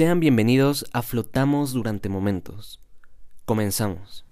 Sean 0.00 0.18
bienvenidos 0.18 0.86
a 0.94 1.02
Flotamos 1.02 1.74
durante 1.74 2.08
momentos. 2.08 2.80
Comenzamos. 3.44 4.24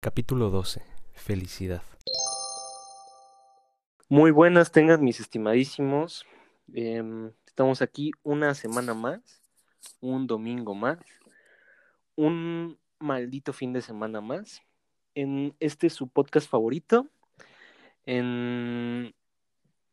Capítulo 0.00 0.50
12. 0.50 0.82
Felicidad. 1.12 1.82
Muy 4.08 4.32
buenas 4.32 4.72
tengan 4.72 5.04
mis 5.04 5.20
estimadísimos. 5.20 6.26
Em, 6.74 7.30
estamos 7.46 7.82
aquí 7.82 8.10
una 8.24 8.56
semana 8.56 8.94
más, 8.94 9.20
un 10.00 10.26
domingo 10.26 10.74
más, 10.74 10.98
un 12.16 12.80
maldito 12.98 13.52
fin 13.52 13.72
de 13.72 13.80
semana 13.80 14.20
más, 14.20 14.60
en 15.20 15.56
este 15.58 15.90
su 15.90 16.08
podcast 16.08 16.48
favorito, 16.48 17.08
en 18.06 19.14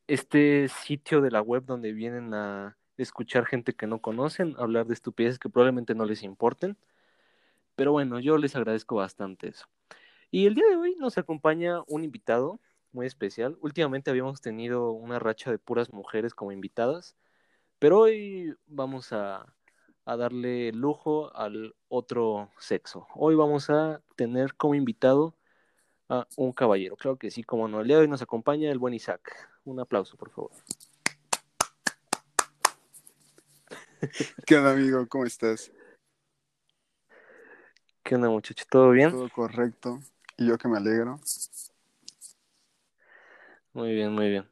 este 0.08 0.68
sitio 0.70 1.22
de 1.22 1.32
la 1.32 1.42
web 1.42 1.66
donde 1.66 1.94
vienen 1.94 2.34
a 2.36 2.78
escuchar 2.98 3.46
gente 3.46 3.74
que 3.74 3.88
no 3.88 4.02
conocen, 4.02 4.56
hablar 4.60 4.86
de 4.86 4.94
estupideces 4.94 5.40
que 5.40 5.50
probablemente 5.50 5.96
no 5.96 6.06
les 6.06 6.22
importen. 6.22 6.78
Pero 7.76 7.92
bueno, 7.92 8.20
yo 8.20 8.38
les 8.38 8.56
agradezco 8.56 8.96
bastante 8.98 9.50
eso. 9.50 9.68
Y 10.30 10.46
el 10.46 10.56
día 10.56 10.68
de 10.70 10.76
hoy 10.78 10.96
nos 11.00 11.18
acompaña 11.18 11.82
un 11.88 12.04
invitado 12.04 12.60
muy 12.92 13.08
especial. 13.08 13.58
Últimamente 13.62 14.12
habíamos 14.12 14.42
tenido 14.42 14.92
una 14.92 15.18
racha 15.20 15.50
de 15.52 15.60
puras 15.60 15.92
mujeres 15.92 16.36
como 16.36 16.52
invitadas, 16.52 17.16
pero 17.80 18.02
hoy 18.02 18.56
vamos 18.68 19.12
a, 19.12 19.55
a 20.06 20.16
darle 20.16 20.72
lujo 20.72 21.36
al 21.36 21.76
otro 21.90 22.52
sexo. 22.60 23.08
Hoy 23.16 23.36
vamos 23.36 23.70
a 23.70 24.02
tener 24.16 24.54
como 24.56 24.76
invitado 24.76 25.36
a 26.08 26.28
un 26.38 26.54
caballero. 26.54 26.96
Claro 26.96 27.18
que 27.18 27.32
sí, 27.32 27.44
como 27.44 27.68
no. 27.68 27.82
El 27.82 27.88
día 27.88 27.98
de 27.98 28.04
hoy 28.04 28.08
nos 28.08 28.22
acompaña 28.22 28.72
el 28.72 28.78
buen 28.78 28.94
Isaac. 28.94 29.50
Un 29.66 29.80
aplauso, 29.80 30.16
por 30.16 30.30
favor. 30.30 30.52
¿Qué 34.46 34.56
onda, 34.56 34.72
amigo? 34.74 35.08
¿Cómo 35.08 35.26
estás? 35.26 35.72
¿Qué 38.04 38.14
onda, 38.14 38.30
muchacho? 38.30 38.66
¿Todo 38.70 38.92
bien? 38.92 39.10
Todo 39.10 39.28
correcto. 39.30 40.00
Y 40.38 40.48
yo 40.48 40.60
que 40.60 40.68
me 40.68 40.78
alegro. 40.78 41.20
Muy 43.74 43.94
bien, 43.96 44.14
muy 44.14 44.30
bien. 44.30 44.48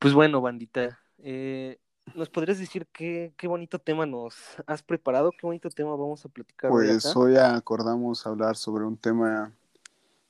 Pues 0.00 0.12
bueno, 0.12 0.40
bandita, 0.40 0.98
eh, 1.18 1.78
¿nos 2.14 2.28
podrías 2.28 2.58
decir 2.58 2.86
qué, 2.92 3.32
qué 3.36 3.46
bonito 3.46 3.78
tema 3.78 4.06
nos 4.06 4.34
has 4.66 4.82
preparado? 4.82 5.32
¿Qué 5.32 5.46
bonito 5.46 5.70
tema 5.70 5.90
vamos 5.90 6.24
a 6.24 6.28
platicar 6.28 6.70
Pues 6.70 7.06
acá? 7.06 7.18
hoy 7.18 7.36
acordamos 7.36 8.26
hablar 8.26 8.56
sobre 8.56 8.84
un 8.84 8.96
tema 8.96 9.52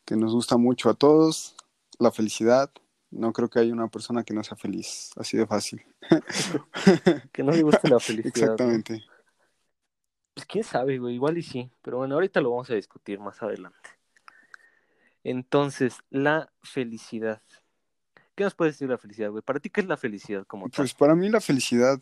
que 0.05 0.17
nos 0.17 0.33
gusta 0.33 0.57
mucho 0.57 0.91
a 0.91 0.95
todos, 0.95 1.57
la 1.98 2.11
felicidad. 2.11 2.71
No 3.11 3.33
creo 3.33 3.48
que 3.48 3.59
haya 3.59 3.73
una 3.73 3.89
persona 3.89 4.23
que 4.23 4.35
no 4.35 4.43
sea 4.45 4.57
feliz, 4.57 5.11
así 5.17 5.37
de 5.37 5.47
fácil. 5.47 5.83
Que 7.33 7.43
no 7.43 7.53
le 7.53 7.63
gusta 7.63 7.89
la 7.89 8.01
felicidad. 8.01 8.35
¿no? 8.35 8.53
Exactamente. 8.53 9.05
Pues 10.35 10.47
quién 10.47 10.65
sabe, 10.65 10.98
güey, 10.98 11.15
igual 11.15 11.39
y 11.39 11.43
sí. 11.43 11.71
Pero 11.83 11.98
bueno, 11.98 12.15
ahorita 12.15 12.41
lo 12.41 12.51
vamos 12.51 12.71
a 12.71 12.75
discutir 12.75 13.19
más 13.19 13.43
adelante. 13.43 13.91
Entonces, 15.25 15.98
la 16.11 16.51
felicidad. 16.63 17.43
¿Qué 18.41 18.44
nos 18.44 18.55
puedes 18.55 18.77
decir 18.77 18.88
de 18.88 18.94
la 18.94 18.98
felicidad, 18.98 19.28
güey? 19.28 19.42
¿Para 19.42 19.60
ti 19.60 19.69
qué 19.69 19.83
es 19.83 19.86
la 19.86 19.98
felicidad 19.98 20.46
como 20.46 20.70
tal? 20.70 20.77
Pues 20.78 20.94
para 20.94 21.14
mí 21.14 21.28
la 21.28 21.42
felicidad, 21.42 22.00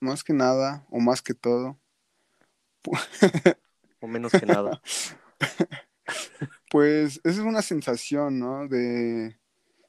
más 0.00 0.24
que 0.24 0.32
nada, 0.32 0.86
o 0.88 1.00
más 1.00 1.20
que 1.20 1.34
todo, 1.34 1.78
O 4.00 4.06
menos 4.06 4.32
que 4.32 4.46
nada. 4.46 4.80
pues 6.70 7.20
es 7.24 7.36
una 7.40 7.60
sensación, 7.60 8.38
¿no? 8.38 8.66
De, 8.68 9.36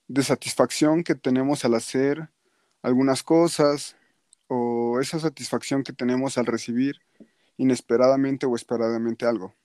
de 0.09 0.23
satisfacción 0.23 1.05
que 1.05 1.15
tenemos 1.15 1.63
al 1.63 1.75
hacer 1.75 2.31
algunas 2.81 3.23
cosas, 3.23 3.95
o 4.47 4.99
esa 4.99 5.21
satisfacción 5.21 5.83
que 5.83 5.93
tenemos 5.93 6.37
al 6.37 6.47
recibir 6.47 6.99
inesperadamente 7.55 8.45
o 8.45 8.57
esperadamente 8.57 9.25
algo. 9.25 9.55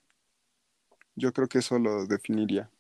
Yo 1.16 1.32
creo 1.32 1.48
que 1.48 1.58
eso 1.58 1.80
lo 1.80 2.06
definiría. 2.06 2.70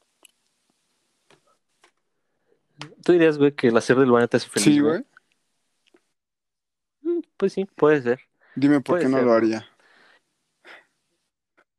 ¿Tú 3.04 3.12
dirías, 3.12 3.38
güey, 3.38 3.52
que 3.52 3.68
el 3.68 3.76
hacer 3.76 3.96
del 3.96 4.10
baño 4.10 4.28
te 4.28 4.36
hace 4.36 4.48
feliz? 4.48 4.64
Sí, 4.64 4.80
güey. 4.80 5.04
Mm, 7.02 7.20
Pues 7.36 7.52
sí, 7.52 7.64
puede 7.64 8.02
ser. 8.02 8.20
Dime 8.54 8.80
por 8.80 8.94
Puede 8.94 9.04
qué 9.04 9.08
no 9.08 9.22
lo 9.22 9.32
haría. 9.32 9.66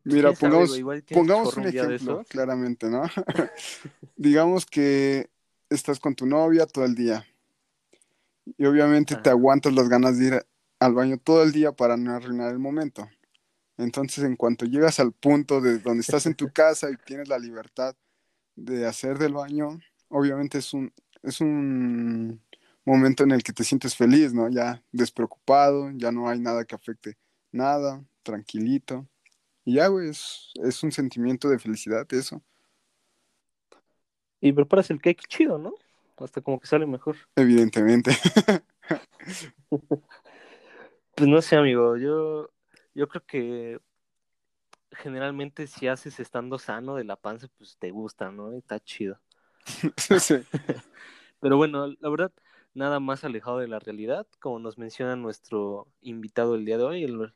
Mira, 0.05 0.33
¿Quién 0.33 0.51
sabe, 0.51 0.67
pongamos, 0.67 1.03
pongamos 1.13 1.57
un 1.57 1.67
ejemplo, 1.67 2.25
claramente, 2.27 2.89
¿no? 2.89 3.03
Digamos 4.17 4.65
que 4.65 5.29
estás 5.69 5.99
con 5.99 6.13
tu 6.13 6.25
novia 6.25 6.65
todo 6.65 6.83
el 6.83 6.93
día 6.93 7.25
y 8.57 8.65
obviamente 8.65 9.15
te 9.15 9.29
aguantas 9.29 9.73
las 9.73 9.89
ganas 9.89 10.17
de 10.17 10.25
ir 10.25 10.45
al 10.79 10.93
baño 10.93 11.17
todo 11.17 11.43
el 11.43 11.51
día 11.51 11.71
para 11.71 11.95
no 11.97 12.13
arruinar 12.13 12.51
el 12.51 12.59
momento. 12.59 13.09
Entonces, 13.77 14.23
en 14.23 14.35
cuanto 14.35 14.65
llegas 14.65 14.99
al 14.99 15.13
punto 15.13 15.61
de 15.61 15.79
donde 15.79 16.01
estás 16.01 16.25
en 16.25 16.35
tu 16.35 16.51
casa 16.53 16.89
y 16.91 16.97
tienes 16.97 17.29
la 17.29 17.39
libertad 17.39 17.95
de 18.55 18.85
hacer 18.85 19.17
del 19.17 19.33
baño, 19.33 19.79
obviamente 20.09 20.59
es 20.59 20.73
un, 20.73 20.93
es 21.23 21.41
un 21.41 22.41
momento 22.85 23.23
en 23.23 23.31
el 23.31 23.43
que 23.43 23.53
te 23.53 23.63
sientes 23.63 23.95
feliz, 23.95 24.33
¿no? 24.33 24.49
Ya 24.49 24.83
despreocupado, 24.91 25.91
ya 25.95 26.11
no 26.11 26.29
hay 26.29 26.39
nada 26.39 26.65
que 26.65 26.75
afecte 26.75 27.17
nada, 27.51 28.03
tranquilito. 28.23 29.07
Y 29.65 29.75
ya, 29.75 29.87
güey, 29.87 30.09
es, 30.09 30.51
es 30.63 30.83
un 30.83 30.91
sentimiento 30.91 31.49
de 31.49 31.59
felicidad 31.59 32.07
eso, 32.13 32.43
Y 34.41 34.51
preparas 34.53 34.91
el 34.91 35.01
cake 35.01 35.27
chido, 35.27 35.57
¿no? 35.57 35.73
Hasta 36.17 36.41
como 36.41 36.59
que 36.59 36.67
sale 36.67 36.85
mejor. 36.85 37.15
evidentemente. 37.35 38.11
Pues 41.15 41.29
no 41.29 41.41
sé, 41.41 41.55
amigo, 41.55 41.97
yo, 41.97 42.49
yo 42.95 43.07
creo 43.07 43.23
que 43.25 43.79
generalmente 44.91 45.67
si 45.67 45.87
haces 45.87 46.19
estando 46.19 46.57
sano 46.59 46.95
de 46.95 47.03
la 47.03 47.15
panza, 47.15 47.47
pues 47.57 47.77
te 47.77 47.91
gusta, 47.91 48.31
¿no? 48.31 48.53
Y 48.53 48.59
Está 48.59 48.79
chido. 48.79 49.19
Pero 51.39 51.57
bueno, 51.57 51.87
la 51.99 52.09
verdad, 52.09 52.31
nada 52.73 52.99
más 52.99 53.23
alejado 53.23 53.59
de 53.59 53.67
la 53.67 53.79
realidad, 53.79 54.27
como 54.39 54.59
nos 54.59 54.77
menciona 54.77 55.15
nuestro 55.15 55.87
invitado 56.01 56.55
el 56.55 56.65
día 56.65 56.77
de 56.77 56.83
hoy, 56.83 57.03
el, 57.03 57.33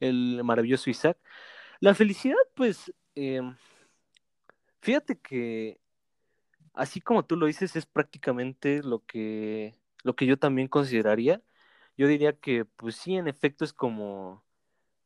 el 0.00 0.42
maravilloso 0.44 0.90
Isaac. 0.90 1.18
La 1.80 1.94
felicidad, 1.94 2.36
pues, 2.54 2.92
eh, 3.14 3.42
fíjate 4.80 5.18
que 5.18 5.80
así 6.74 7.00
como 7.00 7.24
tú 7.24 7.36
lo 7.36 7.46
dices, 7.46 7.76
es 7.76 7.86
prácticamente 7.86 8.82
lo 8.82 9.04
que, 9.04 9.76
lo 10.04 10.14
que 10.16 10.26
yo 10.26 10.38
también 10.38 10.68
consideraría. 10.68 11.42
Yo 11.96 12.06
diría 12.08 12.34
que, 12.34 12.64
pues 12.64 12.96
sí, 12.96 13.16
en 13.16 13.28
efecto 13.28 13.64
es 13.64 13.72
como, 13.72 14.44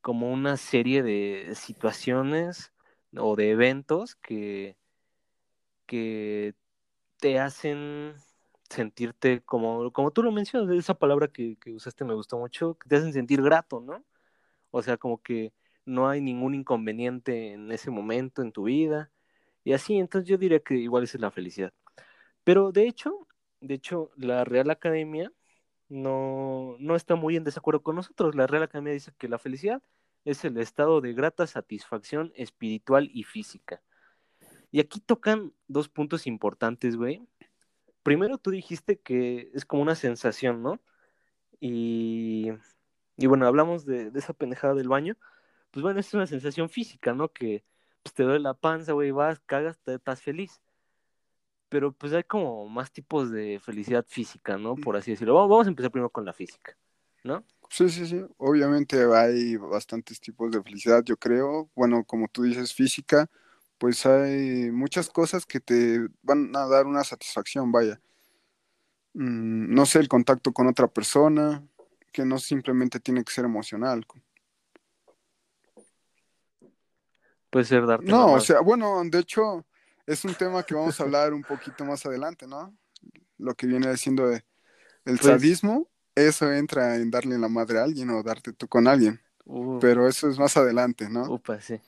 como 0.03 0.33
una 0.33 0.57
serie 0.59 1.03
de 1.03 1.55
situaciones 1.57 2.73
o 3.17 3.37
de 3.37 3.51
eventos 3.51 4.17
que, 4.17 4.77
que 5.87 6.55
te 7.23 7.39
hacen 7.39 8.17
sentirte 8.69 9.43
como, 9.43 9.93
como 9.93 10.11
tú 10.11 10.25
lo 10.25 10.33
mencionas, 10.33 10.77
esa 10.77 10.95
palabra 10.95 11.29
que, 11.29 11.57
que 11.59 11.73
usaste 11.73 12.05
me 12.05 12.15
gustó 12.15 12.39
mucho, 12.39 12.75
que 12.77 12.89
te 12.89 12.97
hacen 12.97 13.13
sentir 13.13 13.43
grato, 13.43 13.81
¿no? 13.81 14.05
O 14.73 14.83
sea, 14.83 14.97
como 14.99 15.23
que 15.23 15.55
no 15.87 16.09
hay 16.09 16.21
ningún 16.21 16.55
inconveniente 16.55 17.53
en 17.53 17.71
ese 17.73 17.91
momento 17.93 18.43
en 18.43 18.53
tu 18.53 18.65
vida. 18.65 19.13
Y 19.65 19.73
así, 19.75 19.99
entonces 19.99 20.29
yo 20.29 20.39
diría 20.39 20.61
que 20.61 20.75
igual 20.75 21.05
esa 21.05 21.19
es 21.19 21.23
la 21.23 21.31
felicidad. 21.31 21.73
Pero 22.45 22.73
de 22.73 22.89
hecho, 22.89 23.29
de 23.61 23.75
hecho, 23.75 24.11
la 24.17 24.45
Real 24.45 24.71
Academia 24.71 25.33
no, 25.89 26.77
no 26.81 26.97
está 26.97 27.17
muy 27.17 27.37
en 27.37 27.45
desacuerdo 27.45 27.83
con 27.83 27.97
nosotros. 27.97 28.35
La 28.35 28.47
Real 28.49 28.65
Academia 28.65 28.95
dice 28.95 29.13
que 29.19 29.29
la 29.29 29.39
felicidad 29.39 29.83
es 30.25 30.45
el 30.45 30.59
estado 30.59 31.01
de 31.01 31.15
grata 31.15 31.47
satisfacción 31.47 32.33
espiritual 32.37 33.11
y 33.15 33.25
física. 33.25 33.83
Y 34.73 34.81
aquí 34.81 35.01
tocan 35.01 35.53
dos 35.69 35.89
puntos 35.89 36.27
importantes, 36.27 36.97
güey. 36.97 37.23
Primero 38.03 38.39
tú 38.39 38.51
dijiste 38.51 38.99
que 38.99 39.51
es 39.55 39.65
como 39.65 39.83
una 39.83 39.95
sensación, 39.95 40.63
¿no? 40.63 40.81
Y, 41.61 42.51
y 43.17 43.27
bueno, 43.27 43.47
hablamos 43.47 43.85
de, 43.85 44.11
de 44.11 44.19
esa 44.19 44.33
pendejada 44.33 44.75
del 44.75 44.89
baño. 44.89 45.17
Pues 45.71 45.83
bueno, 45.83 46.01
es 46.01 46.13
una 46.15 46.27
sensación 46.27 46.71
física, 46.71 47.13
¿no? 47.13 47.29
Que 47.29 47.65
pues, 48.03 48.15
te 48.15 48.23
duele 48.23 48.41
la 48.41 48.55
panza, 48.55 48.93
güey, 48.93 49.11
vas, 49.11 49.41
cagas, 49.41 49.79
te 49.79 49.95
estás 49.95 50.23
feliz. 50.23 50.61
Pero 51.69 51.93
pues 51.93 52.13
hay 52.15 52.25
como 52.25 52.69
más 52.69 52.91
tipos 52.93 53.31
de 53.31 53.61
felicidad 53.63 54.05
física, 54.09 54.57
¿no? 54.57 54.75
Por 54.75 54.97
así 54.97 55.11
decirlo. 55.11 55.35
Vamos, 55.35 55.51
vamos 55.51 55.67
a 55.67 55.71
empezar 55.71 55.91
primero 55.91 56.11
con 56.11 56.25
la 56.25 56.33
física, 56.33 56.77
¿no? 57.25 57.45
Sí, 57.69 57.89
sí, 57.91 58.07
sí. 58.07 58.23
Obviamente 58.39 59.03
hay 59.15 59.57
bastantes 59.57 60.19
tipos 60.21 60.51
de 60.51 60.63
felicidad, 60.63 61.03
yo 61.05 61.17
creo. 61.17 61.71
Bueno, 61.75 62.05
como 62.05 62.29
tú 62.29 62.43
dices, 62.43 62.75
física, 62.75 63.31
pues 63.83 64.07
hay 64.07 64.71
muchas 64.71 65.11
cosas 65.11 65.45
que 65.45 65.59
te 65.59 66.07
van 66.23 66.55
a 66.55 66.69
dar 66.69 66.87
una 66.87 67.03
satisfacción, 67.03 67.73
vaya. 67.73 68.01
Mm, 69.13 69.75
no 69.75 69.87
sé, 69.87 69.99
el 69.99 70.07
contacto 70.07 70.53
con 70.53 70.69
otra 70.69 70.87
persona, 70.87 71.67
que 72.13 72.25
no 72.25 72.39
simplemente 72.39 73.01
tiene 73.01 73.25
que 73.25 73.33
ser 73.33 73.45
emocional. 73.45 74.07
Puede 77.51 77.65
ser 77.65 77.85
darte 77.85 78.07
No, 78.07 78.35
o 78.35 78.41
sea, 78.41 78.61
bueno, 78.61 79.03
de 79.05 79.19
hecho, 79.19 79.67
es 80.07 80.25
un 80.25 80.35
tema 80.37 80.63
que 80.63 80.77
vamos 80.77 81.01
a 81.01 81.03
hablar 81.03 81.35
un 81.35 81.43
poquito 81.43 81.85
más 81.85 82.07
adelante, 82.07 82.47
¿no? 82.47 82.73
Lo 83.37 83.53
que 83.57 83.67
viene 83.67 83.97
siendo 83.97 84.31
el 84.31 84.43
Pues- 85.05 85.23
sadismo, 85.23 85.89
eso 86.15 86.53
entra 86.53 86.95
en 86.95 87.11
darle 87.11 87.37
la 87.37 87.49
madre 87.49 87.81
a 87.81 87.83
alguien 87.83 88.11
o 88.11 88.23
darte 88.23 88.53
tú 88.53 88.69
con 88.69 88.87
alguien, 88.87 89.21
Uh, 89.45 89.81
pero 89.81 90.07
eso 90.07 90.29
es 90.31 90.39
más 90.39 90.57
adelante, 90.57 91.11
¿no? 91.11 91.25
Upa, 91.25 91.61
sí. 91.61 91.81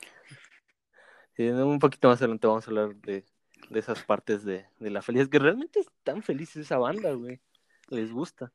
Un 1.39 1.79
poquito 1.79 2.09
más 2.09 2.21
adelante 2.21 2.47
vamos 2.47 2.67
a 2.67 2.71
hablar 2.71 2.95
de, 2.97 3.25
de 3.71 3.79
esas 3.81 4.03
partes 4.05 4.45
de, 4.45 4.67
de 4.79 4.91
la 4.91 5.03
felicidad, 5.03 5.31
que 5.31 5.39
realmente 5.39 5.81
es 5.81 5.87
tan 6.03 6.23
feliz 6.23 6.55
esa 6.57 6.79
banda, 6.79 7.13
güey. 7.13 7.41
Les 7.89 8.13
gusta. 8.13 8.53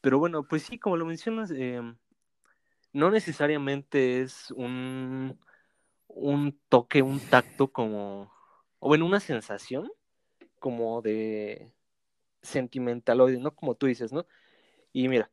Pero 0.00 0.18
bueno, 0.18 0.44
pues 0.44 0.62
sí, 0.62 0.78
como 0.78 0.96
lo 0.96 1.06
mencionas, 1.06 1.50
eh, 1.50 1.80
no 2.92 3.10
necesariamente 3.10 4.22
es 4.22 4.50
un, 4.52 5.38
un 6.06 6.58
toque, 6.68 7.02
un 7.02 7.18
tacto 7.20 7.72
como, 7.72 8.32
o 8.78 8.88
bueno, 8.88 9.06
una 9.06 9.20
sensación 9.20 9.90
como 10.60 11.02
de 11.02 11.72
sentimental, 12.42 13.18
¿no? 13.40 13.54
Como 13.54 13.74
tú 13.74 13.86
dices, 13.86 14.12
¿no? 14.12 14.26
Y 14.92 15.08
mira, 15.08 15.30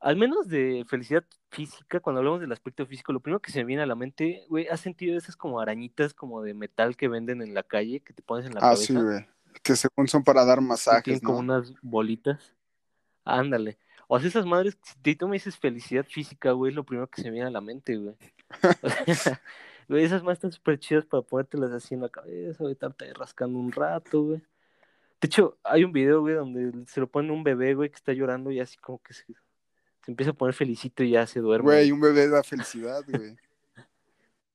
al 0.00 0.16
menos 0.16 0.48
de 0.48 0.84
felicidad 0.88 1.24
física, 1.52 2.00
cuando 2.00 2.20
hablamos 2.20 2.40
del 2.40 2.52
aspecto 2.52 2.86
físico, 2.86 3.12
lo 3.12 3.20
primero 3.20 3.40
que 3.40 3.52
se 3.52 3.58
me 3.60 3.66
viene 3.66 3.82
a 3.82 3.86
la 3.86 3.94
mente, 3.94 4.44
güey, 4.48 4.66
¿has 4.68 4.80
sentido 4.80 5.16
esas 5.16 5.36
como 5.36 5.60
arañitas 5.60 6.14
como 6.14 6.42
de 6.42 6.54
metal 6.54 6.96
que 6.96 7.08
venden 7.08 7.42
en 7.42 7.54
la 7.54 7.62
calle, 7.62 8.00
que 8.00 8.12
te 8.12 8.22
pones 8.22 8.46
en 8.46 8.54
la 8.54 8.60
Ah, 8.60 8.72
cabeza? 8.72 8.84
sí, 8.84 8.94
güey. 8.94 9.26
Que 9.62 9.76
según 9.76 10.08
son 10.08 10.24
para 10.24 10.44
dar 10.44 10.60
masajes, 10.60 11.04
tienen 11.04 11.20
como 11.20 11.38
unas 11.38 11.74
bolitas. 11.82 12.54
Ándale. 13.24 13.78
O 14.08 14.18
sea, 14.18 14.28
esas 14.28 14.46
madres, 14.46 14.78
si 15.04 15.14
tú 15.14 15.28
me 15.28 15.34
dices 15.34 15.56
felicidad 15.58 16.04
física, 16.06 16.52
güey, 16.52 16.70
es 16.70 16.76
lo 16.76 16.84
primero 16.84 17.06
que 17.08 17.22
se 17.22 17.28
me 17.28 17.34
viene 17.34 17.48
a 17.48 17.52
la 17.52 17.60
mente, 17.60 17.96
güey. 17.96 18.14
O 19.06 19.14
sea, 19.14 19.40
güey, 19.88 20.04
esas 20.04 20.22
más 20.22 20.34
están 20.34 20.52
súper 20.52 20.78
chidas 20.78 21.04
para 21.04 21.22
ponértelas 21.22 21.70
así 21.72 21.94
en 21.94 22.00
la 22.00 22.08
cabeza, 22.08 22.58
güey, 22.60 22.72
estarte 22.72 23.04
ahí 23.04 23.12
rascando 23.12 23.58
un 23.58 23.72
rato, 23.72 24.22
güey. 24.22 24.42
De 25.20 25.26
hecho, 25.26 25.58
hay 25.62 25.84
un 25.84 25.92
video, 25.92 26.20
güey, 26.20 26.34
donde 26.34 26.86
se 26.86 26.98
lo 26.98 27.06
pone 27.06 27.30
un 27.30 27.44
bebé, 27.44 27.74
güey, 27.74 27.90
que 27.90 27.96
está 27.96 28.12
llorando 28.12 28.50
y 28.50 28.58
así 28.58 28.76
como 28.78 29.00
que 29.00 29.14
se, 29.14 29.24
se 30.04 30.10
empieza 30.10 30.30
a 30.30 30.34
poner 30.34 30.54
felicito 30.54 31.02
y 31.02 31.10
ya 31.10 31.26
se 31.26 31.40
duerme. 31.40 31.64
Güey, 31.64 31.92
un 31.92 32.00
bebé 32.00 32.28
da 32.28 32.42
felicidad, 32.42 33.02
güey. 33.06 33.36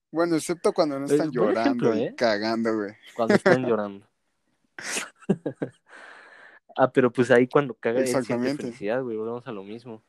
Bueno, 0.10 0.38
excepto 0.38 0.72
cuando 0.72 0.98
no 0.98 1.06
Es 1.06 1.12
están 1.12 1.32
llorando 1.32 1.60
ejemplo, 1.60 1.96
y 1.96 2.04
¿eh? 2.04 2.16
cagando, 2.16 2.74
güey. 2.74 2.96
cuando 3.14 3.36
están 3.36 3.66
llorando. 3.66 4.08
ah, 6.78 6.92
pero 6.94 7.12
pues 7.12 7.30
ahí 7.30 7.46
cuando 7.46 7.74
caga 7.74 8.00
él 8.00 8.06
Exactamente. 8.06 8.64
felicidad, 8.64 9.04
güey, 9.04 9.18
volvemos 9.18 9.46
a 9.46 9.52
lo 9.52 9.64
mismo. 9.64 10.02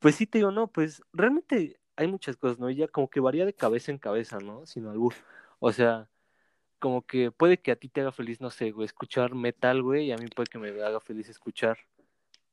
pues 0.00 0.16
sí 0.16 0.26
te 0.26 0.38
digo, 0.38 0.50
no, 0.50 0.66
pues 0.66 1.00
realmente 1.12 1.78
hay 1.94 2.08
muchas 2.08 2.36
cosas, 2.36 2.58
¿no? 2.58 2.68
Y 2.70 2.74
ya 2.74 2.88
como 2.88 3.08
que 3.08 3.20
varía 3.20 3.46
de 3.46 3.54
cabeza 3.54 3.92
en 3.92 3.98
cabeza, 3.98 4.38
¿no? 4.38 4.66
Sin 4.66 4.86
albur. 4.86 5.14
O 5.60 5.72
sea, 5.72 6.08
como 6.80 7.06
que 7.06 7.30
puede 7.30 7.58
que 7.60 7.70
a 7.70 7.76
ti 7.76 7.88
te 7.88 8.00
haga 8.00 8.10
feliz, 8.10 8.40
no 8.40 8.50
sé, 8.50 8.72
güey, 8.72 8.86
escuchar 8.86 9.36
metal, 9.36 9.80
güey, 9.80 10.06
y 10.06 10.12
a 10.12 10.16
mí 10.16 10.26
puede 10.26 10.48
que 10.48 10.58
me 10.58 10.68
haga 10.82 11.00
feliz 11.00 11.28
escuchar 11.28 11.78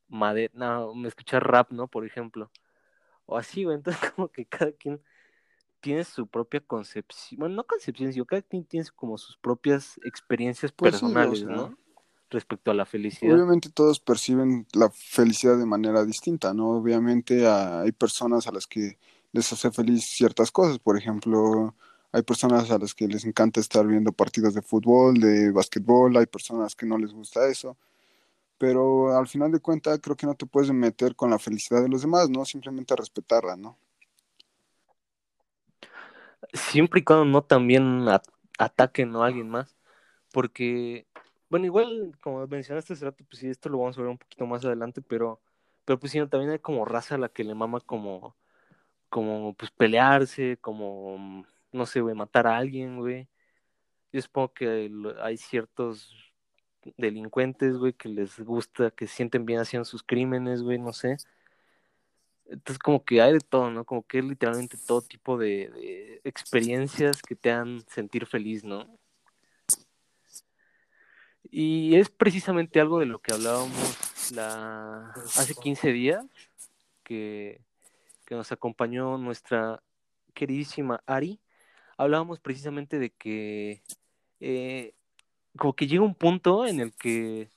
made 0.08 0.52
no, 0.54 0.94
escuchar 1.08 1.46
rap, 1.46 1.72
¿no? 1.72 1.88
Por 1.88 2.06
ejemplo. 2.06 2.52
O 3.26 3.38
así, 3.38 3.64
güey, 3.64 3.78
entonces 3.78 4.12
como 4.12 4.30
que 4.30 4.46
cada 4.46 4.72
quien 4.72 5.02
tiene 5.80 6.04
su 6.06 6.28
propia 6.28 6.62
concepción, 6.62 7.40
bueno, 7.40 7.56
no 7.56 7.66
concepción, 7.66 8.14
sino 8.14 8.26
cada 8.26 8.42
quien 8.42 8.64
tiene 8.64 8.86
como 8.96 9.18
sus 9.18 9.38
propias 9.38 10.00
experiencias 10.06 10.72
Pues 10.72 10.96
sí, 10.96 11.06
o 11.06 11.10
personales, 11.10 11.40
sea. 11.40 11.50
¿no? 11.50 11.78
Respecto 12.30 12.72
a 12.72 12.74
la 12.74 12.86
felicidad. 12.86 13.36
Obviamente 13.36 13.70
todos 13.70 14.00
perciben 14.00 14.66
la 14.74 14.90
felicidad 14.90 15.58
de 15.58 15.66
manera 15.66 16.04
distinta, 16.04 16.54
¿no? 16.54 16.70
Obviamente 16.70 17.46
hay 17.48 17.92
personas 17.92 18.48
a 18.48 18.52
las 18.52 18.66
que 18.66 18.98
les 19.34 19.52
hace 19.52 19.72
feliz 19.72 20.06
ciertas 20.06 20.52
cosas, 20.52 20.80
por 20.80 20.98
ejemplo, 20.98 21.76
hay 22.14 22.22
personas 22.22 22.70
a 22.72 22.78
las 22.78 22.94
que 22.94 23.08
les 23.08 23.26
encanta 23.26 23.60
estar 23.60 23.86
viendo 23.86 24.12
partidos 24.12 24.54
de 24.54 24.62
fútbol, 24.62 25.20
de 25.20 25.52
básquetbol, 25.52 26.16
hay 26.16 26.28
personas 26.28 26.76
que 26.76 26.86
no 26.86 26.98
les 26.98 27.12
gusta 27.12 27.48
eso, 27.48 27.76
pero 28.64 29.18
al 29.18 29.28
final 29.28 29.52
de 29.52 29.60
cuentas 29.60 30.00
creo 30.02 30.16
que 30.16 30.26
no 30.26 30.36
te 30.36 30.46
puedes 30.46 30.72
meter 30.72 31.18
con 31.18 31.30
la 31.30 31.38
felicidad 31.38 31.82
de 31.82 31.90
los 31.90 32.04
demás, 32.04 32.30
¿no? 32.30 32.46
Simplemente 32.46 32.96
respetarla, 32.96 33.58
¿no? 33.58 33.78
Siempre 36.54 37.02
y 37.02 37.04
cuando 37.04 37.26
no 37.26 37.44
también 37.44 38.06
ataquen 38.58 39.18
a 39.18 39.26
alguien 39.26 39.50
más. 39.50 39.76
Porque, 40.32 41.08
bueno, 41.50 41.66
igual 41.66 42.18
como 42.22 42.48
mencionaste 42.48 42.94
hace 42.94 43.04
rato, 43.04 43.26
pues 43.30 43.40
sí, 43.42 43.50
esto 43.50 43.68
lo 43.68 43.80
vamos 43.80 43.98
a 43.98 44.02
ver 44.02 44.12
un 44.12 44.18
poquito 44.18 44.46
más 44.46 44.64
adelante, 44.64 45.02
pero, 45.02 45.42
pero 45.84 46.00
pues 46.00 46.14
sí, 46.14 46.26
también 46.28 46.52
hay 46.52 46.60
como 46.60 46.86
raza 46.86 47.16
a 47.16 47.18
la 47.18 47.28
que 47.28 47.44
le 47.44 47.56
mama 47.56 47.82
como, 47.82 48.38
como 49.10 49.56
pues 49.56 49.72
pelearse, 49.72 50.58
como, 50.62 51.46
no 51.74 51.86
sé, 51.86 52.00
güey, 52.00 52.16
matar 52.16 52.48
a 52.48 52.56
alguien, 52.56 52.98
güey. 52.98 53.28
Yo 54.14 54.22
supongo 54.22 54.54
que 54.54 54.90
hay 55.22 55.36
ciertos 55.36 56.33
delincuentes, 56.98 57.78
güey, 57.78 57.94
que 57.94 58.10
les 58.10 58.40
gusta, 58.40 58.92
que 58.92 59.08
sienten 59.08 59.46
bien 59.46 59.60
haciendo 59.60 59.86
sus 59.86 60.04
crímenes, 60.04 60.62
güey, 60.62 60.80
no 60.80 60.94
sé. 60.94 61.18
Entonces 62.46 62.80
como 62.80 63.04
que 63.04 63.22
hay 63.22 63.34
de 63.34 63.40
todo, 63.40 63.72
¿no? 63.72 63.86
Como 63.86 64.04
que 64.04 64.20
es 64.20 64.26
literalmente 64.26 64.78
todo 64.86 65.02
tipo 65.02 65.38
de, 65.38 65.70
de 65.70 66.22
experiencias 66.24 67.22
que 67.22 67.36
te 67.36 67.52
hagan 67.52 67.82
sentir 67.88 68.26
feliz, 68.26 68.64
¿no? 68.64 68.88
Y 71.56 71.96
es 71.98 72.10
precisamente 72.10 72.80
algo 72.80 73.00
de 73.00 73.06
lo 73.06 73.20
que 73.20 73.34
hablábamos 73.34 74.32
la... 74.32 75.12
hace 75.36 75.54
15 75.54 75.92
días, 75.92 76.26
que, 77.04 77.62
que 78.26 78.36
nos 78.36 78.52
acompañó 78.52 79.18
nuestra 79.18 79.84
queridísima 80.34 81.04
Ari. 81.06 81.40
Hablábamos 81.98 82.40
precisamente 82.40 82.98
de 82.98 83.12
que 83.12 83.84
eh, 84.40 84.96
como 85.58 85.76
que 85.76 85.88
llega 85.88 86.04
un 86.04 86.16
punto 86.16 86.66
en 86.66 86.80
el 86.80 86.94
que 86.96 87.50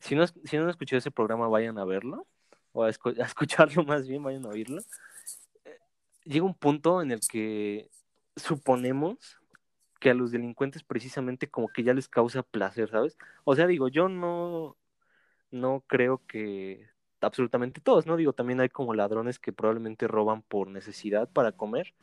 si 0.00 0.14
no, 0.16 0.26
si 0.26 0.56
no 0.56 0.64
han 0.64 0.70
escuchado 0.70 0.98
ese 0.98 1.10
programa, 1.12 1.48
vayan 1.48 1.78
a 1.78 1.84
verlo, 1.84 2.26
o 2.72 2.84
a, 2.84 2.90
escu- 2.90 3.18
a 3.20 3.26
escucharlo 3.26 3.84
más 3.86 4.08
bien, 4.08 4.22
vayan 4.24 4.46
a 4.46 4.50
oírlo. 4.50 4.82
Eh, 5.64 5.78
Llega 6.24 6.44
un 6.46 6.54
punto 6.54 7.02
en 7.02 7.12
el 7.12 7.20
que 7.20 7.90
suponemos 8.36 9.38
que 10.00 10.10
a 10.10 10.14
los 10.14 10.32
delincuentes 10.32 10.84
precisamente 10.84 11.50
como 11.50 11.68
que 11.68 11.82
ya 11.84 11.94
les 11.94 12.08
causa 12.08 12.42
placer, 12.42 12.90
¿sabes? 12.90 13.16
O 13.44 13.56
sea, 13.56 13.66
digo, 13.66 13.88
yo 13.88 14.08
no, 14.08 14.76
no 15.50 15.82
creo 15.86 16.22
que 16.26 16.88
absolutamente 17.20 17.80
todos, 17.80 18.06
¿no? 18.06 18.16
Digo, 18.16 18.32
también 18.34 18.60
hay 18.60 18.68
como 18.70 18.94
ladrones 18.94 19.38
que 19.38 19.52
probablemente 19.52 20.08
roban 20.08 20.42
por 20.42 20.68
necesidad 20.68 21.28
para 21.30 21.52
comer. 21.52 21.94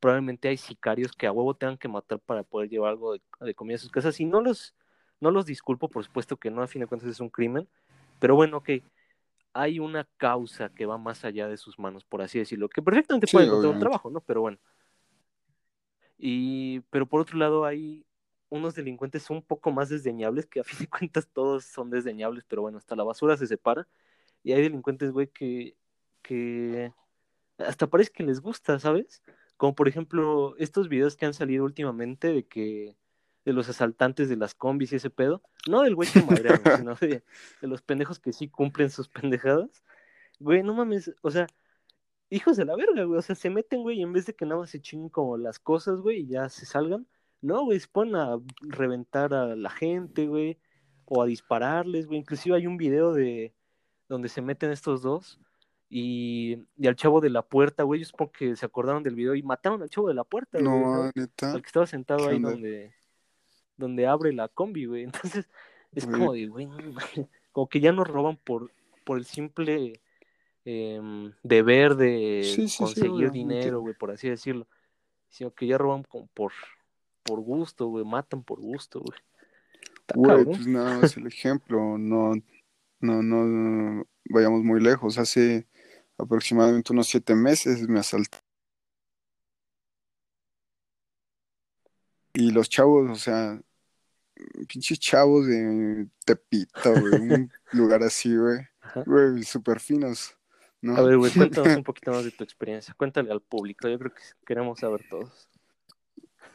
Probablemente 0.00 0.48
hay 0.48 0.56
sicarios 0.56 1.12
que 1.12 1.26
a 1.26 1.32
huevo 1.32 1.54
tengan 1.54 1.78
que 1.78 1.88
matar 1.88 2.20
para 2.20 2.42
poder 2.42 2.68
llevar 2.68 2.90
algo 2.90 3.14
de, 3.14 3.22
de 3.40 3.54
comida 3.54 3.76
a 3.76 3.78
sus 3.78 3.90
casas. 3.90 4.18
Y 4.20 4.24
no 4.24 4.40
los, 4.40 4.74
no 5.20 5.30
los 5.30 5.46
disculpo, 5.46 5.88
por 5.88 6.04
supuesto 6.04 6.36
que 6.36 6.50
no, 6.50 6.62
a 6.62 6.66
fin 6.68 6.80
de 6.80 6.86
cuentas 6.86 7.08
es 7.08 7.20
un 7.20 7.30
crimen. 7.30 7.68
Pero 8.18 8.34
bueno, 8.34 8.58
ok, 8.58 8.70
hay 9.52 9.80
una 9.80 10.08
causa 10.16 10.68
que 10.68 10.86
va 10.86 10.98
más 10.98 11.24
allá 11.24 11.48
de 11.48 11.56
sus 11.56 11.78
manos, 11.78 12.04
por 12.04 12.22
así 12.22 12.38
decirlo, 12.38 12.68
que 12.68 12.82
perfectamente 12.82 13.26
Sí, 13.26 13.32
puede 13.32 13.46
encontrar 13.46 13.72
un 13.72 13.80
trabajo, 13.80 14.10
¿no? 14.10 14.20
Pero 14.20 14.40
bueno. 14.40 14.58
Y, 16.16 16.80
pero 16.90 17.06
por 17.06 17.20
otro 17.20 17.38
lado 17.38 17.64
hay 17.64 18.04
unos 18.50 18.74
delincuentes 18.74 19.28
un 19.30 19.42
poco 19.42 19.70
más 19.70 19.88
desdeñables, 19.88 20.46
que 20.46 20.60
a 20.60 20.64
fin 20.64 20.78
de 20.80 20.86
cuentas 20.88 21.28
todos 21.32 21.64
son 21.64 21.90
desdeñables, 21.90 22.44
pero 22.48 22.62
bueno, 22.62 22.78
hasta 22.78 22.96
la 22.96 23.04
basura 23.04 23.36
se 23.36 23.46
separa. 23.46 23.86
Y 24.42 24.52
hay 24.52 24.62
delincuentes, 24.62 25.10
güey, 25.10 25.28
que, 25.28 25.76
que 26.22 26.92
hasta 27.58 27.86
parece 27.86 28.10
que 28.12 28.22
les 28.22 28.40
gusta, 28.40 28.78
¿sabes? 28.78 29.22
Como 29.58 29.74
por 29.74 29.88
ejemplo 29.88 30.56
estos 30.56 30.88
videos 30.88 31.16
que 31.16 31.26
han 31.26 31.34
salido 31.34 31.64
últimamente 31.64 32.32
de 32.32 32.46
que 32.46 32.96
de 33.44 33.52
los 33.52 33.68
asaltantes 33.68 34.28
de 34.28 34.36
las 34.36 34.54
combis 34.54 34.92
y 34.92 34.96
ese 34.96 35.10
pedo, 35.10 35.42
no 35.68 35.82
del 35.82 35.94
güey 35.94 36.08
que 36.12 36.22
madrearon, 36.22 36.78
sino 36.78 36.94
de, 36.94 37.22
de 37.60 37.68
los 37.68 37.82
pendejos 37.82 38.18
que 38.20 38.32
sí 38.32 38.48
cumplen 38.48 38.90
sus 38.90 39.08
pendejadas. 39.08 39.84
Güey, 40.40 40.62
no 40.62 40.74
mames, 40.74 41.14
o 41.22 41.30
sea, 41.30 41.46
hijos 42.30 42.56
de 42.56 42.64
la 42.64 42.76
verga, 42.76 43.04
güey, 43.04 43.18
o 43.18 43.22
sea, 43.22 43.34
se 43.34 43.50
meten, 43.50 43.82
güey, 43.82 43.98
y 43.98 44.02
en 44.02 44.12
vez 44.12 44.26
de 44.26 44.34
que 44.34 44.46
nada 44.46 44.60
más 44.60 44.70
se 44.70 44.80
chinguen 44.80 45.08
como 45.08 45.36
las 45.36 45.58
cosas, 45.58 46.00
güey, 46.00 46.20
y 46.20 46.28
ya 46.28 46.48
se 46.48 46.66
salgan, 46.66 47.06
no, 47.40 47.64
güey, 47.64 47.80
se 47.80 47.88
ponen 47.88 48.16
a 48.16 48.38
reventar 48.60 49.34
a 49.34 49.56
la 49.56 49.70
gente, 49.70 50.26
güey, 50.26 50.58
o 51.04 51.22
a 51.22 51.26
dispararles, 51.26 52.06
güey, 52.06 52.20
inclusive 52.20 52.56
hay 52.56 52.66
un 52.66 52.76
video 52.76 53.12
de 53.12 53.54
donde 54.08 54.28
se 54.28 54.42
meten 54.42 54.70
estos 54.70 55.02
dos 55.02 55.40
y, 55.90 56.58
y 56.76 56.86
al 56.86 56.96
chavo 56.96 57.20
de 57.20 57.30
la 57.30 57.42
puerta, 57.42 57.82
güey, 57.82 58.00
yo 58.00 58.06
supongo 58.06 58.32
que 58.32 58.56
se 58.56 58.66
acordaron 58.66 59.02
del 59.02 59.14
video 59.14 59.34
y 59.34 59.42
mataron 59.42 59.82
al 59.82 59.88
chavo 59.88 60.08
de 60.08 60.14
la 60.14 60.24
puerta, 60.24 60.58
güey, 60.58 60.64
No, 60.64 60.96
¿sabes? 60.96 61.12
neta. 61.16 61.52
al 61.52 61.62
que 61.62 61.66
estaba 61.66 61.86
sentado 61.86 62.24
¿Qué 62.24 62.30
ahí 62.30 62.36
onda? 62.36 62.50
donde, 62.50 62.92
donde 63.76 64.06
abre 64.06 64.32
la 64.32 64.48
combi, 64.48 64.84
güey. 64.86 65.04
Entonces, 65.04 65.48
es 65.92 66.04
Güey. 66.06 66.18
como 66.18 66.32
de, 66.34 66.46
güey, 66.46 66.66
no 66.66 66.76
como 67.52 67.68
que 67.68 67.80
ya 67.80 67.92
nos 67.92 68.06
roban 68.06 68.36
por, 68.36 68.70
por 69.04 69.18
el 69.18 69.24
simple 69.24 70.00
em, 70.64 71.32
deber 71.42 71.96
de 71.96 72.42
Sí, 72.44 72.54
sí, 72.54 72.68
sí, 72.68 72.78
conseguir 72.78 73.30
dinero, 73.30 73.80
güey, 73.80 73.94
por 73.94 74.10
así 74.10 74.28
decirlo. 74.28 74.66
Sino 75.30 75.52
que 75.52 75.66
ya 75.66 75.76
roban 75.78 76.04
como 76.04 76.26
por, 76.28 76.52
por 77.22 77.40
gusto, 77.40 77.86
güey, 77.86 78.04
matan 78.04 78.42
por 78.42 78.60
gusto, 78.60 79.00
güey. 79.00 79.18
Güey, 80.14 80.44
pues 80.44 80.66
nada 80.66 80.98
más 80.98 81.16
el 81.16 81.26
ejemplo, 81.26 81.98
no, 81.98 82.32
no, 83.00 83.22
no 83.22 84.06
vayamos 84.30 84.62
muy 84.62 84.80
lejos. 84.80 85.18
Hace 85.18 85.66
aproximadamente 86.18 86.92
unos 86.92 87.06
siete 87.06 87.34
meses 87.34 87.88
me 87.88 88.00
asaltaron 88.00 88.48
Y 92.38 92.52
los 92.52 92.68
chavos, 92.68 93.10
o 93.10 93.16
sea, 93.16 93.60
pinches 94.68 95.00
chavos 95.00 95.46
de 95.48 96.06
Tepito, 96.24 96.92
güey, 96.92 97.14
un 97.14 97.52
lugar 97.72 98.04
así, 98.04 98.36
güey. 98.36 98.60
Güey, 99.06 99.42
súper 99.42 99.80
finos, 99.80 100.36
¿no? 100.80 100.96
A 100.96 101.02
ver, 101.02 101.16
güey, 101.16 101.32
cuéntanos 101.32 101.76
un 101.76 101.82
poquito 101.84 102.12
más 102.12 102.24
de 102.24 102.30
tu 102.30 102.44
experiencia. 102.44 102.94
Cuéntale 102.96 103.32
al 103.32 103.40
público, 103.40 103.88
yo 103.88 103.98
creo 103.98 104.14
que 104.14 104.22
queremos 104.46 104.78
saber 104.78 105.04
todos. 105.08 105.48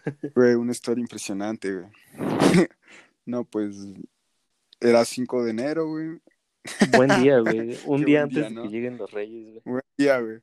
Güey, 0.36 0.56
una 0.56 0.74
historia 0.74 1.02
impresionante, 1.02 1.74
güey. 1.74 1.92
no, 3.26 3.46
pues 3.46 3.76
era 4.82 5.06
5 5.06 5.44
de 5.46 5.52
enero, 5.52 5.88
güey. 5.88 6.22
Buen 6.96 7.10
día, 7.22 7.40
güey. 7.40 7.78
Un 7.86 8.06
día 8.06 8.24
antes 8.24 8.50
de 8.56 8.62
que 8.62 8.68
lleguen 8.70 8.98
los 8.98 9.12
reyes, 9.12 9.46
güey. 9.46 9.62
Buen 9.66 9.84
día, 9.98 10.20
güey. 10.20 10.40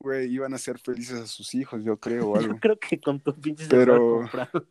Güey, 0.00 0.30
iban 0.32 0.52
a 0.54 0.58
ser 0.58 0.78
felices 0.78 1.18
a 1.20 1.26
sus 1.26 1.54
hijos, 1.54 1.82
yo 1.84 1.96
creo, 1.98 2.30
o 2.30 2.36
algo. 2.38 2.54
Yo 2.54 2.60
creo 2.60 2.78
que 2.78 3.00
con 3.00 3.20
tu 3.20 3.34
pinche 3.34 3.66
Pero- 3.68 3.94
celular 3.94 4.50
compraron 4.50 4.68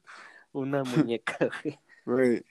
una 0.52 0.84
muñeca, 0.84 1.38
güey. 2.06 2.44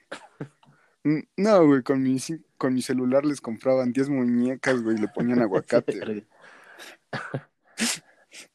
No, 1.37 1.65
güey, 1.67 1.83
con 1.83 2.01
mi, 2.01 2.17
con 2.57 2.73
mi 2.73 2.81
celular 2.81 3.25
les 3.25 3.41
compraban 3.41 3.91
10 3.91 4.09
muñecas, 4.09 4.81
güey, 4.81 4.97
y 4.97 5.01
le 5.01 5.07
ponían 5.09 5.41
aguacate. 5.41 5.99
güey. 5.99 6.25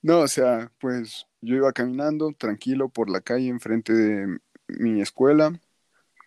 No, 0.02 0.20
o 0.20 0.28
sea, 0.28 0.72
pues 0.80 1.26
yo 1.40 1.56
iba 1.56 1.72
caminando 1.72 2.32
tranquilo 2.36 2.88
por 2.88 3.10
la 3.10 3.20
calle 3.20 3.48
enfrente 3.48 3.92
de 3.92 4.38
mi 4.66 5.00
escuela. 5.00 5.52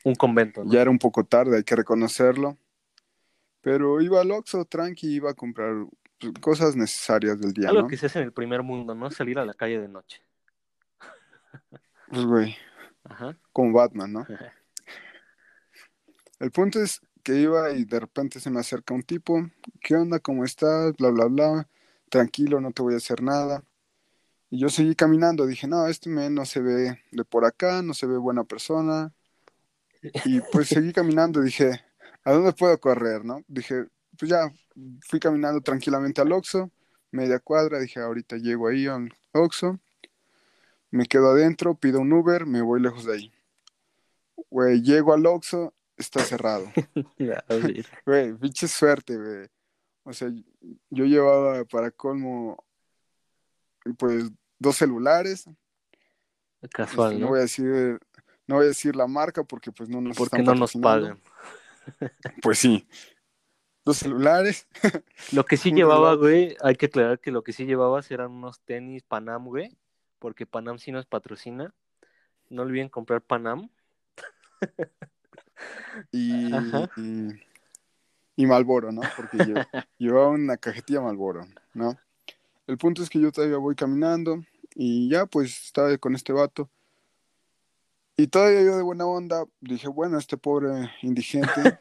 Un 0.04 0.16
convento, 0.16 0.64
¿no? 0.64 0.72
Ya 0.72 0.82
era 0.82 0.90
un 0.92 1.00
poco 1.00 1.24
tarde, 1.26 1.58
hay 1.58 1.64
que 1.64 1.76
reconocerlo. 1.76 2.58
Pero 3.62 4.02
iba 4.02 4.22
al 4.22 4.32
Oxxo, 4.32 4.66
tranqui, 4.66 5.08
iba 5.16 5.32
a 5.32 5.36
comprar 5.36 5.86
cosas 6.40 6.76
necesarias 6.76 7.40
del 7.40 7.54
día, 7.54 7.70
Algo 7.70 7.84
¿no? 7.84 7.88
que 7.88 7.98
se 7.98 8.08
hace 8.08 8.20
en 8.20 8.26
el 8.26 8.34
primer 8.34 8.64
mundo, 8.64 8.94
¿no? 8.94 9.10
Salir 9.12 9.40
a 9.40 9.46
la 9.46 9.54
calle 9.54 9.80
de 9.80 9.88
noche. 9.88 10.22
Pues, 12.10 12.26
güey, 12.26 12.56
Ajá. 13.04 13.38
como 13.52 13.74
Batman, 13.74 14.14
¿no? 14.14 14.28
El 16.40 16.52
punto 16.52 16.82
es 16.82 17.02
que 17.24 17.36
iba 17.36 17.72
y 17.72 17.86
de 17.86 18.00
repente 18.00 18.40
se 18.40 18.50
me 18.50 18.60
acerca 18.60 18.94
un 18.94 19.04
tipo, 19.04 19.40
¿qué 19.80 19.96
onda? 19.96 20.20
¿Cómo 20.20 20.44
estás? 20.44 20.96
Bla, 20.98 21.10
bla, 21.10 21.26
bla. 21.26 21.68
Tranquilo, 22.10 22.60
no 22.60 22.72
te 22.72 22.82
voy 22.82 22.96
a 22.96 22.98
hacer 22.98 23.22
nada. 23.22 23.64
Y 24.50 24.60
yo 24.60 24.70
seguí 24.70 24.96
caminando, 24.96 25.46
dije, 25.46 25.68
no, 25.68 25.88
este 25.88 26.10
men 26.10 26.36
no 26.36 26.46
se 26.46 26.62
ve 26.62 27.02
de 27.12 27.24
por 27.24 27.46
acá, 27.46 27.82
no 27.82 27.94
se 27.94 28.08
ve 28.08 28.18
buena 28.18 28.44
persona. 28.44 29.14
Y 30.26 30.42
pues 30.52 30.68
seguí 30.68 30.94
caminando, 30.94 31.42
dije, 31.42 31.80
¿a 32.24 32.32
dónde 32.32 32.54
puedo 32.54 32.80
correr, 32.80 33.26
no? 33.26 33.44
Dije, 33.48 33.86
pues 34.18 34.30
ya, 34.30 34.52
fui 35.08 35.20
caminando 35.20 35.62
tranquilamente 35.62 36.22
al 36.22 36.32
Oxxo, 36.32 36.72
media 37.12 37.40
cuadra, 37.40 37.80
dije, 37.80 38.00
ahorita 38.00 38.38
llego 38.38 38.68
ahí 38.68 38.88
al 38.88 39.12
Oxxo, 39.34 39.80
me 40.92 41.06
quedo 41.06 41.32
adentro, 41.32 41.76
pido 41.76 42.00
un 42.02 42.12
Uber, 42.12 42.46
me 42.46 42.62
voy 42.62 42.82
lejos 42.82 43.06
de 43.06 43.14
ahí. 43.14 43.32
Güey, 44.50 44.82
llego 44.82 45.14
al 45.14 45.26
Oxxo, 45.26 45.74
está 45.98 46.22
cerrado. 46.22 46.72
Güey, 48.06 48.34
pinche 48.34 48.68
suerte, 48.68 49.18
güey. 49.18 49.48
O 50.04 50.14
sea, 50.14 50.30
yo 50.90 51.06
llevaba 51.06 51.64
para 51.66 51.92
colmo, 51.92 52.64
pues, 53.98 54.30
dos 54.60 54.76
celulares. 54.76 55.46
Casual, 56.72 57.14
Este, 57.14 57.20
¿no? 57.20 57.26
no 57.26 57.32
voy 57.32 57.40
a 57.40 57.42
decir, 57.44 58.00
no 58.48 58.56
voy 58.56 58.66
a 58.66 58.68
decir 58.68 58.96
la 58.96 59.08
marca 59.08 59.44
porque 59.44 59.72
pues 59.72 59.90
no 59.90 60.02
nos 60.02 60.18
Porque 60.18 60.44
no 60.44 60.54
nos 60.54 60.74
pagan. 60.74 61.20
Pues 62.42 62.60
sí. 62.60 62.88
Dos 63.84 63.98
celulares. 63.98 64.68
Lo 65.32 65.44
que 65.46 65.58
sí 65.58 65.72
llevaba, 65.72 66.14
güey, 66.16 66.56
hay 66.62 66.76
que 66.76 66.86
aclarar 66.86 67.20
que 67.20 67.32
lo 67.32 67.44
que 67.44 67.54
sí 67.54 67.66
llevabas 67.66 68.12
eran 68.12 68.32
unos 68.32 68.60
tenis 68.60 69.04
Panam, 69.04 69.46
güey, 69.46 69.76
porque 70.20 70.46
Panam 70.46 70.78
sí 70.78 70.92
nos 70.92 71.06
patrocina. 71.06 71.74
No 72.50 72.62
olviden 72.62 72.90
comprar 72.90 73.22
Panam. 73.22 73.70
y, 76.12 76.54
Ajá. 76.54 76.90
y, 76.98 77.30
y 78.36 78.46
Malboro, 78.46 78.92
¿no? 78.92 79.02
Porque 79.16 79.38
yo, 79.38 79.56
llevaba 79.98 80.30
una 80.30 80.58
cajetilla 80.58 81.02
Malboro, 81.02 81.48
¿no? 81.74 81.98
El 82.68 82.78
punto 82.78 83.02
es 83.02 83.10
que 83.10 83.20
yo 83.20 83.32
todavía 83.32 83.58
voy 83.58 83.76
caminando 83.76 84.44
y 84.76 85.10
ya 85.10 85.26
pues 85.26 85.66
estaba 85.66 85.98
con 85.98 86.16
este 86.16 86.34
vato. 86.34 86.70
Y 88.18 88.28
todavía 88.28 88.64
yo 88.64 88.78
de 88.78 88.84
buena 88.84 89.06
onda 89.06 89.46
dije, 89.62 89.88
bueno, 89.88 90.18
este 90.18 90.38
pobre 90.38 90.92
indigente 91.02 91.80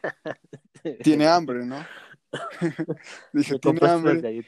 tiene 1.03 1.27
hambre, 1.27 1.65
¿no? 1.65 1.85
dije, 3.33 3.59
tiene 3.59 3.87
hambre. 3.87 4.43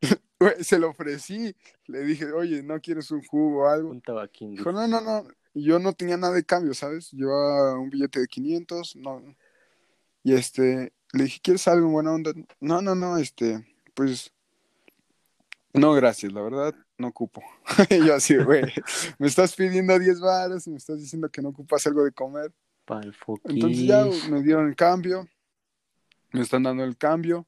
se 0.60 0.78
lo 0.78 0.90
ofrecí. 0.90 1.54
Le 1.86 2.00
dije, 2.04 2.32
oye, 2.32 2.62
¿no 2.62 2.80
quieres 2.80 3.10
un 3.10 3.22
jugo 3.24 3.64
o 3.64 3.68
algo? 3.68 3.90
un 3.90 4.00
tabaquín. 4.00 4.52
Dijo, 4.52 4.72
no, 4.72 4.86
no, 4.86 5.00
no. 5.00 5.26
Yo 5.54 5.78
no 5.78 5.92
tenía 5.92 6.16
nada 6.16 6.34
de 6.34 6.44
cambio, 6.44 6.74
¿sabes? 6.74 7.10
Llevaba 7.12 7.78
un 7.78 7.90
billete 7.90 8.20
de 8.20 8.26
500, 8.26 8.96
no. 8.96 9.22
Y 10.22 10.34
este, 10.34 10.92
le 11.12 11.24
dije, 11.24 11.40
¿quieres 11.42 11.66
algo 11.66 11.86
en 11.86 11.92
buena 11.92 12.12
onda? 12.12 12.32
No, 12.60 12.82
no, 12.82 12.94
no, 12.94 13.16
este, 13.16 13.66
pues, 13.94 14.32
no, 15.72 15.92
gracias, 15.94 16.32
la 16.32 16.42
verdad, 16.42 16.74
no 17.00 17.08
ocupo. 17.08 17.42
y 17.90 18.06
yo 18.06 18.14
así, 18.14 18.36
güey, 18.36 18.62
me 19.18 19.26
estás 19.26 19.54
pidiendo 19.54 19.98
10 19.98 20.20
baros 20.20 20.66
y 20.66 20.70
me 20.70 20.76
estás 20.76 21.00
diciendo 21.00 21.28
que 21.28 21.42
no 21.42 21.48
ocupas 21.48 21.86
algo 21.86 22.04
de 22.04 22.12
comer. 22.12 22.52
Pa'l 22.84 23.14
Entonces 23.44 23.86
ya 23.86 24.04
me 24.30 24.42
dieron 24.42 24.68
el 24.68 24.76
cambio, 24.76 25.28
me 26.32 26.40
están 26.40 26.62
dando 26.62 26.84
el 26.84 26.96
cambio 26.96 27.46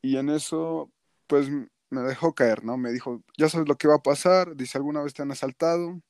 y 0.00 0.16
en 0.16 0.30
eso 0.30 0.90
pues 1.26 1.50
me 1.90 2.00
dejó 2.02 2.34
caer, 2.34 2.64
¿no? 2.64 2.76
Me 2.76 2.92
dijo, 2.92 3.22
ya 3.36 3.48
sabes 3.48 3.68
lo 3.68 3.76
que 3.76 3.88
va 3.88 3.96
a 3.96 4.02
pasar, 4.02 4.56
dice, 4.56 4.78
¿alguna 4.78 5.02
vez 5.02 5.14
te 5.14 5.22
han 5.22 5.30
asaltado? 5.30 6.00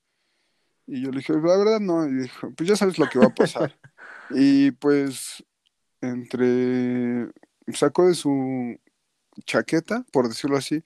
Y 0.87 1.02
yo 1.02 1.11
le 1.11 1.19
dije, 1.19 1.33
la 1.33 1.57
verdad 1.57 1.81
no, 1.81 2.07
y 2.07 2.14
dijo, 2.14 2.52
pues 2.57 2.69
ya 2.69 2.76
sabes 2.76 2.99
lo 2.99 3.09
que 3.09 3.19
va 3.19 3.26
a 3.26 3.35
pasar. 3.35 3.78
y 4.31 4.71
pues 4.73 5.45
entre, 6.00 7.28
sacó 7.73 8.07
de 8.07 8.14
su 8.14 8.78
chaqueta, 9.45 10.05
por 10.12 10.28
decirlo 10.28 10.57
así, 10.57 10.83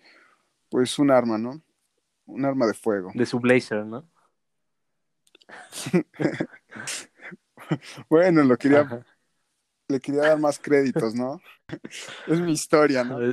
pues 0.72 0.98
un 0.98 1.10
arma, 1.12 1.38
¿no? 1.38 1.62
Un 2.26 2.44
arma 2.44 2.66
de 2.66 2.74
fuego. 2.74 3.10
De 3.14 3.26
su 3.26 3.38
blazer, 3.38 3.84
¿no? 3.86 4.08
Bueno, 8.10 8.42
lo 8.42 8.56
quería, 8.58 8.80
Ajá. 8.80 9.06
le 9.88 10.00
quería 10.00 10.22
dar 10.22 10.38
más 10.38 10.58
créditos, 10.58 11.14
¿no? 11.14 11.40
es 12.26 12.40
mi 12.40 12.52
historia, 12.52 13.04
¿no? 13.04 13.18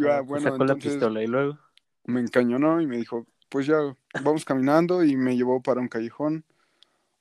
Ya, 0.00 0.20
bueno, 0.22 0.44
sacó 0.50 0.64
la 0.64 0.72
entonces- 0.72 0.92
pistola 0.92 1.22
y 1.22 1.26
luego. 1.26 1.58
me 2.04 2.20
encañonó 2.20 2.80
y 2.80 2.86
me 2.86 2.96
dijo, 2.96 3.26
pues 3.48 3.66
ya, 3.66 3.76
vamos 4.22 4.44
caminando 4.44 5.04
y 5.04 5.16
me 5.16 5.36
llevó 5.36 5.60
para 5.62 5.80
un 5.80 5.88
callejón 5.88 6.44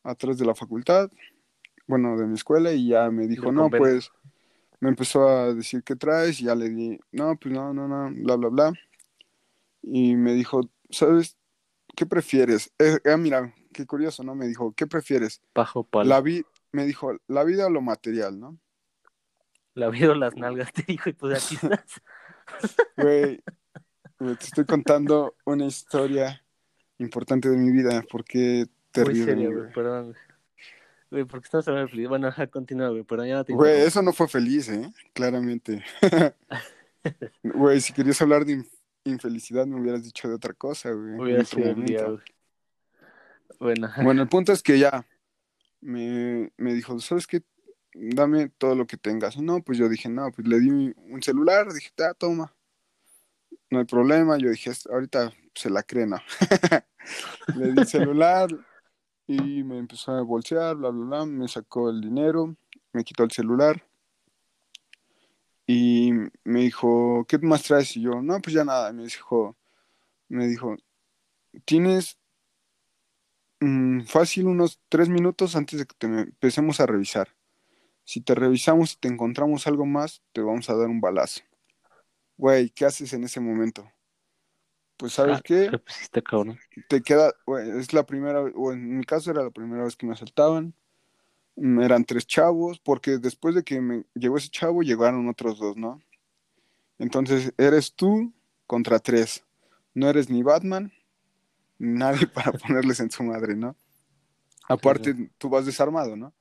atrás 0.04 0.38
de 0.38 0.46
la 0.46 0.56
facultad, 0.56 1.12
bueno, 1.88 2.18
de 2.18 2.26
mi 2.26 2.36
escuela 2.36 2.72
y 2.72 2.88
ya 2.90 3.10
me 3.12 3.28
dijo, 3.28 3.52
no, 3.52 3.70
pues, 3.70 4.12
me 4.80 4.90
empezó 4.90 5.28
a 5.28 5.54
decir, 5.54 5.84
¿qué 5.84 5.96
traes? 5.96 6.40
Y 6.42 6.46
ya 6.46 6.56
le 6.56 6.70
di, 6.70 7.00
no, 7.12 7.38
pues 7.38 7.54
no, 7.54 7.74
no, 7.74 7.88
no, 7.88 8.12
bla, 8.24 8.36
bla, 8.36 8.50
bla. 8.50 8.74
Y 9.82 10.16
me 10.16 10.34
dijo, 10.34 10.62
¿sabes? 10.90 11.38
¿Qué 11.96 12.06
prefieres? 12.06 12.72
Eh, 12.80 13.00
ah, 13.06 13.18
mira, 13.18 13.54
qué 13.74 13.86
curioso, 13.86 14.24
¿no? 14.24 14.36
Me 14.36 14.48
dijo, 14.48 14.74
¿qué 14.74 14.88
prefieres? 14.88 15.42
Pajo 15.54 15.84
palo. 15.84 16.10
La 16.10 16.22
vi 16.22 16.44
me 16.72 16.86
dijo, 16.86 17.18
la 17.28 17.44
vida 17.44 17.68
o 17.68 17.70
lo 17.70 17.82
material, 17.82 18.40
¿no? 18.40 18.60
La 19.74 19.90
vio 19.90 20.14
las 20.16 20.36
nalgas, 20.36 20.72
te 20.74 20.84
dijo, 20.84 21.10
y 21.10 21.14
pues 21.14 21.44
aquí 21.44 21.56
estás. 21.62 22.02
Güey, 22.98 23.42
te 24.18 24.46
estoy 24.46 24.66
contando 24.66 25.36
una 25.46 25.66
historia 25.66 26.44
importante 26.98 27.50
de 27.50 27.58
mi 27.58 27.72
vida, 27.72 28.04
porque 28.12 28.66
Muy 28.66 28.70
terrible, 28.92 29.26
serio, 29.26 29.70
perdón. 29.74 30.16
Güey. 31.10 31.22
Güey, 31.24 31.26
porque 31.26 31.46
estamos 31.46 31.68
hablando 31.68 31.88
de 31.88 31.92
feliz. 31.92 32.08
Bueno, 32.10 32.28
ajá, 32.28 32.48
continúa, 32.48 32.90
güey, 32.90 33.04
pero 33.04 33.26
ya 33.26 33.36
no 33.36 33.44
te 33.46 33.54
Güey, 33.54 33.82
eso 33.82 34.02
no 34.02 34.14
fue 34.14 34.28
feliz, 34.28 34.70
¿eh? 34.70 34.92
Claramente. 35.14 35.84
Güey, 37.44 37.80
si 37.80 37.94
querías 37.94 38.22
hablar 38.22 38.44
de 38.46 38.58
inf- 38.58 38.70
infelicidad, 39.06 39.66
me 39.66 39.80
hubieras 39.80 40.04
dicho 40.04 40.28
de 40.28 40.36
otra 40.36 40.54
cosa, 40.54 40.92
güey. 40.92 41.18
Hubiera 41.18 41.46
sido 41.46 41.74
día, 41.76 42.04
güey. 42.04 42.20
Bueno. 43.60 43.90
Bueno, 44.04 44.22
el 44.22 44.28
punto 44.28 44.52
es 44.52 44.62
que 44.62 44.78
ya 44.78 45.06
me, 45.82 46.52
me 46.58 46.74
dijo, 46.74 47.00
¿sabes 47.00 47.26
qué? 47.26 47.42
Dame 47.94 48.50
todo 48.50 48.76
lo 48.76 48.86
que 48.86 48.98
tengas. 48.98 49.38
No, 49.38 49.62
pues 49.62 49.78
yo 49.78 49.88
dije, 49.90 50.10
no, 50.10 50.30
pues 50.32 50.46
le 50.48 50.60
di 50.60 50.70
un 50.70 51.22
celular, 51.24 51.72
dije, 51.72 51.90
ah, 52.00 52.14
toma. 52.14 52.54
No 53.72 53.80
hay 53.80 53.86
problema. 53.86 54.38
Yo 54.38 54.50
dije, 54.50 54.70
"Es- 54.72 54.86
ahorita 54.88 55.32
se 55.56 55.70
la 55.70 55.84
cree, 55.84 56.06
¿no? 56.06 56.18
le 57.56 57.72
di 57.72 57.80
el 57.80 57.88
celular 57.88 58.50
y 59.30 59.64
me 59.64 59.78
empezó 59.78 60.12
a 60.14 60.24
bolsear, 60.24 60.76
bla, 60.76 60.90
bla, 60.90 61.06
bla. 61.06 61.26
Me 61.28 61.48
sacó 61.48 61.92
el 61.92 62.02
dinero, 62.02 62.56
me 62.94 63.04
quitó 63.04 63.24
el 63.24 63.32
celular. 63.32 63.86
Y 65.68 66.12
me 66.44 66.62
dijo, 66.62 67.26
¿qué 67.28 67.38
más 67.38 67.62
traes? 67.62 67.96
Y 67.96 68.02
yo, 68.02 68.24
no, 68.24 68.42
pues 68.42 68.56
ya 68.56 68.66
nada. 68.66 68.92
Me 68.92 69.04
dijo, 69.04 69.56
me 70.30 70.48
dijo, 70.48 70.76
tienes 71.64 72.18
mm, 73.60 74.02
fácil 74.06 74.48
unos 74.48 74.82
tres 74.90 75.10
minutos 75.10 75.56
antes 75.56 75.78
de 75.78 75.86
que 75.86 75.96
te 75.96 76.08
empecemos 76.08 76.80
a 76.80 76.88
revisar. 76.88 77.36
Si 78.06 78.22
te 78.22 78.34
revisamos 78.34 78.94
y 78.94 78.98
te 78.98 79.10
encontramos 79.10 79.68
algo 79.68 79.86
más, 79.86 80.24
te 80.34 80.42
vamos 80.42 80.72
a 80.72 80.76
dar 80.76 80.88
un 80.88 81.02
balazo. 81.02 81.42
Güey, 82.36 82.72
¿qué 82.72 82.86
haces 82.86 83.14
en 83.14 83.26
ese 83.26 83.40
momento? 83.40 83.92
Pues 85.00 85.14
sabes 85.14 85.40
Ah, 85.40 85.42
qué, 85.44 85.72
sí 85.88 86.04
está 86.04 86.22
cabrón. 86.22 86.60
te 86.88 87.02
queda, 87.02 87.34
güey, 87.48 87.70
es 87.80 87.94
la 87.94 88.06
primera, 88.06 88.42
o 88.42 88.72
en 88.74 88.98
mi 89.00 89.06
caso 89.06 89.32
era 89.32 89.44
la 89.44 89.52
primera 89.52 89.84
vez 89.86 89.96
que 89.96 90.06
me 90.08 90.14
asaltaban. 90.14 90.76
Mm, 91.56 91.82
Eran 91.82 92.06
tres 92.06 92.28
chavos, 92.28 92.80
porque 92.80 93.18
después 93.18 93.56
de 93.56 93.64
que 93.64 93.82
me 93.82 94.06
llegó 94.16 94.38
ese 94.38 94.50
chavo, 94.50 94.84
llegaron 94.84 95.28
otros 95.30 95.60
dos, 95.60 95.78
¿no? 95.78 96.02
Entonces, 97.00 97.54
eres 97.58 97.96
tú 97.96 98.34
contra 98.68 99.00
tres. 99.00 99.46
No 99.94 100.10
eres 100.10 100.30
ni 100.30 100.44
Batman, 100.44 100.94
ni 101.80 101.98
nadie 102.00 102.28
para 102.34 102.52
ponerles 102.54 103.00
en 103.00 103.12
su 103.12 103.24
madre, 103.24 103.56
¿no? 103.56 103.76
Aparte, 104.68 105.32
tú 105.38 105.50
vas 105.50 105.66
desarmado, 105.66 106.16
¿no? 106.18 106.34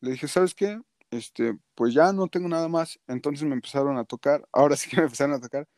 Le 0.00 0.12
dije, 0.12 0.28
¿sabes 0.28 0.54
qué? 0.54 0.80
Este, 1.10 1.56
pues 1.76 1.94
ya 1.94 2.12
no 2.12 2.26
tengo 2.28 2.48
nada 2.48 2.68
más. 2.68 3.00
Entonces 3.06 3.46
me 3.46 3.54
empezaron 3.54 3.96
a 3.98 4.04
tocar. 4.04 4.46
Ahora 4.52 4.76
sí 4.76 4.90
que 4.90 4.96
me 4.98 5.04
empezaron 5.04 5.34
a 5.36 5.40
tocar. 5.40 5.68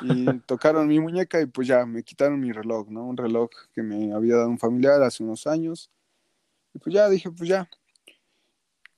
Y 0.00 0.38
tocaron 0.40 0.88
mi 0.88 0.98
muñeca 0.98 1.40
y 1.40 1.46
pues 1.46 1.68
ya 1.68 1.86
me 1.86 2.02
quitaron 2.02 2.40
mi 2.40 2.52
reloj, 2.52 2.88
¿no? 2.88 3.04
Un 3.04 3.16
reloj 3.16 3.50
que 3.72 3.82
me 3.82 4.12
había 4.12 4.36
dado 4.36 4.48
un 4.48 4.58
familiar 4.58 5.02
hace 5.02 5.22
unos 5.22 5.46
años. 5.46 5.90
Y 6.74 6.78
pues 6.78 6.94
ya 6.94 7.08
dije, 7.08 7.30
pues 7.30 7.48
ya. 7.48 7.68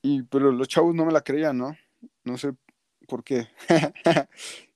Y 0.01 0.23
pero 0.23 0.51
los 0.51 0.67
chavos 0.67 0.95
no 0.95 1.05
me 1.05 1.11
la 1.11 1.21
creían, 1.21 1.57
¿no? 1.57 1.75
No 2.23 2.37
sé 2.37 2.53
por 3.07 3.23
qué. 3.23 3.47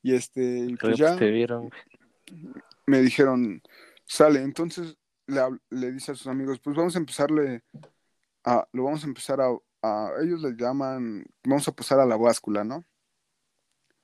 y 0.03 0.13
este, 0.13 0.41
y 0.59 0.75
pues 0.75 0.97
que 0.97 1.03
ya 1.03 1.15
te 1.15 1.29
vieron. 1.31 1.69
me 2.85 3.01
dijeron, 3.01 3.61
sale, 4.05 4.41
entonces 4.41 4.97
le, 5.27 5.91
dice 5.91 6.11
a 6.11 6.15
sus 6.15 6.27
amigos, 6.27 6.59
pues 6.59 6.75
vamos 6.75 6.95
a 6.95 6.99
empezarle 6.99 7.63
a, 8.43 8.67
lo 8.71 8.83
vamos 8.83 9.03
a 9.03 9.07
empezar 9.07 9.39
a, 9.41 9.49
a- 9.81 10.11
ellos 10.23 10.41
le 10.41 10.55
llaman, 10.55 11.25
vamos 11.43 11.67
a 11.67 11.71
pasar 11.71 11.99
a 11.99 12.05
la 12.05 12.17
báscula, 12.17 12.63
¿no? 12.63 12.83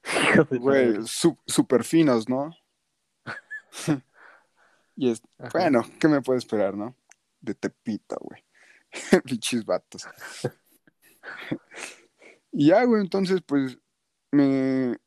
Güey, 0.51 0.93
verga. 0.93 1.05
su- 1.05 1.37
súper 1.45 1.83
finos, 1.83 2.29
¿no? 2.29 2.55
y 4.95 5.09
es, 5.11 5.21
Ajá. 5.37 5.59
bueno, 5.59 5.83
¿qué 5.99 6.07
me 6.07 6.21
puede 6.21 6.39
esperar, 6.39 6.75
no? 6.75 6.95
De 7.41 7.53
Tepito, 7.55 8.17
güey. 8.21 8.43
Pichis 9.25 9.65
vatos. 9.65 10.07
y 12.51 12.67
ya, 12.67 12.83
güey, 12.83 13.01
entonces, 13.01 13.41
pues, 13.45 13.77
me, 14.31 14.97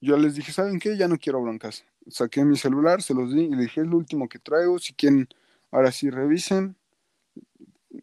yo 0.00 0.16
les 0.16 0.34
dije, 0.34 0.52
¿saben 0.52 0.78
qué? 0.78 0.96
Ya 0.96 1.08
no 1.08 1.18
quiero 1.18 1.42
broncas. 1.42 1.84
Saqué 2.08 2.44
mi 2.44 2.56
celular, 2.56 3.02
se 3.02 3.14
los 3.14 3.32
di 3.32 3.42
y 3.44 3.56
dije, 3.56 3.80
es 3.82 3.86
lo 3.86 3.96
último 3.96 4.28
que 4.28 4.38
traigo. 4.38 4.78
Si 4.78 4.94
quieren, 4.94 5.28
ahora 5.70 5.92
sí 5.92 6.10
revisen. 6.10 6.76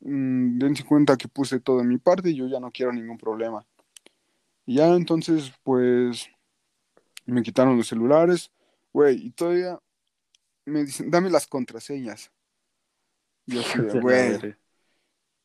Mm, 0.01 0.59
dense 0.59 0.83
cuenta 0.83 1.17
que 1.17 1.27
puse 1.27 1.59
todo 1.59 1.77
de 1.79 1.83
mi 1.85 1.97
parte 1.97 2.29
y 2.31 2.35
yo 2.35 2.47
ya 2.47 2.59
no 2.59 2.71
quiero 2.71 2.91
ningún 2.91 3.17
problema. 3.17 3.65
Y 4.65 4.75
ya 4.75 4.87
entonces, 4.95 5.53
pues, 5.63 6.29
me 7.25 7.41
quitaron 7.41 7.77
los 7.77 7.87
celulares, 7.87 8.51
güey, 8.91 9.27
y 9.27 9.31
todavía 9.31 9.79
me 10.65 10.83
dicen, 10.85 11.09
dame 11.11 11.29
las 11.29 11.47
contraseñas. 11.47 12.31
Y 13.45 13.55
yo 13.55 13.61
así 13.61 13.79
güey, 14.01 14.55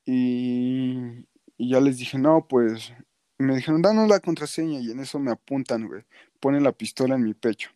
y, 0.04 1.26
y 1.56 1.70
ya 1.70 1.80
les 1.80 1.98
dije, 1.98 2.18
no, 2.18 2.46
pues, 2.48 2.92
me 3.38 3.56
dijeron, 3.56 3.82
danos 3.82 4.08
la 4.08 4.20
contraseña, 4.20 4.80
y 4.80 4.90
en 4.90 5.00
eso 5.00 5.18
me 5.18 5.30
apuntan, 5.30 5.86
güey, 5.86 6.04
ponen 6.40 6.62
la 6.62 6.72
pistola 6.72 7.14
en 7.14 7.24
mi 7.24 7.34
pecho. 7.34 7.70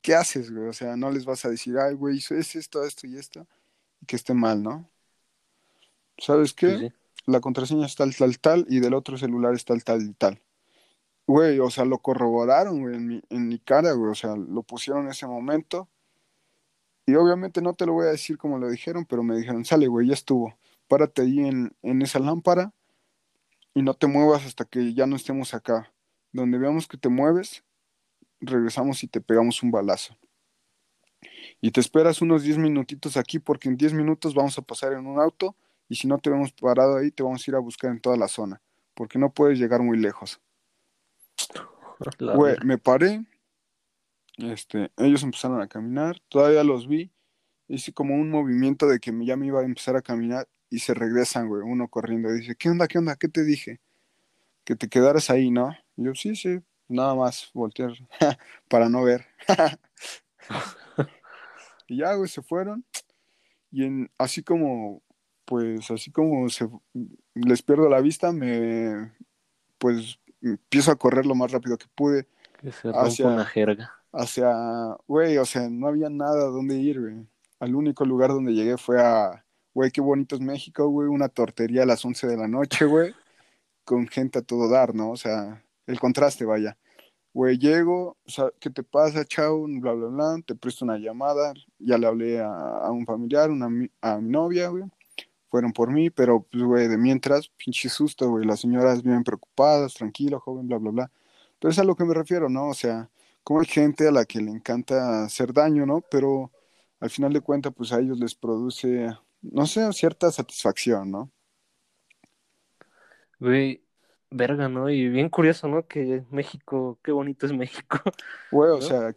¿Qué 0.00 0.14
haces, 0.14 0.50
güey? 0.50 0.68
O 0.68 0.72
sea, 0.72 0.96
no 0.96 1.10
les 1.10 1.24
vas 1.24 1.44
a 1.44 1.50
decir, 1.50 1.76
ay, 1.78 1.94
güey, 1.94 2.16
hizo 2.16 2.34
es 2.34 2.56
esto, 2.56 2.84
esto 2.84 3.06
y 3.06 3.18
esto, 3.18 3.46
y 4.00 4.06
que 4.06 4.16
esté 4.16 4.32
mal, 4.34 4.62
¿no? 4.62 4.88
¿Sabes 6.18 6.52
qué? 6.52 6.78
Sí. 6.78 6.92
la 7.26 7.40
contraseña 7.40 7.86
es 7.86 7.94
tal, 7.94 8.14
tal, 8.14 8.38
tal, 8.38 8.66
y 8.68 8.80
del 8.80 8.94
otro 8.94 9.18
celular 9.18 9.54
es 9.54 9.64
tal, 9.64 9.84
tal 9.84 10.02
y 10.02 10.12
tal. 10.14 10.40
Güey, 11.28 11.60
o 11.60 11.68
sea, 11.68 11.84
lo 11.84 11.98
corroboraron, 11.98 12.80
güey, 12.80 12.96
en 12.96 13.06
mi, 13.06 13.22
en 13.28 13.48
mi 13.48 13.58
cara, 13.58 13.92
güey, 13.92 14.10
o 14.10 14.14
sea, 14.14 14.34
lo 14.34 14.62
pusieron 14.62 15.04
en 15.04 15.10
ese 15.10 15.26
momento. 15.26 15.86
Y 17.04 17.16
obviamente 17.16 17.60
no 17.60 17.74
te 17.74 17.84
lo 17.84 17.92
voy 17.92 18.06
a 18.06 18.10
decir 18.10 18.38
como 18.38 18.58
lo 18.58 18.70
dijeron, 18.70 19.04
pero 19.04 19.22
me 19.22 19.36
dijeron, 19.36 19.64
sale, 19.66 19.88
güey, 19.88 20.08
ya 20.08 20.14
estuvo. 20.14 20.58
Párate 20.88 21.22
ahí 21.22 21.40
en, 21.40 21.76
en 21.82 22.00
esa 22.00 22.18
lámpara 22.18 22.72
y 23.74 23.82
no 23.82 23.92
te 23.92 24.06
muevas 24.06 24.46
hasta 24.46 24.64
que 24.64 24.94
ya 24.94 25.06
no 25.06 25.16
estemos 25.16 25.52
acá. 25.52 25.92
Donde 26.32 26.56
veamos 26.56 26.88
que 26.88 26.96
te 26.96 27.10
mueves, 27.10 27.62
regresamos 28.40 29.04
y 29.04 29.08
te 29.08 29.20
pegamos 29.20 29.62
un 29.62 29.70
balazo. 29.70 30.16
Y 31.60 31.72
te 31.72 31.80
esperas 31.80 32.22
unos 32.22 32.42
10 32.42 32.56
minutitos 32.56 33.18
aquí 33.18 33.38
porque 33.38 33.68
en 33.68 33.76
10 33.76 33.92
minutos 33.92 34.34
vamos 34.34 34.56
a 34.56 34.62
pasar 34.62 34.94
en 34.94 35.06
un 35.06 35.20
auto 35.20 35.54
y 35.90 35.96
si 35.96 36.08
no 36.08 36.16
te 36.18 36.30
vemos 36.30 36.52
parado 36.52 36.96
ahí, 36.96 37.10
te 37.10 37.22
vamos 37.22 37.46
a 37.46 37.50
ir 37.50 37.54
a 37.54 37.58
buscar 37.58 37.90
en 37.90 38.00
toda 38.00 38.16
la 38.16 38.28
zona, 38.28 38.62
porque 38.94 39.18
no 39.18 39.30
puedes 39.30 39.58
llegar 39.58 39.82
muy 39.82 39.98
lejos. 39.98 40.40
Güey, 42.36 42.56
me 42.64 42.78
paré, 42.78 43.24
este, 44.36 44.92
ellos 44.96 45.24
empezaron 45.24 45.60
a 45.60 45.66
caminar, 45.66 46.20
todavía 46.28 46.62
los 46.62 46.86
vi, 46.86 47.10
hice 47.66 47.92
como 47.92 48.14
un 48.14 48.30
movimiento 48.30 48.86
de 48.86 49.00
que 49.00 49.12
ya 49.24 49.36
me 49.36 49.46
iba 49.46 49.60
a 49.60 49.64
empezar 49.64 49.96
a 49.96 50.02
caminar 50.02 50.48
y 50.70 50.78
se 50.78 50.94
regresan, 50.94 51.48
güey, 51.48 51.62
uno 51.62 51.88
corriendo 51.88 52.32
dice, 52.32 52.54
¿qué 52.54 52.70
onda, 52.70 52.86
qué 52.86 52.98
onda, 52.98 53.16
qué 53.16 53.28
te 53.28 53.42
dije? 53.42 53.80
Que 54.64 54.76
te 54.76 54.88
quedaras 54.88 55.28
ahí, 55.28 55.50
¿no? 55.50 55.76
Y 55.96 56.04
yo, 56.04 56.14
sí, 56.14 56.36
sí, 56.36 56.60
nada 56.86 57.16
más 57.16 57.50
voltear 57.52 57.90
para 58.68 58.88
no 58.88 59.02
ver. 59.02 59.26
y 61.88 61.98
ya, 61.98 62.14
güey, 62.14 62.28
se 62.28 62.42
fueron 62.42 62.84
y 63.70 63.84
en, 63.84 64.10
así 64.18 64.42
como, 64.42 65.02
pues, 65.44 65.90
así 65.90 66.10
como 66.10 66.48
se, 66.48 66.68
les 67.34 67.62
pierdo 67.62 67.88
la 67.88 68.00
vista, 68.00 68.32
me, 68.32 69.12
pues, 69.78 70.18
empiezo 70.42 70.90
a 70.92 70.96
correr 70.96 71.26
lo 71.26 71.34
más 71.34 71.50
rápido 71.52 71.76
que 71.78 71.86
pude 71.94 72.26
Que 72.60 72.72
se 72.72 72.88
hacia- 72.94 73.26
una 73.26 73.44
jerga. 73.44 73.92
hacia, 74.12 74.96
güey, 75.06 75.36
o 75.38 75.44
sea, 75.44 75.68
no 75.68 75.88
había 75.88 76.08
nada 76.10 76.46
donde 76.46 76.76
ir, 76.76 77.00
güey. 77.00 77.26
Al 77.60 77.74
único 77.74 78.04
lugar 78.04 78.30
donde 78.30 78.52
llegué 78.54 78.76
fue 78.78 79.00
a, 79.02 79.44
güey, 79.74 79.90
qué 79.90 80.00
bonito 80.00 80.34
es 80.36 80.40
México, 80.40 80.88
güey, 80.88 81.08
una 81.08 81.28
tortería 81.28 81.82
a 81.82 81.86
las 81.86 82.04
11 82.04 82.26
de 82.26 82.36
la 82.36 82.46
noche, 82.48 82.84
güey, 82.84 83.14
con 83.84 84.06
gente 84.06 84.38
a 84.38 84.42
todo 84.42 84.68
dar, 84.68 84.94
¿no? 84.94 85.10
O 85.10 85.16
sea, 85.16 85.62
el 85.86 85.98
contraste, 85.98 86.44
vaya. 86.44 86.76
Güey, 87.34 87.58
llego, 87.58 88.16
o 88.26 88.30
sea, 88.30 88.50
¿qué 88.58 88.70
te 88.70 88.82
pasa, 88.82 89.24
chao? 89.24 89.66
Bla, 89.68 89.92
bla, 89.92 90.06
bla, 90.08 90.36
te 90.44 90.54
presto 90.54 90.84
una 90.84 90.98
llamada, 90.98 91.52
ya 91.78 91.96
le 91.98 92.06
hablé 92.06 92.40
a, 92.40 92.48
a 92.50 92.90
un 92.90 93.04
familiar, 93.06 93.50
una, 93.50 93.66
a 94.00 94.18
mi 94.18 94.30
novia, 94.30 94.68
güey. 94.68 94.84
Fueron 95.50 95.72
por 95.72 95.90
mí, 95.90 96.10
pero, 96.10 96.42
pues, 96.42 96.62
güey, 96.62 96.88
de 96.88 96.98
mientras, 96.98 97.48
pinche 97.48 97.88
susto, 97.88 98.28
güey, 98.30 98.44
las 98.46 98.60
señoras 98.60 99.02
bien 99.02 99.24
preocupadas, 99.24 99.94
tranquilo, 99.94 100.40
joven, 100.40 100.68
bla, 100.68 100.78
bla, 100.78 100.90
bla. 100.90 101.12
Pero 101.58 101.70
es 101.72 101.78
a 101.78 101.84
lo 101.84 101.96
que 101.96 102.04
me 102.04 102.14
refiero, 102.14 102.48
¿no? 102.50 102.68
O 102.68 102.74
sea, 102.74 103.10
como 103.44 103.60
hay 103.60 103.66
gente 103.66 104.06
a 104.08 104.12
la 104.12 104.24
que 104.26 104.40
le 104.40 104.50
encanta 104.50 105.24
hacer 105.24 105.52
daño, 105.54 105.86
¿no? 105.86 106.02
Pero 106.10 106.52
al 107.00 107.10
final 107.10 107.32
de 107.32 107.40
cuentas, 107.40 107.72
pues 107.76 107.92
a 107.92 108.00
ellos 108.00 108.18
les 108.18 108.34
produce, 108.34 109.08
no 109.42 109.66
sé, 109.66 109.90
cierta 109.92 110.30
satisfacción, 110.30 111.10
¿no? 111.10 111.30
Güey, 113.40 113.84
verga, 114.30 114.68
¿no? 114.68 114.90
Y 114.90 115.08
bien 115.08 115.28
curioso, 115.28 115.68
¿no? 115.68 115.86
Que 115.86 116.24
México, 116.30 116.98
qué 117.02 117.12
bonito 117.12 117.46
es 117.46 117.52
México. 117.52 117.98
Güey, 118.50 118.70
o 118.72 118.80
¿No? 118.80 118.82
sea, 118.82 119.14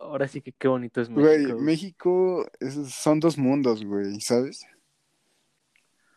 Ahora 0.00 0.28
sí 0.28 0.42
que 0.42 0.52
qué 0.52 0.68
bonito 0.68 1.00
es 1.02 1.10
güey, 1.14 1.54
México. 1.54 1.56
México 1.56 2.46
es- 2.60 2.94
son 2.94 3.20
dos 3.20 3.36
mundos, 3.38 3.84
güey, 3.84 4.20
¿sabes? 4.20 4.66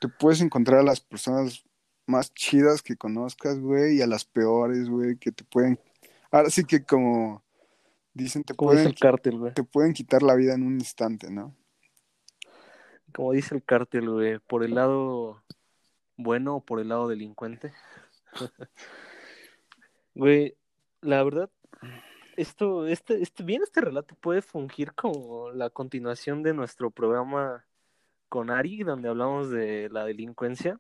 Te 0.02 0.08
puedes 0.08 0.42
encontrar 0.42 0.80
a 0.80 0.84
las 0.84 1.00
personas 1.00 1.64
más 2.08 2.34
chidas 2.34 2.82
que 2.82 2.98
conozcas, 2.98 3.60
güey, 3.60 3.98
y 3.98 4.02
a 4.02 4.08
las 4.08 4.26
peores, 4.26 4.90
güey, 4.90 5.16
que 5.18 5.32
te 5.32 5.44
pueden, 5.44 5.80
ahora 6.32 6.50
sí 6.50 6.64
que 6.64 6.84
como 6.84 7.44
dicen, 8.12 8.44
te 8.44 8.56
Como 8.56 8.72
dice 8.72 8.86
pueden, 8.86 8.88
el 8.88 9.00
cártel, 9.00 9.38
güey. 9.38 9.54
te 9.54 9.64
pueden 9.64 9.94
quitar 9.94 10.24
la 10.24 10.34
vida 10.34 10.56
en 10.56 10.64
un 10.64 10.74
instante, 10.74 11.30
¿no? 11.30 11.56
Como 13.14 13.34
dice 13.34 13.54
el 13.54 13.64
cártel, 13.64 14.10
güey. 14.10 14.40
Por 14.40 14.64
el 14.64 14.74
lado 14.74 15.44
bueno 16.18 16.56
o 16.56 16.66
por 16.66 16.80
el 16.80 16.90
lado 16.90 17.08
delincuente. 17.08 17.72
Güey, 20.14 20.58
la 21.00 21.24
verdad, 21.24 21.50
esto, 22.36 22.86
este, 22.86 23.22
este, 23.22 23.44
bien 23.44 23.62
este 23.64 23.80
relato 23.80 24.16
puede 24.16 24.42
fungir 24.42 24.94
como 24.94 25.52
la 25.52 25.70
continuación 25.70 26.44
de 26.44 26.54
nuestro 26.54 26.92
programa 26.92 27.66
con 28.32 28.50
Ari, 28.50 28.84
donde 28.84 29.10
hablamos 29.10 29.50
de 29.50 29.90
la 29.92 30.06
delincuencia. 30.06 30.80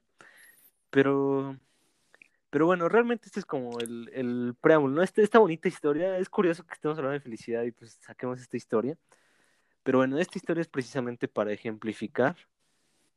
Pero, 0.89 1.57
pero 2.49 2.65
bueno, 2.65 2.87
realmente 2.87 3.25
este 3.25 3.41
es 3.41 3.45
como 3.45 3.77
el, 3.79 4.09
el 4.13 4.55
preámbulo, 4.61 4.95
¿no? 4.95 5.03
Este, 5.03 5.21
esta 5.21 5.39
bonita 5.39 5.67
historia, 5.67 6.17
es 6.17 6.29
curioso 6.29 6.65
que 6.65 6.75
estemos 6.75 6.97
hablando 6.97 7.15
de 7.15 7.19
felicidad 7.19 7.63
y 7.63 7.71
pues 7.71 7.99
saquemos 7.99 8.39
esta 8.39 8.55
historia. 8.55 8.97
Pero 9.83 9.97
bueno, 9.97 10.17
esta 10.17 10.37
historia 10.37 10.61
es 10.61 10.69
precisamente 10.69 11.27
para 11.27 11.51
ejemplificar 11.51 12.37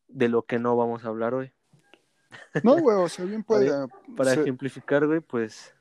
de 0.09 0.29
lo 0.29 0.43
que 0.43 0.59
no 0.59 0.77
vamos 0.77 1.05
a 1.05 1.09
hablar 1.09 1.33
hoy. 1.35 1.53
No, 2.65 2.77
güey, 2.77 2.97
o 2.97 3.09
sea, 3.09 3.27
bien 3.27 3.45
puede, 3.45 3.71
Para 4.17 4.31
ser, 4.31 4.41
ejemplificar, 4.41 5.07
güey, 5.07 5.21
pues... 5.21 5.73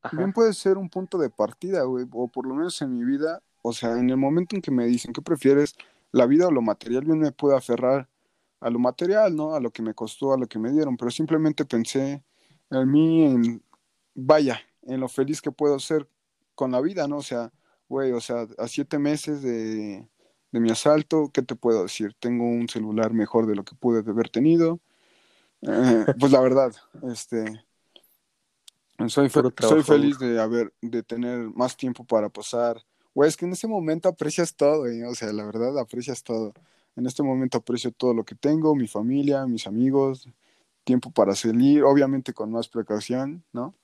Ajá. 0.00 0.16
bien 0.16 0.32
puede 0.32 0.52
ser 0.52 0.78
un 0.78 0.88
punto 0.88 1.18
de 1.18 1.28
partida, 1.28 1.82
güey, 1.82 2.06
o 2.12 2.28
por 2.28 2.46
lo 2.46 2.54
menos 2.54 2.80
en 2.82 2.96
mi 2.96 3.04
vida, 3.04 3.42
o 3.62 3.72
sea, 3.72 3.98
en 3.98 4.10
el 4.10 4.16
momento 4.16 4.54
en 4.54 4.62
que 4.62 4.70
me 4.70 4.86
dicen, 4.86 5.12
¿qué 5.12 5.22
prefieres, 5.22 5.74
la 6.12 6.26
vida 6.26 6.48
o 6.48 6.50
lo 6.52 6.62
material? 6.62 7.04
Yo 7.06 7.16
me 7.16 7.32
puedo 7.32 7.56
aferrar 7.56 8.08
a 8.60 8.70
lo 8.70 8.78
material, 8.78 9.34
¿no? 9.36 9.54
A 9.54 9.60
lo 9.60 9.72
que 9.72 9.82
me 9.82 9.94
costó, 9.94 10.32
a 10.34 10.38
lo 10.38 10.46
que 10.48 10.58
me 10.58 10.70
dieron, 10.72 10.96
pero 10.96 11.10
simplemente 11.10 11.64
pensé 11.64 12.24
en 12.70 12.90
mí, 12.90 13.24
en, 13.24 13.62
vaya, 14.14 14.60
en 14.82 15.00
lo 15.00 15.08
feliz 15.08 15.42
que 15.42 15.52
puedo 15.52 15.78
ser 15.80 16.08
con 16.54 16.72
la 16.72 16.80
vida, 16.80 17.08
¿no? 17.08 17.18
O 17.18 17.22
sea, 17.22 17.52
güey, 17.88 18.12
o 18.12 18.20
sea, 18.20 18.46
a 18.58 18.68
siete 18.68 18.98
meses 18.98 19.42
de, 19.42 20.08
de 20.52 20.60
mi 20.60 20.70
asalto, 20.70 21.30
¿qué 21.32 21.42
te 21.42 21.56
puedo 21.56 21.82
decir? 21.84 22.14
Tengo 22.20 22.44
un 22.44 22.68
celular 22.68 23.12
mejor 23.14 23.46
de 23.46 23.56
lo 23.56 23.64
que 23.64 23.74
pude 23.74 24.00
haber 24.08 24.30
tenido. 24.30 24.80
Eh, 25.62 26.06
pues 26.18 26.32
la 26.32 26.40
verdad, 26.40 26.72
este, 27.10 27.64
soy, 29.08 29.28
fe- 29.28 29.46
soy 29.58 29.82
feliz 29.82 30.18
de 30.18 30.40
haber, 30.40 30.72
de 30.80 31.02
tener 31.02 31.48
más 31.50 31.76
tiempo 31.76 32.04
para 32.04 32.28
pasar. 32.28 32.82
Güey, 33.14 33.28
es 33.28 33.36
que 33.36 33.44
en 33.44 33.52
ese 33.52 33.68
momento 33.68 34.08
aprecias 34.08 34.54
todo, 34.54 34.80
güey, 34.80 35.02
o 35.02 35.14
sea, 35.14 35.32
la 35.32 35.44
verdad 35.44 35.78
aprecias 35.78 36.22
todo. 36.22 36.54
En 36.96 37.06
este 37.06 37.22
momento 37.22 37.58
aprecio 37.58 37.90
todo 37.92 38.14
lo 38.14 38.24
que 38.24 38.34
tengo, 38.34 38.74
mi 38.74 38.86
familia, 38.86 39.46
mis 39.46 39.66
amigos, 39.66 40.28
tiempo 40.84 41.10
para 41.10 41.34
salir, 41.34 41.84
obviamente 41.84 42.32
con 42.32 42.50
más 42.50 42.68
precaución, 42.68 43.44
¿no? 43.52 43.74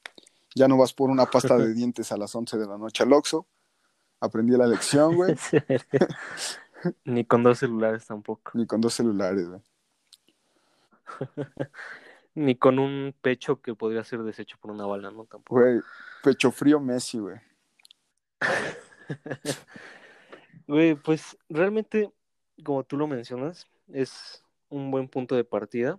Ya 0.54 0.68
no 0.68 0.76
vas 0.76 0.92
por 0.92 1.10
una 1.10 1.26
pasta 1.26 1.56
de 1.56 1.72
dientes 1.74 2.10
a 2.12 2.16
las 2.16 2.34
11 2.34 2.58
de 2.58 2.66
la 2.66 2.78
noche 2.78 3.02
al 3.02 3.12
Oxxo. 3.12 3.46
Aprendí 4.20 4.56
la 4.56 4.66
lección, 4.66 5.14
güey, 5.14 5.36
Ni 7.04 7.24
con 7.24 7.42
dos 7.42 7.58
celulares 7.58 8.06
tampoco. 8.06 8.52
ni 8.54 8.66
con 8.66 8.80
dos 8.80 8.94
celulares, 8.94 9.48
güey. 9.48 9.60
Ni 12.34 12.54
con 12.56 12.78
un 12.78 13.14
pecho 13.20 13.60
que 13.60 13.74
podría 13.74 14.04
ser 14.04 14.22
deshecho 14.22 14.58
por 14.60 14.70
una 14.70 14.86
bala, 14.86 15.10
¿no? 15.10 15.24
Tampoco. 15.24 15.60
Güey, 15.60 15.80
pecho 16.22 16.52
frío 16.52 16.78
Messi, 16.78 17.18
güey. 17.18 17.36
Güey, 20.66 20.96
pues 20.96 21.38
realmente, 21.48 22.12
como 22.62 22.84
tú 22.84 22.98
lo 22.98 23.06
mencionas, 23.06 23.66
es 23.90 24.44
un 24.68 24.90
buen 24.90 25.08
punto 25.08 25.34
de 25.34 25.44
partida. 25.44 25.98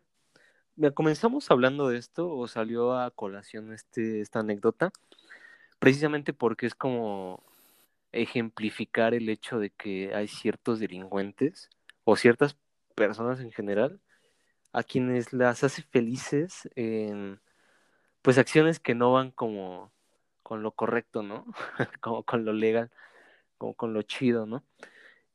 Mira, 0.76 0.92
comenzamos 0.92 1.50
hablando 1.50 1.90
de 1.90 1.98
esto, 1.98 2.32
o 2.32 2.48
salió 2.48 2.94
a 2.94 3.10
colación 3.12 3.74
este, 3.74 4.22
esta 4.22 4.40
anécdota, 4.40 4.92
precisamente 5.80 6.34
porque 6.34 6.68
es 6.68 6.76
como 6.76 7.44
ejemplificar 8.12 9.14
el 9.14 9.30
hecho 9.30 9.60
de 9.60 9.72
que 9.72 10.14
hay 10.14 10.28
ciertos 10.28 10.80
delincuentes 10.80 11.70
o 12.04 12.16
ciertas 12.16 12.56
personas 12.96 13.40
en 13.40 13.52
general 13.52 14.00
a 14.72 14.84
quienes 14.84 15.34
las 15.34 15.64
hace 15.64 15.82
felices 15.82 16.70
en 16.76 17.40
pues 18.22 18.38
acciones 18.38 18.80
que 18.80 18.96
no 18.96 19.14
van 19.14 19.32
como 19.32 19.92
con 20.44 20.64
lo 20.64 20.72
correcto, 20.72 21.24
¿no? 21.24 21.46
como 22.02 22.24
con 22.24 22.46
lo 22.46 22.54
legal, 22.54 22.92
como 23.58 23.76
con 23.76 23.94
lo 23.94 24.02
chido, 24.04 24.46
¿no? 24.46 24.64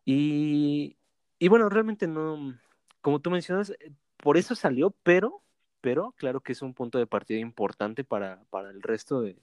Y, 0.05 0.97
bueno, 1.49 1.69
realmente 1.69 2.07
no, 2.07 2.59
como 3.01 3.21
tú 3.21 3.31
mencionas, 3.31 3.71
eh, 3.71 3.93
por 4.19 4.37
eso 4.37 4.55
salió, 4.55 4.90
pero, 5.03 5.43
pero 5.81 6.12
claro 6.17 6.40
que 6.40 6.53
es 6.53 6.62
un 6.62 6.75
punto 6.75 6.99
de 6.99 7.07
partida 7.07 7.38
importante 7.38 8.05
para, 8.05 8.43
el 8.71 8.83
resto 8.83 9.21
de, 9.21 9.37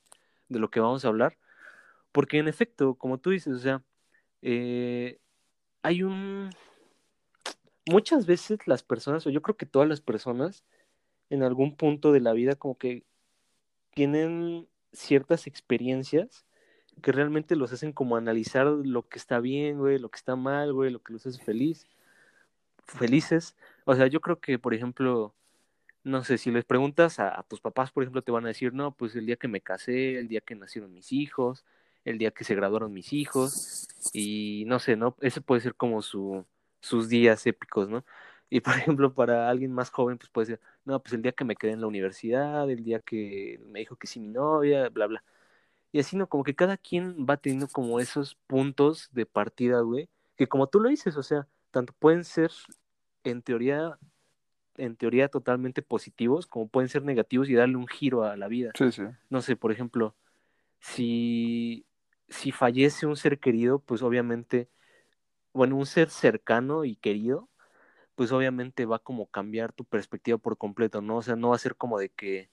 de 0.49 0.59
lo 0.59 0.69
que 0.71 0.79
vamos 0.79 1.05
a 1.05 1.09
hablar, 1.09 1.37
porque 2.11 2.39
en 2.39 2.47
efecto, 2.47 2.95
como 2.95 3.19
tú 3.19 3.31
dices, 3.31 3.53
o 3.53 3.59
sea, 3.59 3.83
eh, 4.41 5.19
hay 5.83 6.03
un... 6.03 6.49
Muchas 7.87 8.25
veces 8.25 8.67
las 8.67 8.83
personas, 8.83 9.25
o 9.25 9.29
yo 9.31 9.41
creo 9.41 9.57
que 9.57 9.65
todas 9.65 9.89
las 9.89 10.01
personas, 10.01 10.65
en 11.29 11.43
algún 11.43 11.75
punto 11.75 12.11
de 12.11 12.19
la 12.19 12.33
vida 12.33 12.55
como 12.55 12.77
que 12.77 13.05
tienen 13.93 14.67
ciertas 14.93 15.47
experiencias 15.47 16.45
que 17.01 17.11
realmente 17.11 17.55
los 17.55 17.71
hacen 17.73 17.93
como 17.93 18.15
analizar 18.15 18.67
lo 18.67 19.07
que 19.07 19.17
está 19.17 19.39
bien, 19.39 19.79
güey, 19.79 19.99
lo 19.99 20.09
que 20.09 20.17
está 20.17 20.35
mal, 20.35 20.73
güey, 20.73 20.91
lo 20.91 21.01
que 21.01 21.13
los 21.13 21.25
hace 21.25 21.43
feliz, 21.43 21.87
felices. 22.85 23.55
O 23.85 23.95
sea, 23.95 24.07
yo 24.07 24.21
creo 24.21 24.39
que, 24.39 24.59
por 24.59 24.73
ejemplo, 24.73 25.33
no 26.03 26.23
sé, 26.23 26.37
si 26.37 26.51
les 26.51 26.65
preguntas 26.65 27.19
a, 27.19 27.43
tus 27.49 27.61
papás, 27.61 27.91
por 27.91 28.03
ejemplo, 28.03 28.21
te 28.21 28.31
van 28.31 28.45
a 28.45 28.49
decir, 28.49 28.73
no, 28.73 28.93
pues 28.95 29.15
el 29.15 29.25
día 29.25 29.35
que 29.37 29.47
me 29.47 29.61
casé, 29.61 30.17
el 30.19 30.27
día 30.27 30.41
que 30.41 30.55
nacieron 30.55 30.93
mis 30.93 31.11
hijos, 31.11 31.65
el 32.05 32.17
día 32.17 32.31
que 32.31 32.43
se 32.43 32.55
graduaron 32.55 32.93
mis 32.93 33.13
hijos, 33.13 33.87
y 34.13 34.63
no 34.67 34.79
sé, 34.79 34.95
¿no? 34.95 35.15
Ese 35.21 35.41
puede 35.41 35.61
ser 35.61 35.75
como 35.75 36.01
su, 36.01 36.45
sus 36.81 37.09
días 37.09 37.45
épicos, 37.47 37.89
¿no? 37.89 38.05
Y 38.49 38.61
por 38.61 38.73
ejemplo, 38.77 39.13
para 39.13 39.49
alguien 39.49 39.73
más 39.73 39.89
joven, 39.91 40.17
pues 40.17 40.29
puede 40.29 40.47
ser, 40.47 40.61
no, 40.85 40.99
pues 41.01 41.13
el 41.13 41.21
día 41.21 41.31
que 41.31 41.45
me 41.45 41.55
quedé 41.55 41.71
en 41.71 41.81
la 41.81 41.87
universidad, 41.87 42.69
el 42.69 42.83
día 42.83 42.99
que 42.99 43.59
me 43.65 43.79
dijo 43.79 43.95
que 43.95 44.07
sí 44.07 44.19
mi 44.19 44.29
novia, 44.29 44.89
bla, 44.89 45.07
bla. 45.07 45.23
Y 45.91 45.99
así, 45.99 46.15
¿no? 46.15 46.27
Como 46.27 46.43
que 46.43 46.55
cada 46.55 46.77
quien 46.77 47.25
va 47.29 47.37
teniendo 47.37 47.67
como 47.67 47.99
esos 47.99 48.35
puntos 48.47 49.09
de 49.11 49.25
partida, 49.25 49.81
güey, 49.81 50.09
que 50.37 50.47
como 50.47 50.67
tú 50.67 50.79
lo 50.79 50.89
dices, 50.89 51.17
o 51.17 51.23
sea, 51.23 51.47
tanto 51.69 51.93
pueden 51.99 52.23
ser 52.23 52.51
en 53.23 53.41
teoría, 53.41 53.99
en 54.77 54.95
teoría 54.95 55.27
totalmente 55.27 55.81
positivos, 55.81 56.47
como 56.47 56.67
pueden 56.67 56.89
ser 56.89 57.03
negativos 57.03 57.49
y 57.49 57.55
darle 57.55 57.75
un 57.75 57.87
giro 57.87 58.23
a 58.23 58.37
la 58.37 58.47
vida. 58.47 58.71
Sí, 58.75 58.91
sí. 58.91 59.03
No 59.29 59.41
sé, 59.41 59.55
por 59.55 59.71
ejemplo, 59.71 60.15
si, 60.79 61.85
si 62.29 62.51
fallece 62.51 63.05
un 63.05 63.17
ser 63.17 63.39
querido, 63.39 63.79
pues 63.79 64.01
obviamente, 64.01 64.69
bueno, 65.53 65.75
un 65.75 65.85
ser 65.85 66.09
cercano 66.09 66.85
y 66.85 66.95
querido, 66.95 67.49
pues 68.15 68.31
obviamente 68.31 68.85
va 68.85 68.99
como 68.99 69.27
cambiar 69.27 69.73
tu 69.73 69.85
perspectiva 69.85 70.37
por 70.37 70.57
completo, 70.57 71.01
¿no? 71.01 71.17
O 71.17 71.21
sea, 71.21 71.35
no 71.35 71.49
va 71.49 71.55
a 71.55 71.59
ser 71.59 71.75
como 71.75 71.99
de 71.99 72.09
que, 72.09 72.49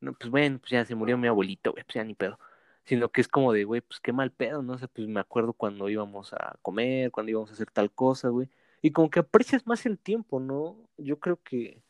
no, 0.00 0.14
pues 0.14 0.30
bueno, 0.30 0.58
pues 0.60 0.70
ya 0.70 0.84
se 0.84 0.94
murió 0.94 1.18
mi 1.18 1.28
abuelito, 1.28 1.72
güey, 1.72 1.84
pues 1.84 1.94
ya 1.94 2.04
ni 2.04 2.14
pedo. 2.14 2.38
Sino 2.84 3.10
que 3.10 3.20
es 3.20 3.28
como 3.28 3.52
de, 3.52 3.64
güey, 3.64 3.80
pues 3.82 4.00
qué 4.00 4.12
mal 4.12 4.32
pedo, 4.32 4.62
¿no? 4.62 4.74
O 4.74 4.78
sea, 4.78 4.88
pues 4.88 5.08
me 5.08 5.20
acuerdo 5.20 5.52
cuando 5.52 5.88
íbamos 5.88 6.32
a 6.32 6.58
comer, 6.62 7.10
cuando 7.10 7.30
íbamos 7.30 7.50
a 7.50 7.54
hacer 7.54 7.70
tal 7.70 7.92
cosa, 7.92 8.28
güey. 8.30 8.50
Y 8.82 8.92
como 8.92 9.10
que 9.10 9.20
aprecias 9.20 9.66
más 9.66 9.86
el 9.86 9.98
tiempo, 9.98 10.40
¿no? 10.40 10.76
Yo 10.96 11.18
creo 11.20 11.40
que, 11.42 11.82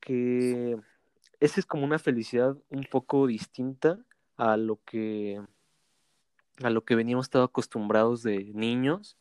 que 0.00 0.78
esa 1.40 1.60
es 1.60 1.66
como 1.66 1.84
una 1.84 1.98
felicidad 1.98 2.56
un 2.70 2.84
poco 2.84 3.26
distinta 3.26 3.98
a 4.36 4.56
lo 4.56 4.80
que 4.84 5.40
a 6.62 6.70
lo 6.70 6.84
que 6.84 6.94
veníamos 6.94 7.26
estado 7.26 7.44
acostumbrados 7.44 8.22
de 8.22 8.52
niños, 8.54 9.18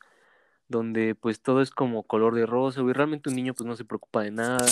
donde 0.74 1.16
pues 1.16 1.42
todo 1.42 1.62
es 1.62 1.72
como 1.72 2.04
color 2.04 2.36
de 2.36 2.46
rosa, 2.46 2.82
güey, 2.82 2.94
realmente 2.94 3.30
un 3.30 3.36
niño 3.36 3.54
pues 3.54 3.68
no 3.68 3.76
se 3.76 3.86
preocupa 3.86 4.24
de 4.24 4.32
nada, 4.32 4.66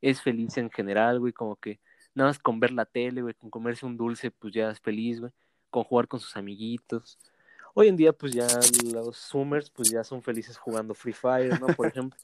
es 0.00 0.22
feliz 0.22 0.56
en 0.58 0.70
general, 0.70 1.20
güey, 1.20 1.32
como 1.32 1.56
que 1.56 1.80
nada 2.14 2.30
más 2.30 2.38
con 2.38 2.60
ver 2.60 2.72
la 2.72 2.86
tele, 2.86 3.22
güey, 3.22 3.34
con 3.34 3.50
comerse 3.50 3.86
un 3.86 3.96
dulce, 3.96 4.30
pues 4.30 4.54
ya 4.54 4.70
es 4.70 4.80
feliz, 4.80 5.20
güey, 5.20 5.32
con 5.70 5.84
jugar 5.84 6.08
con 6.08 6.20
sus 6.20 6.36
amiguitos. 6.36 7.18
Hoy 7.74 7.88
en 7.88 7.96
día 7.96 8.12
pues 8.12 8.32
ya 8.32 8.46
los 8.92 9.16
Zoomers 9.18 9.70
pues 9.70 9.90
ya 9.90 10.04
son 10.04 10.22
felices 10.22 10.56
jugando 10.58 10.94
Free 10.94 11.12
Fire, 11.12 11.60
¿no? 11.60 11.66
Por 11.68 11.88
ejemplo. 11.88 12.18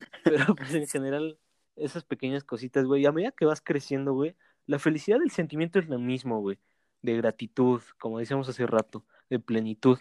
Pero 0.24 0.54
pues 0.54 0.74
en 0.74 0.86
general 0.88 1.38
esas 1.76 2.04
pequeñas 2.04 2.44
cositas, 2.44 2.84
güey, 2.86 3.06
a 3.06 3.12
medida 3.12 3.32
que 3.32 3.44
vas 3.44 3.60
creciendo, 3.60 4.14
güey, 4.14 4.36
la 4.66 4.78
felicidad 4.78 5.18
del 5.20 5.30
sentimiento 5.30 5.78
es 5.78 5.88
lo 5.88 5.98
mismo, 5.98 6.40
güey 6.40 6.58
de 7.02 7.16
gratitud, 7.16 7.82
como 7.98 8.18
decíamos 8.18 8.48
hace 8.48 8.66
rato, 8.66 9.04
de 9.30 9.38
plenitud, 9.38 9.98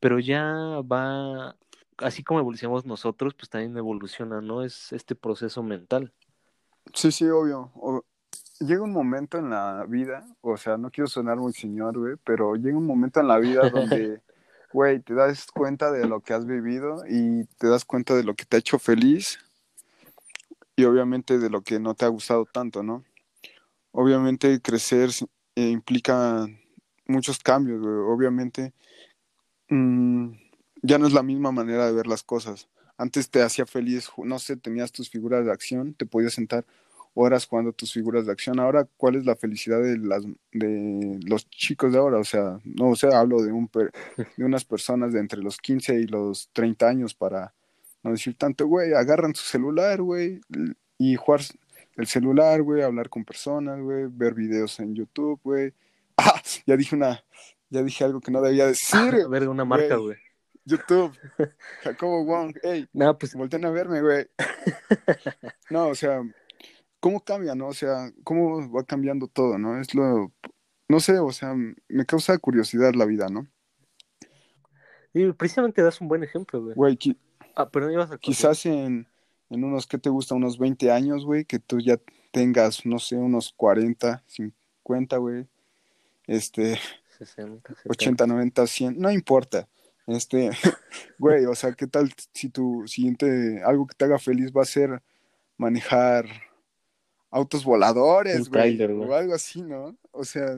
pero 0.00 0.18
ya 0.18 0.42
va, 0.82 1.56
así 1.98 2.22
como 2.22 2.40
evolucionamos 2.40 2.86
nosotros, 2.86 3.34
pues 3.34 3.48
también 3.48 3.76
evoluciona, 3.76 4.40
¿no? 4.40 4.62
Es 4.62 4.92
este 4.92 5.14
proceso 5.14 5.62
mental. 5.62 6.12
Sí, 6.94 7.10
sí, 7.12 7.26
obvio. 7.26 7.70
O, 7.74 8.04
llega 8.60 8.82
un 8.82 8.92
momento 8.92 9.38
en 9.38 9.50
la 9.50 9.84
vida, 9.88 10.26
o 10.40 10.56
sea, 10.56 10.76
no 10.76 10.90
quiero 10.90 11.08
sonar 11.08 11.36
muy 11.36 11.52
señor, 11.52 11.98
güey, 11.98 12.16
pero 12.24 12.54
llega 12.56 12.76
un 12.76 12.86
momento 12.86 13.20
en 13.20 13.28
la 13.28 13.38
vida 13.38 13.68
donde, 13.70 14.20
güey, 14.72 15.00
te 15.00 15.14
das 15.14 15.46
cuenta 15.52 15.90
de 15.90 16.06
lo 16.06 16.20
que 16.20 16.34
has 16.34 16.46
vivido 16.46 17.04
y 17.08 17.44
te 17.58 17.68
das 17.68 17.84
cuenta 17.84 18.14
de 18.14 18.24
lo 18.24 18.34
que 18.34 18.44
te 18.44 18.56
ha 18.56 18.60
hecho 18.60 18.78
feliz 18.78 19.38
y 20.76 20.84
obviamente 20.84 21.38
de 21.38 21.50
lo 21.50 21.62
que 21.62 21.80
no 21.80 21.94
te 21.94 22.04
ha 22.04 22.08
gustado 22.08 22.44
tanto, 22.44 22.82
¿no? 22.82 23.04
Obviamente 23.92 24.60
crecer 24.60 25.10
eh, 25.54 25.68
implica 25.70 26.46
muchos 27.06 27.38
cambios, 27.38 27.80
güey. 27.80 27.94
Obviamente, 27.94 28.74
mmm, 29.70 30.32
ya 30.86 30.98
no 30.98 31.06
es 31.06 31.12
la 31.12 31.22
misma 31.22 31.52
manera 31.52 31.86
de 31.86 31.92
ver 31.92 32.06
las 32.06 32.22
cosas. 32.22 32.68
Antes 32.96 33.28
te 33.28 33.42
hacía 33.42 33.66
feliz, 33.66 34.08
no 34.16 34.38
sé, 34.38 34.56
tenías 34.56 34.92
tus 34.92 35.10
figuras 35.10 35.44
de 35.44 35.52
acción, 35.52 35.94
te 35.94 36.06
podías 36.06 36.34
sentar 36.34 36.64
horas 37.14 37.46
jugando 37.46 37.72
tus 37.72 37.92
figuras 37.92 38.26
de 38.26 38.32
acción. 38.32 38.60
Ahora, 38.60 38.86
¿cuál 38.96 39.16
es 39.16 39.24
la 39.24 39.36
felicidad 39.36 39.82
de 39.82 39.98
las 39.98 40.24
de 40.52 41.18
los 41.24 41.48
chicos 41.50 41.92
de 41.92 41.98
ahora? 41.98 42.18
O 42.18 42.24
sea, 42.24 42.60
no 42.64 42.90
o 42.90 42.96
sea, 42.96 43.18
hablo 43.18 43.42
de 43.42 43.52
un 43.52 43.70
de 44.36 44.44
unas 44.44 44.64
personas 44.64 45.12
de 45.12 45.20
entre 45.20 45.42
los 45.42 45.58
15 45.58 45.94
y 46.00 46.06
los 46.06 46.50
30 46.52 46.86
años 46.86 47.14
para 47.14 47.52
no 48.02 48.12
decir 48.12 48.36
tanto, 48.36 48.66
güey, 48.66 48.92
agarran 48.92 49.34
su 49.34 49.44
celular, 49.44 50.00
güey, 50.00 50.40
y 50.98 51.16
jugar 51.16 51.40
el 51.96 52.06
celular, 52.06 52.62
güey, 52.62 52.82
hablar 52.82 53.08
con 53.08 53.24
personas, 53.24 53.80
güey, 53.80 54.06
ver 54.08 54.34
videos 54.34 54.78
en 54.80 54.94
YouTube, 54.94 55.40
güey. 55.42 55.72
Ah, 56.18 56.40
ya 56.66 56.78
dije 56.78 56.96
una, 56.96 57.22
ya 57.68 57.82
dije 57.82 58.02
algo 58.02 58.22
que 58.22 58.30
no 58.30 58.40
debía 58.40 58.66
decir. 58.66 58.98
A 58.98 59.28
ver, 59.28 59.50
una 59.50 59.66
marca, 59.66 59.96
güey. 59.96 60.16
YouTube, 60.66 61.16
Jacobo 61.82 62.24
Wong, 62.24 62.54
hey, 62.62 62.88
no, 62.92 63.16
pues... 63.16 63.34
volten 63.34 63.64
a 63.64 63.70
verme, 63.70 64.02
güey. 64.02 64.26
No, 65.70 65.88
o 65.88 65.94
sea, 65.94 66.22
¿cómo 67.00 67.20
cambia, 67.20 67.54
no? 67.54 67.68
O 67.68 67.72
sea, 67.72 68.12
¿cómo 68.24 68.70
va 68.70 68.84
cambiando 68.84 69.28
todo, 69.28 69.58
no? 69.58 69.80
Es 69.80 69.94
lo, 69.94 70.32
no 70.88 71.00
sé, 71.00 71.18
o 71.18 71.32
sea, 71.32 71.54
me 71.54 72.04
causa 72.04 72.36
curiosidad 72.38 72.94
la 72.94 73.04
vida, 73.04 73.28
¿no? 73.28 73.46
Y 75.14 75.32
precisamente 75.32 75.82
das 75.82 76.00
un 76.00 76.08
buen 76.08 76.22
ejemplo, 76.22 76.62
güey. 76.62 76.74
Güey, 76.74 76.96
qui 76.96 77.16
ah, 77.54 77.70
pero 77.70 77.86
no 77.86 77.92
ibas 77.92 78.10
a 78.10 78.18
quizás 78.18 78.66
en, 78.66 79.08
en 79.50 79.64
unos, 79.64 79.86
¿qué 79.86 79.98
te 79.98 80.10
gusta? 80.10 80.34
Unos 80.34 80.58
20 80.58 80.90
años, 80.90 81.24
güey, 81.24 81.44
que 81.44 81.58
tú 81.58 81.78
ya 81.80 81.98
tengas, 82.32 82.84
no 82.84 82.98
sé, 82.98 83.16
unos 83.16 83.52
40, 83.56 84.22
50, 84.26 85.16
güey. 85.16 85.46
Este, 86.26 86.78
60, 87.18 87.74
70. 87.74 87.82
80, 87.88 88.26
90, 88.26 88.66
100, 88.66 88.98
no 88.98 89.10
importa. 89.10 89.68
Este, 90.06 90.50
güey, 91.18 91.44
o 91.46 91.54
sea, 91.54 91.72
¿qué 91.72 91.86
tal 91.86 92.12
si 92.32 92.48
tu 92.48 92.86
siguiente, 92.86 93.62
algo 93.64 93.86
que 93.86 93.94
te 93.94 94.04
haga 94.04 94.18
feliz 94.18 94.52
va 94.56 94.62
a 94.62 94.66
ser 94.66 95.02
manejar 95.56 96.26
autos 97.30 97.64
voladores, 97.64 98.36
Un 98.36 98.42
güey, 98.42 98.50
tráiler, 98.50 98.94
güey. 98.94 99.08
o 99.08 99.14
algo 99.14 99.34
así, 99.34 99.62
¿no? 99.62 99.96
O 100.12 100.24
sea, 100.24 100.56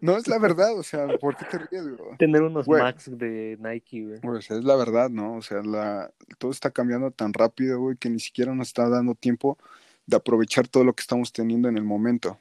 no 0.00 0.16
es 0.16 0.26
la 0.28 0.38
verdad, 0.38 0.78
o 0.78 0.82
sea, 0.82 1.06
¿por 1.18 1.36
qué 1.36 1.44
te 1.44 1.58
ríes, 1.58 1.96
güey? 1.96 2.16
Tener 2.18 2.42
unos 2.42 2.66
Güey. 2.66 2.82
Max 2.82 3.10
de 3.10 3.56
Nike, 3.60 4.04
güey. 4.04 4.20
Güey, 4.20 4.38
o 4.38 4.42
sea, 4.42 4.56
es 4.56 4.64
la 4.64 4.76
verdad, 4.76 5.10
¿no? 5.10 5.36
O 5.36 5.42
sea, 5.42 5.62
la, 5.62 6.12
todo 6.38 6.50
está 6.50 6.70
cambiando 6.70 7.10
tan 7.10 7.32
rápido, 7.32 7.80
güey, 7.80 7.96
que 7.96 8.10
ni 8.10 8.20
siquiera 8.20 8.54
nos 8.54 8.68
está 8.68 8.88
dando 8.88 9.14
tiempo 9.14 9.58
de 10.06 10.16
aprovechar 10.16 10.68
todo 10.68 10.84
lo 10.84 10.92
que 10.94 11.02
estamos 11.02 11.32
teniendo 11.32 11.68
en 11.68 11.76
el 11.76 11.84
momento. 11.84 12.38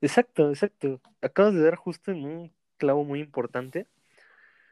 Exacto, 0.00 0.50
exacto. 0.50 1.00
Acabas 1.22 1.54
de 1.54 1.62
dar 1.62 1.76
justo 1.76 2.12
en 2.12 2.24
un 2.24 2.52
clavo 2.76 3.04
muy 3.04 3.20
importante. 3.20 3.86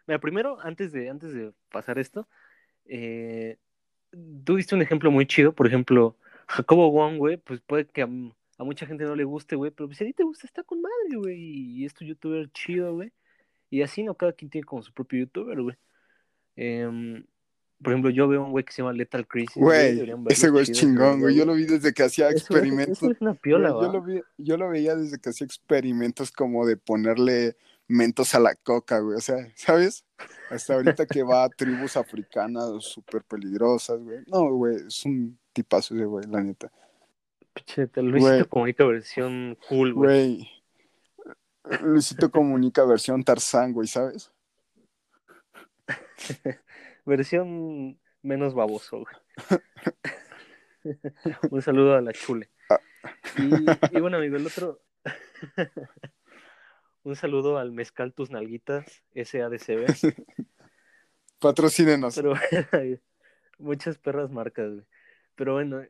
Mira, 0.06 0.18
primero, 0.20 0.58
antes 0.60 0.92
de, 0.92 1.10
antes 1.10 1.32
de 1.32 1.52
pasar 1.70 1.98
esto, 1.98 2.28
eh, 2.84 3.56
tú 4.44 4.56
diste 4.56 4.74
un 4.74 4.82
ejemplo 4.82 5.10
muy 5.10 5.26
chido, 5.26 5.52
por 5.52 5.66
ejemplo, 5.66 6.16
Jacobo 6.48 6.90
Wong, 6.90 7.18
güey, 7.18 7.36
pues 7.38 7.60
puede 7.60 7.86
que 7.86 8.02
a, 8.02 8.08
mucha 8.64 8.86
gente 8.86 9.04
no 9.04 9.16
le 9.16 9.24
guste, 9.24 9.56
güey, 9.56 9.70
pero 9.70 9.88
pues, 9.88 9.98
si 9.98 10.04
a 10.04 10.06
ti 10.06 10.12
te 10.12 10.22
gusta, 10.22 10.46
está 10.46 10.62
con 10.62 10.80
madre, 10.80 11.16
güey, 11.16 11.38
y 11.40 11.84
es 11.84 11.94
tu 11.94 12.04
youtuber 12.04 12.50
chido, 12.52 12.94
güey. 12.94 13.12
Y 13.68 13.82
así, 13.82 14.04
¿no? 14.04 14.14
Cada 14.14 14.32
quien 14.32 14.48
tiene 14.48 14.64
como 14.64 14.82
su 14.82 14.92
propio 14.92 15.18
youtuber, 15.20 15.60
güey. 15.60 15.76
Em, 16.54 17.24
por 17.82 17.92
ejemplo, 17.92 18.10
yo 18.10 18.28
veo 18.28 18.44
un 18.44 18.52
güey 18.52 18.64
que 18.64 18.72
se 18.72 18.80
llama 18.80 18.92
Lethal 18.92 19.26
Crisis, 19.26 19.56
Güey, 19.56 20.00
ese 20.28 20.48
güey 20.48 20.62
es 20.62 20.72
chingón, 20.72 21.20
güey. 21.20 21.34
Yo 21.36 21.44
lo 21.44 21.54
vi 21.54 21.66
desde 21.66 21.92
que 21.92 22.04
hacía 22.04 22.28
Eso 22.28 22.38
experimentos. 22.38 23.02
Eso 23.02 23.10
es 23.10 23.20
una 23.20 23.34
piola, 23.34 23.70
Güey, 23.72 23.82
yo, 23.82 23.88
¿va? 23.88 23.92
lo 23.98 24.02
vi- 24.02 24.22
yo 24.38 24.56
lo 24.56 24.70
veía 24.70 24.94
desde 24.94 25.18
que 25.18 25.30
hacía 25.30 25.44
experimentos 25.44 26.30
como 26.30 26.64
de 26.64 26.76
ponerle 26.76 27.56
mentos 27.88 28.35
a 28.35 28.40
la 28.40 28.55
coca, 28.55 28.99
güey. 29.01 29.16
O 29.16 29.20
sea, 29.20 29.37
¿sabes? 29.55 30.05
Hasta 30.51 30.75
ahorita 30.75 31.07
que 31.07 31.22
va 31.22 31.44
a 31.44 31.49
tribus 31.49 31.96
africanas 31.96 32.85
súper 32.85 33.22
peligrosas, 33.25 34.01
güey. 34.01 34.20
No, 34.27 34.53
güey, 34.53 34.77
es 34.87 35.05
un 35.05 35.38
tipazo 35.53 35.94
ese 35.94 36.05
güey, 36.05 36.27
la 36.27 36.42
neta. 36.42 36.70
Picheta, 37.55 38.03
Luisito 38.03 38.31
Güey. 38.31 38.44
Comunica 38.44 38.85
versión 38.85 39.59
cool, 39.68 39.94
güey. 39.94 40.49
Güey, 41.64 41.83
Luisito 41.83 42.31
comunica 42.31 42.85
versión 42.85 43.25
Tarzán, 43.25 43.72
güey, 43.72 43.88
¿sabes? 43.88 44.33
Versión 47.05 47.99
menos 48.22 48.55
baboso, 48.55 48.99
güey. 48.99 49.61
Un 51.51 51.62
saludo 51.62 51.94
a 51.94 52.01
la 52.01 52.12
chule. 52.12 52.51
Ah. 52.70 52.81
Y, 53.38 53.96
y 53.96 54.01
bueno, 54.01 54.18
amigo, 54.18 54.37
el 54.37 54.46
otro. 54.46 54.81
Un 57.06 57.14
saludo 57.14 57.56
al 57.58 57.70
Mezcal 57.70 58.12
Tus 58.12 58.30
Nalguitas, 58.32 59.04
SADCB. 59.14 59.86
Patrocínenos. 61.38 62.16
Pero 62.16 62.34
muchas 63.60 63.96
perras 63.96 64.32
marcas, 64.32 64.72
güey. 64.72 64.84
Pero 65.36 65.52
bueno, 65.52 65.82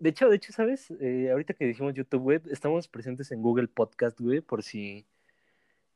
de 0.00 0.10
hecho, 0.10 0.28
de 0.28 0.34
hecho, 0.34 0.52
¿sabes? 0.52 0.90
Eh, 1.00 1.28
ahorita 1.30 1.54
que 1.54 1.66
dijimos 1.66 1.94
YouTube, 1.94 2.22
güey, 2.22 2.40
estamos 2.50 2.88
presentes 2.88 3.30
en 3.30 3.40
Google 3.40 3.68
Podcast, 3.68 4.20
güey, 4.20 4.40
por 4.40 4.64
si, 4.64 5.06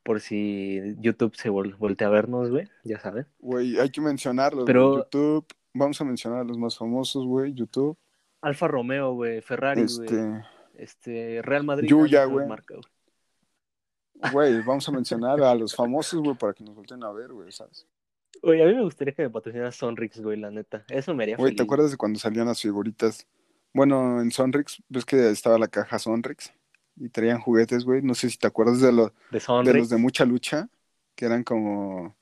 por 0.04 0.20
si 0.20 0.94
YouTube 1.00 1.34
se 1.34 1.50
vol- 1.50 1.76
voltea 1.76 2.06
a 2.06 2.10
vernos, 2.10 2.48
güey, 2.48 2.68
ya 2.84 3.00
saben. 3.00 3.26
Güey, 3.40 3.80
hay 3.80 3.90
que 3.90 4.00
mencionarlos, 4.00 4.64
Pero-. 4.64 4.98
YouTube. 4.98 5.44
Vamos 5.74 6.00
a 6.00 6.04
mencionar 6.04 6.40
a 6.42 6.44
los 6.44 6.56
más 6.56 6.78
famosos, 6.78 7.26
güey. 7.26 7.52
YouTube. 7.52 7.98
Alfa 8.42 8.68
Romeo, 8.68 9.12
güey, 9.14 9.40
Ferrari, 9.42 9.86
güey, 9.86 10.06
Este, 10.06 10.44
este, 10.76 11.42
Real 11.42 11.64
Madrid. 11.64 11.88
Yuya, 11.88 12.26
güey. 12.26 12.46
Güey. 14.32 14.60
vamos 14.62 14.88
a 14.88 14.92
mencionar 14.92 15.40
a 15.42 15.54
los 15.54 15.74
famosos, 15.74 16.20
güey, 16.20 16.36
para 16.36 16.52
que 16.52 16.64
nos 16.64 16.74
volteen 16.74 17.02
a 17.04 17.12
ver, 17.12 17.32
güey, 17.32 17.50
¿sabes? 17.52 17.86
Oye, 18.42 18.62
a 18.62 18.66
mí 18.66 18.74
me 18.74 18.82
gustaría 18.82 19.14
que 19.14 19.22
me 19.22 19.30
patrocinara 19.30 19.72
Sonrix, 19.72 20.20
güey, 20.20 20.38
la 20.38 20.50
neta. 20.50 20.84
Eso 20.88 21.14
me 21.14 21.24
haría 21.24 21.36
Güey. 21.36 21.56
¿te 21.56 21.62
acuerdas 21.62 21.90
de 21.90 21.96
cuando 21.96 22.18
salían 22.18 22.46
las 22.46 22.60
figuritas? 22.60 23.26
Bueno, 23.72 24.20
en 24.20 24.30
Sonrix, 24.30 24.82
ves 24.88 25.04
que 25.04 25.30
estaba 25.30 25.58
la 25.58 25.68
caja 25.68 25.98
Sonrix 25.98 26.52
y 26.96 27.08
traían 27.08 27.40
juguetes, 27.40 27.84
güey. 27.84 28.02
No 28.02 28.14
sé 28.14 28.30
si 28.30 28.38
te 28.38 28.46
acuerdas 28.46 28.80
de, 28.80 28.92
los 28.92 29.88
de 29.88 29.96
mucha 29.96 30.24
lucha, 30.24 30.68
que 31.14 31.26
eran 31.26 31.42
como 31.42 32.16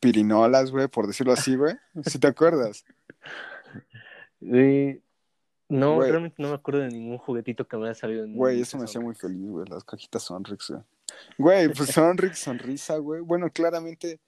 pirinolas, 0.00 0.70
güey, 0.70 0.88
por 0.88 1.06
decirlo 1.06 1.32
así, 1.32 1.56
güey. 1.56 1.74
¿Sí 2.04 2.18
te 2.18 2.26
acuerdas? 2.26 2.84
Güey, 4.40 5.02
No, 5.74 5.96
Güey. 5.96 6.10
realmente 6.10 6.40
no 6.40 6.50
me 6.50 6.54
acuerdo 6.54 6.82
de 6.82 6.88
ningún 6.88 7.18
juguetito 7.18 7.66
que 7.66 7.76
me 7.76 7.86
haya 7.86 7.94
salido 7.96 8.24
en 8.24 8.36
Güey, 8.36 8.60
eso 8.60 8.78
me 8.78 8.84
hacía 8.84 9.00
muy 9.00 9.16
feliz, 9.16 9.50
güey, 9.50 9.66
las 9.68 9.82
cajitas 9.82 10.22
Sonrix, 10.22 10.70
güey. 10.70 10.82
Güey, 11.36 11.68
pues 11.72 11.88
Sonrix, 11.92 12.38
sonrisa, 12.38 12.96
güey. 12.98 13.20
Bueno, 13.22 13.50
claramente, 13.50 14.20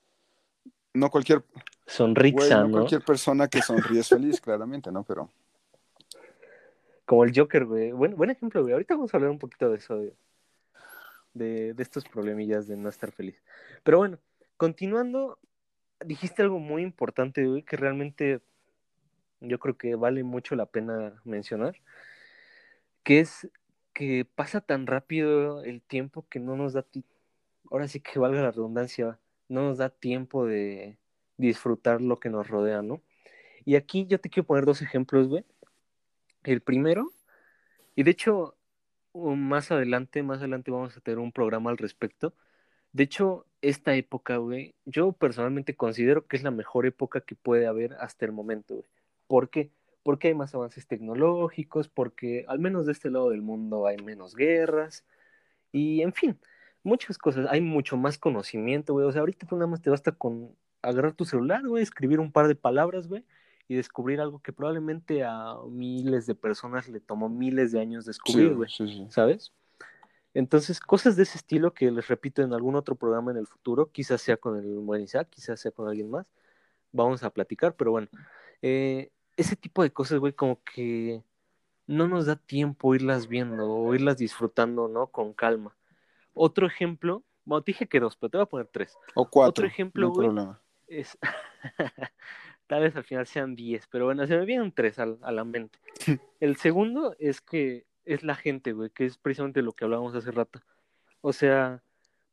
no 0.93 1.09
cualquier, 1.09 1.39
güey, 1.39 1.65
Sonrixa, 1.87 2.63
no 2.63 2.67
¿no? 2.67 2.73
cualquier 2.73 3.05
persona 3.05 3.47
que 3.47 3.63
sonríe 3.63 4.01
es 4.01 4.09
feliz, 4.09 4.41
claramente, 4.41 4.91
¿no? 4.91 5.05
Pero, 5.05 5.31
Como 7.05 7.23
el 7.23 7.33
Joker, 7.33 7.65
güey. 7.65 7.93
Buen, 7.93 8.17
buen 8.17 8.31
ejemplo, 8.31 8.63
güey. 8.63 8.73
Ahorita 8.73 8.97
vamos 8.97 9.15
a 9.15 9.17
hablar 9.17 9.31
un 9.31 9.39
poquito 9.39 9.71
de 9.71 9.77
eso, 9.77 9.99
de, 9.99 10.17
de, 11.33 11.75
de 11.75 11.83
estos 11.85 12.05
problemillas 12.07 12.67
de 12.67 12.77
no 12.77 12.89
estar 12.89 13.13
feliz. 13.13 13.41
Pero 13.85 13.99
bueno, 13.99 14.19
continuando, 14.57 15.39
dijiste 16.05 16.43
algo 16.43 16.59
muy 16.59 16.83
importante, 16.83 17.47
güey, 17.47 17.63
que 17.63 17.77
realmente 17.77 18.41
yo 19.41 19.59
creo 19.59 19.77
que 19.77 19.95
vale 19.97 20.25
mucho 20.25 20.57
la 20.57 20.67
pena 20.67 21.21
mencionar, 21.25 21.77
que 23.03 23.21
es 23.21 23.49
que 23.95 24.27
pasa 24.35 24.61
tan 24.61 24.87
rápido 24.87 25.65
el 25.65 25.83
tiempo 25.83 26.27
que 26.29 26.41
no 26.41 26.57
nos 26.57 26.75
da, 26.75 26.87
ahora 27.71 27.89
sí 27.89 28.01
que 28.01 28.19
valga 28.19 28.43
la 28.43 28.51
redundancia, 28.53 29.19
no 29.49 29.63
nos 29.63 29.79
da 29.79 29.91
tiempo 29.91 30.47
de 30.47 30.99
disfrutar 31.39 32.01
lo 32.03 32.19
que 32.19 32.31
nos 32.31 32.49
rodea, 32.49 32.83
¿no? 32.83 33.03
Y 33.65 33.77
aquí 33.77 34.07
yo 34.07 34.21
te 34.21 34.31
quiero 34.31 34.47
poner 34.47 34.65
dos 34.67 34.83
ejemplos, 34.83 35.29
güey. 35.29 35.45
El 36.45 36.61
primero, 36.63 37.13
y 37.97 38.03
de 38.05 38.11
hecho, 38.13 38.57
um, 39.13 39.39
más 39.39 39.71
adelante, 39.73 40.23
más 40.23 40.39
adelante 40.39 40.71
vamos 40.71 40.97
a 40.97 41.01
tener 41.01 41.19
un 41.19 41.33
programa 41.33 41.71
al 41.71 41.79
respecto. 41.79 42.35
De 42.93 43.05
hecho, 43.05 43.47
esta 43.63 43.95
época, 43.97 44.39
güey, 44.39 44.75
yo 44.85 45.13
personalmente 45.13 45.77
considero 45.77 46.27
que 46.27 46.37
es 46.37 46.43
la 46.43 46.51
mejor 46.51 46.87
época 46.87 47.21
que 47.23 47.35
puede 47.35 47.67
haber 47.67 47.95
hasta 47.95 48.27
el 48.27 48.33
momento, 48.33 48.77
güey. 48.77 48.96
¿Por 49.27 49.51
qué? 49.51 49.71
Porque 50.03 50.29
hay 50.29 50.35
más 50.35 50.55
avances 50.55 50.87
tecnológicos, 50.87 51.89
porque 51.89 52.45
al 52.49 52.59
menos 52.59 52.87
de 52.87 52.93
este 52.93 53.11
lado 53.11 53.31
del 53.31 53.43
mundo 53.43 53.87
hay 53.87 53.97
menos 53.99 54.35
guerras, 54.35 55.05
y 55.73 56.03
en 56.03 56.13
fin, 56.13 56.39
muchas 56.83 57.19
cosas. 57.19 57.47
Hay 57.51 57.61
mucho 57.61 57.97
más 57.97 58.19
conocimiento, 58.19 58.95
güey. 58.95 59.07
O 59.07 59.13
sea, 59.13 59.21
ahorita 59.21 59.47
tú 59.47 59.57
nada 59.57 59.67
más 59.67 59.83
te 59.83 59.91
basta 59.91 60.13
con 60.13 60.57
agarrar 60.81 61.13
tu 61.13 61.25
celular, 61.25 61.67
güey, 61.67 61.83
escribir 61.83 62.21
un 62.21 62.33
par 62.33 62.49
de 62.49 62.55
palabras, 62.55 63.09
güey, 63.09 63.25
y 63.69 63.75
descubrir 63.75 64.21
algo 64.21 64.41
que 64.41 64.53
probablemente 64.53 65.25
a 65.25 65.57
miles 65.69 66.27
de 66.27 66.35
personas 66.35 66.89
le 66.89 67.01
tomó 67.01 67.29
miles 67.29 67.73
de 67.73 67.81
años 67.81 68.05
sí, 68.05 68.11
descubrir, 68.11 68.55
güey. 68.55 68.71
sí, 68.71 68.87
sí. 68.87 69.07
¿sabes? 69.11 69.53
Entonces, 70.33 70.81
cosas 70.81 71.17
de 71.17 71.25
ese 71.25 71.39
estilo 71.39 71.75
que 71.75 71.91
les 71.91 72.09
repito 72.09 72.43
en 72.43 72.53
algún 72.53 72.77
otro 72.77 72.95
programa 72.95 73.33
en 73.33 73.39
el 73.39 73.47
futuro, 73.47 73.91
quizás 73.91 74.21
sea 74.21 74.37
con 74.37 74.59
el 74.59 74.67
buen 74.79 75.03
Isaac, 75.03 75.29
quizás 75.31 75.59
sea 75.59 75.73
con 75.73 75.89
alguien 75.89 76.11
más, 76.11 76.27
vamos 76.93 77.23
a 77.23 77.31
platicar, 77.31 77.75
pero 77.75 77.91
bueno, 77.91 78.09
eh, 78.63 79.11
ese 79.37 79.57
tipo 79.57 79.83
de 79.83 79.91
cosas, 79.93 80.19
güey, 80.19 80.33
como 80.33 80.63
que 80.63 81.23
no 81.87 82.09
nos 82.09 82.27
da 82.27 82.37
tiempo 82.37 82.95
irlas 82.95 83.29
viendo 83.29 83.71
o 83.71 83.95
irlas 83.95 84.19
disfrutando, 84.19 84.89
¿no? 84.89 85.07
Con 85.09 85.33
calma. 85.33 85.77
Otro 86.35 86.67
ejemplo, 86.67 87.23
bueno, 87.45 87.63
te 87.63 87.73
dije 87.73 87.87
que 87.87 88.01
dos, 88.01 88.17
pero 88.17 88.31
te 88.31 88.37
voy 88.39 88.43
a 88.43 88.49
poner 88.49 88.67
tres. 88.67 88.97
O 89.15 89.29
cuatro. 89.29 89.51
Otro 89.51 89.67
ejemplo, 89.67 90.09
no 90.09 90.13
güey. 90.13 90.27
problema. 90.27 90.61
Es... 90.87 91.17
Tal 92.67 92.83
vez 92.83 92.97
al 92.97 93.05
final 93.05 93.27
sean 93.29 93.55
10, 93.55 93.87
pero 93.87 94.07
bueno, 94.07 94.27
se 94.27 94.37
me 94.37 94.45
vienen 94.45 94.73
tres 94.73 94.99
al- 94.99 95.19
a 95.23 95.31
la 95.31 95.45
mente. 95.45 95.79
El 96.41 96.57
segundo 96.57 97.15
es 97.21 97.41
que 97.41 97.87
es 98.05 98.25
la 98.25 98.35
gente, 98.35 98.73
güey, 98.73 98.91
que 98.91 99.07
es 99.07 99.19
precisamente 99.19 99.63
lo 99.63 99.73
que 99.73 99.85
hablábamos 99.85 100.15
hace 100.17 100.33
rato. 100.33 100.61
O 101.21 101.33
sea, 101.33 101.83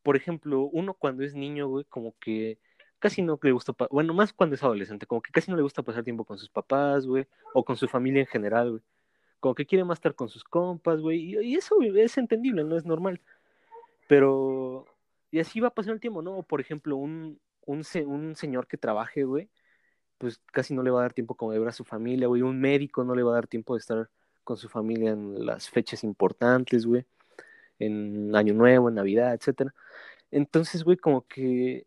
por 0.02 0.16
ejemplo, 0.16 0.62
uno 0.64 0.96
cuando 0.96 1.24
es 1.24 1.36
niño, 1.36 1.68
güey, 1.68 1.86
como 1.86 2.16
que 2.20 2.58
casi 3.04 3.22
no 3.22 3.38
le 3.42 3.52
gusta, 3.52 3.74
bueno, 3.92 4.14
más 4.14 4.32
cuando 4.32 4.56
es 4.56 4.64
adolescente, 4.64 5.06
como 5.06 5.22
que 5.22 5.30
casi 5.30 5.52
no 5.52 5.58
le 5.58 5.64
gusta 5.64 5.84
pasar 5.84 6.06
tiempo 6.06 6.24
con 6.24 6.38
sus 6.38 6.48
papás, 6.48 7.06
güey, 7.06 7.28
o 7.54 7.66
con 7.66 7.76
su 7.76 7.90
familia 7.90 8.22
en 8.22 8.28
general, 8.28 8.72
güey. 8.72 8.82
Como 9.42 9.56
que 9.56 9.66
quiere 9.66 9.84
más 9.84 9.98
estar 9.98 10.16
con 10.16 10.30
sus 10.30 10.46
compas, 10.46 11.02
güey, 11.02 11.36
y, 11.44 11.56
eso 11.56 11.76
es 11.82 12.18
entendible, 12.18 12.64
no 12.64 12.78
es 12.78 12.86
normal. 12.86 13.20
Pero, 14.08 14.86
y 15.32 15.40
así 15.42 15.60
va 15.60 15.72
pasar 15.72 15.94
el 15.96 16.00
tiempo, 16.00 16.22
¿no? 16.22 16.44
Por 16.44 16.62
ejemplo, 16.62 16.96
un, 16.96 17.42
un, 17.66 17.84
un 18.06 18.36
señor 18.38 18.68
que 18.68 18.78
trabaje, 18.78 19.26
güey, 19.26 19.50
pues 20.18 20.40
casi 20.54 20.74
no 20.74 20.82
le 20.82 20.92
va 20.92 21.00
a 21.00 21.04
dar 21.04 21.14
tiempo 21.14 21.36
como 21.36 21.52
de 21.52 21.60
ver 21.60 21.68
a 21.68 21.74
su 21.74 21.84
familia, 21.84 22.28
güey. 22.28 22.42
Un 22.42 22.58
médico 22.62 23.04
no 23.04 23.16
le 23.16 23.24
va 23.24 23.32
a 23.32 23.36
dar 23.36 23.48
tiempo 23.48 23.74
de 23.74 23.80
estar 23.80 24.10
con 24.46 24.56
su 24.56 24.70
familia 24.70 25.12
en 25.12 25.46
las 25.46 25.70
fechas 25.70 26.06
importantes, 26.06 26.86
güey. 26.86 27.06
En 27.80 28.34
Año 28.34 28.54
Nuevo, 28.54 28.88
en 28.88 28.96
Navidad, 28.96 29.34
etcétera. 29.34 29.74
Entonces, 30.32 30.86
güey, 30.86 30.96
como 30.96 31.28
que, 31.28 31.86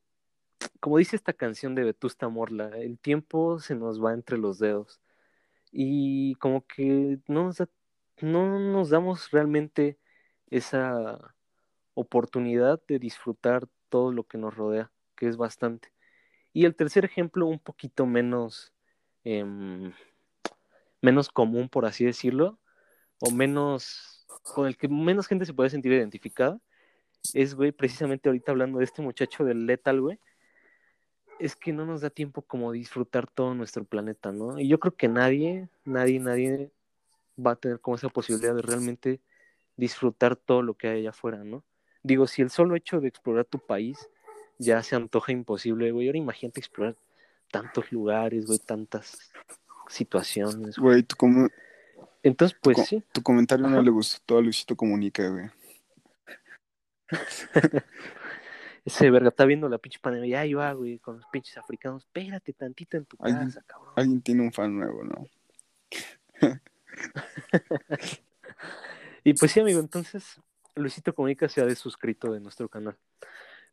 como 0.81 0.99
dice 0.99 1.17
esta 1.17 1.33
canción 1.33 1.75
de 1.75 1.85
Vetusta 1.85 2.29
Morla, 2.29 2.69
el 2.79 2.99
tiempo 2.99 3.59
se 3.59 3.75
nos 3.75 4.03
va 4.03 4.13
entre 4.15 4.39
los 4.39 4.59
dedos. 4.59 5.01
Y 5.73 6.35
como 6.37 6.67
que 6.67 7.19
no 7.29 7.45
nos, 7.45 7.59
da- 7.59 7.69
no 8.21 8.59
nos 8.59 8.91
damos 8.91 9.31
realmente 9.31 9.99
esa 10.51 11.35
oportunidad 11.95 12.81
de 12.87 12.99
disfrutar 12.99 13.69
todo 13.89 14.13
lo 14.13 14.25
que 14.25 14.39
nos 14.39 14.55
rodea, 14.57 14.91
que 15.17 15.29
es 15.29 15.37
bastante. 15.37 15.93
Y 16.53 16.65
el 16.65 16.75
tercer 16.77 17.05
ejemplo, 17.05 17.47
un 17.47 17.59
poquito 17.59 18.07
menos, 18.07 18.73
em, 19.25 19.93
menos 21.03 21.29
común, 21.29 21.69
por 21.69 21.87
así 21.87 22.05
decirlo, 22.05 22.59
o 23.21 23.31
menos, 23.31 24.27
con 24.55 24.67
el 24.67 24.77
que 24.77 24.89
menos 24.89 25.27
gente 25.27 25.47
se 25.47 25.55
puede 25.55 25.71
sentir 25.71 25.93
identificada, 25.93 26.61
es, 27.35 27.55
güey, 27.55 27.73
precisamente 27.73 28.29
ahorita 28.29 28.53
hablando 28.53 28.79
de 28.79 28.85
este 28.85 29.03
muchacho 29.03 29.45
del 29.45 29.67
Lethal, 29.67 30.01
güey, 30.01 30.19
es 31.39 31.57
que 31.57 31.73
no 31.73 31.87
nos 31.87 32.01
da 32.01 32.11
tiempo 32.11 32.43
como 32.43 32.73
disfrutar 32.73 33.27
todo 33.27 33.55
nuestro 33.55 33.85
planeta, 33.85 34.33
¿no? 34.33 34.59
Y 34.59 34.69
yo 34.69 34.79
creo 34.81 34.95
que 34.95 35.09
nadie, 35.09 35.69
nadie, 35.85 36.19
nadie 36.21 36.71
va 37.45 37.53
a 37.53 37.57
tener 37.57 37.81
como 37.81 37.97
esa 37.97 38.09
posibilidad 38.09 38.55
de 38.55 38.63
realmente 38.63 39.21
disfrutar 39.77 40.37
todo 40.37 40.63
lo 40.63 40.75
que 40.75 40.89
hay 40.89 41.01
allá 41.01 41.11
afuera, 41.11 41.45
¿no? 41.45 41.63
Digo, 42.03 42.27
si 42.27 42.43
el 42.43 42.51
solo 42.51 42.77
hecho 42.77 43.01
de 43.01 43.09
explorar 43.09 43.45
tu 43.45 43.59
país 43.59 44.09
ya 44.59 44.83
se 44.83 44.97
antoja 44.97 45.33
imposible, 45.33 45.91
güey, 45.91 46.07
ahora 46.07 46.19
imagínate 46.19 46.61
explorar 46.61 46.97
tantos 47.51 47.93
lugares, 47.93 48.47
güey, 48.47 48.59
tantas 48.59 49.19
situaciones. 49.89 50.79
Güey, 50.79 51.03
tú 51.03 51.17
como... 51.17 51.49
Entonces, 52.23 52.59
pues 52.61 52.79
sí. 52.87 53.03
Tu 53.13 53.23
comentario 53.23 53.69
no 53.69 53.83
le 53.83 53.91
gustó 53.91 54.39
a 54.39 54.41
Luisito 54.41 54.77
Comunica, 54.77 55.29
güey. 55.29 55.51
Ese 58.87 59.11
verga 59.11 59.31
está 59.31 59.45
viendo 59.45 59.69
la 59.69 59.79
pinche 59.79 59.99
pandemia, 60.01 60.41
ahí 60.41 60.55
va, 60.55 60.73
güey, 60.73 61.01
con 61.01 61.17
los 61.17 61.27
pinches 61.27 61.59
africanos. 61.59 62.05
Espérate 62.05 62.53
tantito 62.53 62.97
en 62.97 63.05
tu 63.05 63.17
casa, 63.17 63.61
cabrón. 63.67 63.93
Alguien 63.97 64.23
tiene 64.23 64.43
un 64.43 64.53
fan 64.53 64.77
nuevo, 64.77 65.03
¿no? 65.03 65.27
y 69.25 69.35
pues 69.35 69.51
sí, 69.51 69.59
amigo, 69.59 69.81
entonces 69.81 70.41
Luisito 70.77 71.13
Comunica 71.17 71.49
se 71.49 71.61
ha 71.61 71.67
desuscrito 71.67 72.33
de 72.33 72.39
nuestro 72.39 72.69
canal. 72.69 72.97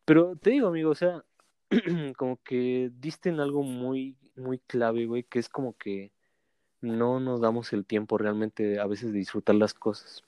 Pero 0.04 0.36
te 0.36 0.50
digo, 0.50 0.70
amigo, 0.70 0.90
o 0.90 0.96
sea, 0.96 1.24
como 2.18 2.38
que 2.38 2.90
diste 3.00 3.30
en 3.30 3.40
algo 3.40 3.62
muy, 3.62 4.18
muy 4.36 4.58
clave, 4.58 5.06
güey, 5.06 5.22
que 5.26 5.38
es 5.38 5.48
como 5.48 5.78
que 5.78 6.12
no 6.82 7.20
nos 7.20 7.40
damos 7.40 7.72
el 7.72 7.86
tiempo 7.86 8.18
realmente 8.18 8.80
a 8.80 8.88
veces 8.88 9.14
de 9.14 9.20
disfrutar 9.20 9.54
las 9.54 9.76
cosas. 9.76 10.24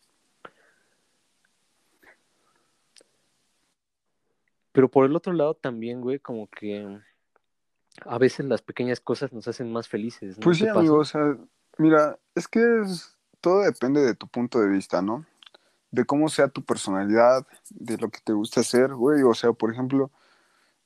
Pero 4.76 4.92
por 4.92 5.06
el 5.06 5.16
otro 5.16 5.32
lado 5.32 5.54
también, 5.54 6.02
güey, 6.02 6.20
como 6.20 6.50
que 6.50 7.00
a 8.06 8.18
veces 8.18 8.46
las 8.46 8.62
pequeñas 8.62 9.00
cosas 9.00 9.32
nos 9.32 9.48
hacen 9.48 9.72
más 9.72 9.88
felices. 9.88 10.38
¿no? 10.38 10.44
Pues 10.44 10.58
sí, 10.58 10.68
amigo, 10.68 10.98
o 10.98 11.06
sea, 11.06 11.38
mira, 11.78 12.20
es 12.36 12.50
que 12.50 12.84
todo 13.40 13.62
depende 13.62 14.02
de 14.02 14.16
tu 14.16 14.28
punto 14.28 14.60
de 14.60 14.68
vista, 14.68 15.02
¿no? 15.02 15.26
De 15.92 16.04
cómo 16.04 16.28
sea 16.28 16.50
tu 16.50 16.62
personalidad, 16.62 17.48
de 17.70 17.98
lo 17.98 18.10
que 18.10 18.20
te 18.22 18.34
gusta 18.34 18.60
hacer, 18.60 18.94
güey. 18.94 19.24
O 19.24 19.34
sea, 19.34 19.54
por 19.54 19.72
ejemplo, 19.72 20.12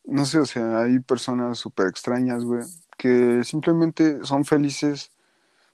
no 0.05 0.23
sé, 0.25 0.37
o 0.37 0.45
sea, 0.45 0.81
hay 0.81 0.99
personas 0.99 1.57
súper 1.57 1.87
extrañas, 1.87 2.45
güey, 2.45 2.61
que 2.95 3.43
simplemente 3.43 4.23
son 4.23 4.45
felices 4.45 5.11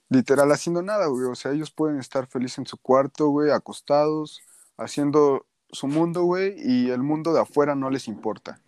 literal 0.08 0.50
haciendo 0.52 0.80
nada, 0.80 1.08
güey. 1.08 1.26
O 1.26 1.34
sea, 1.34 1.52
ellos 1.52 1.70
pueden 1.70 1.98
estar 1.98 2.26
felices 2.26 2.60
en 2.60 2.66
su 2.66 2.78
cuarto, 2.78 3.28
güey, 3.28 3.50
acostados, 3.50 4.40
haciendo 4.78 5.44
su 5.76 5.86
mundo, 5.86 6.24
güey, 6.24 6.54
y 6.58 6.90
el 6.90 7.02
mundo 7.02 7.32
de 7.32 7.40
afuera 7.40 7.74
no 7.74 7.90
les 7.90 8.08
importa. 8.08 8.60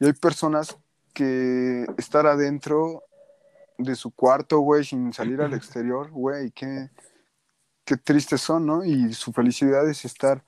Y 0.00 0.06
hay 0.06 0.12
personas 0.12 0.78
que 1.12 1.86
estar 1.98 2.26
adentro 2.26 3.02
de 3.78 3.94
su 3.96 4.12
cuarto, 4.12 4.60
güey, 4.60 4.84
sin 4.84 5.12
salir 5.12 5.40
al 5.40 5.54
exterior, 5.54 6.10
güey, 6.10 6.50
qué, 6.52 6.90
qué 7.84 7.96
tristes 7.96 8.40
son, 8.40 8.66
¿no? 8.66 8.84
Y 8.84 9.12
su 9.12 9.32
felicidad 9.32 9.88
es 9.88 10.04
estar 10.04 10.44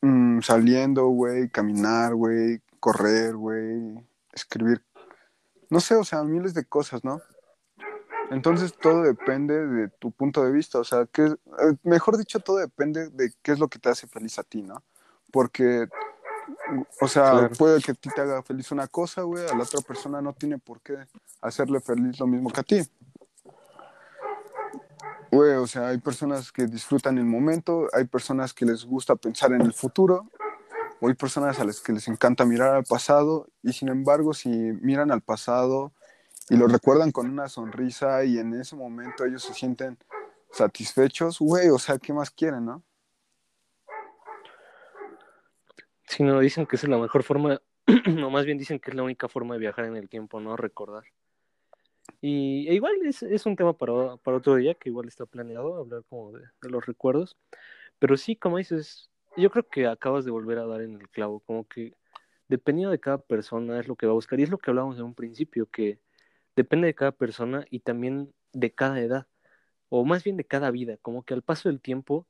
mm, 0.00 0.40
saliendo, 0.40 1.06
güey, 1.08 1.48
caminar, 1.50 2.14
güey, 2.14 2.60
correr, 2.80 3.36
güey, 3.36 4.06
escribir, 4.32 4.82
no 5.70 5.80
sé, 5.80 5.94
o 5.94 6.04
sea, 6.04 6.22
miles 6.24 6.54
de 6.54 6.64
cosas, 6.64 7.04
¿no? 7.04 7.20
Entonces 8.30 8.72
todo 8.72 9.02
depende 9.02 9.66
de 9.66 9.88
tu 9.88 10.10
punto 10.10 10.42
de 10.44 10.52
vista, 10.52 10.78
o 10.78 10.84
sea, 10.84 11.06
que, 11.06 11.24
eh, 11.24 11.36
mejor 11.82 12.16
dicho, 12.16 12.40
todo 12.40 12.56
depende 12.56 13.10
de 13.10 13.32
qué 13.42 13.52
es 13.52 13.58
lo 13.58 13.68
que 13.68 13.78
te 13.78 13.90
hace 13.90 14.06
feliz 14.06 14.38
a 14.38 14.42
ti, 14.42 14.62
¿no? 14.62 14.82
Porque, 15.30 15.86
o 17.00 17.08
sea, 17.08 17.50
puede 17.58 17.80
que 17.82 17.92
a 17.92 17.94
ti 17.94 18.08
te 18.14 18.20
haga 18.20 18.42
feliz 18.42 18.70
una 18.72 18.88
cosa, 18.88 19.22
güey, 19.22 19.44
a 19.46 19.54
la 19.54 19.64
otra 19.64 19.80
persona 19.80 20.22
no 20.22 20.32
tiene 20.32 20.58
por 20.58 20.80
qué 20.80 20.96
hacerle 21.42 21.80
feliz 21.80 22.18
lo 22.20 22.26
mismo 22.26 22.50
que 22.50 22.60
a 22.60 22.64
ti. 22.64 22.82
Güey, 25.30 25.52
o 25.54 25.66
sea, 25.66 25.88
hay 25.88 25.98
personas 25.98 26.52
que 26.52 26.66
disfrutan 26.66 27.18
el 27.18 27.24
momento, 27.24 27.88
hay 27.92 28.04
personas 28.04 28.52
que 28.52 28.66
les 28.66 28.84
gusta 28.84 29.16
pensar 29.16 29.52
en 29.52 29.62
el 29.62 29.72
futuro, 29.72 30.28
o 31.00 31.08
hay 31.08 31.14
personas 31.14 31.58
a 31.58 31.64
las 31.64 31.80
que 31.80 31.92
les 31.92 32.06
encanta 32.08 32.44
mirar 32.44 32.76
al 32.76 32.84
pasado, 32.84 33.48
y 33.62 33.72
sin 33.72 33.88
embargo, 33.88 34.34
si 34.34 34.48
miran 34.48 35.10
al 35.10 35.22
pasado, 35.22 35.92
y 36.48 36.56
lo 36.56 36.66
recuerdan 36.66 37.12
con 37.12 37.30
una 37.30 37.48
sonrisa 37.48 38.24
y 38.24 38.38
en 38.38 38.54
ese 38.54 38.76
momento 38.76 39.24
ellos 39.24 39.42
se 39.42 39.54
sienten 39.54 39.98
satisfechos, 40.50 41.38
güey, 41.38 41.68
o 41.70 41.78
sea, 41.78 41.98
¿qué 41.98 42.12
más 42.12 42.30
quieren, 42.30 42.66
no? 42.66 42.82
Si 46.06 46.22
no, 46.22 46.40
dicen 46.40 46.66
que 46.66 46.76
es 46.76 46.86
la 46.86 46.98
mejor 46.98 47.22
forma, 47.22 47.60
no, 48.06 48.30
más 48.30 48.44
bien 48.44 48.58
dicen 48.58 48.78
que 48.78 48.90
es 48.90 48.96
la 48.96 49.02
única 49.02 49.28
forma 49.28 49.54
de 49.54 49.60
viajar 49.60 49.86
en 49.86 49.96
el 49.96 50.08
tiempo, 50.08 50.40
¿no? 50.40 50.56
Recordar. 50.56 51.04
Y 52.20 52.68
e 52.68 52.74
igual 52.74 52.94
es, 53.04 53.22
es, 53.22 53.46
un 53.46 53.56
tema 53.56 53.72
para, 53.76 54.16
para, 54.18 54.36
otro 54.36 54.56
día, 54.56 54.74
que 54.74 54.90
igual 54.90 55.08
está 55.08 55.24
planeado, 55.24 55.76
hablar 55.76 56.02
como 56.08 56.32
de, 56.32 56.42
de 56.60 56.70
los 56.70 56.84
recuerdos. 56.84 57.36
Pero 57.98 58.16
sí, 58.16 58.36
como 58.36 58.58
dices, 58.58 59.10
yo 59.36 59.50
creo 59.50 59.66
que 59.68 59.86
acabas 59.86 60.24
de 60.24 60.30
volver 60.30 60.58
a 60.58 60.66
dar 60.66 60.82
en 60.82 61.00
el 61.00 61.08
clavo, 61.08 61.40
como 61.40 61.66
que 61.66 61.94
dependiendo 62.48 62.90
de 62.90 63.00
cada 63.00 63.18
persona 63.18 63.80
es 63.80 63.88
lo 63.88 63.96
que 63.96 64.06
va 64.06 64.12
a 64.12 64.14
buscar. 64.14 64.38
Y 64.38 64.42
es 64.42 64.50
lo 64.50 64.58
que 64.58 64.70
hablábamos 64.70 64.98
en 64.98 65.04
un 65.04 65.14
principio, 65.14 65.66
que 65.66 65.98
depende 66.56 66.86
de 66.86 66.94
cada 66.94 67.12
persona 67.12 67.66
y 67.70 67.80
también 67.80 68.32
de 68.52 68.72
cada 68.72 69.00
edad, 69.00 69.26
o 69.88 70.04
más 70.04 70.24
bien 70.24 70.36
de 70.36 70.44
cada 70.44 70.70
vida, 70.70 70.96
como 71.02 71.22
que 71.22 71.34
al 71.34 71.42
paso 71.42 71.68
del 71.68 71.80
tiempo, 71.80 72.26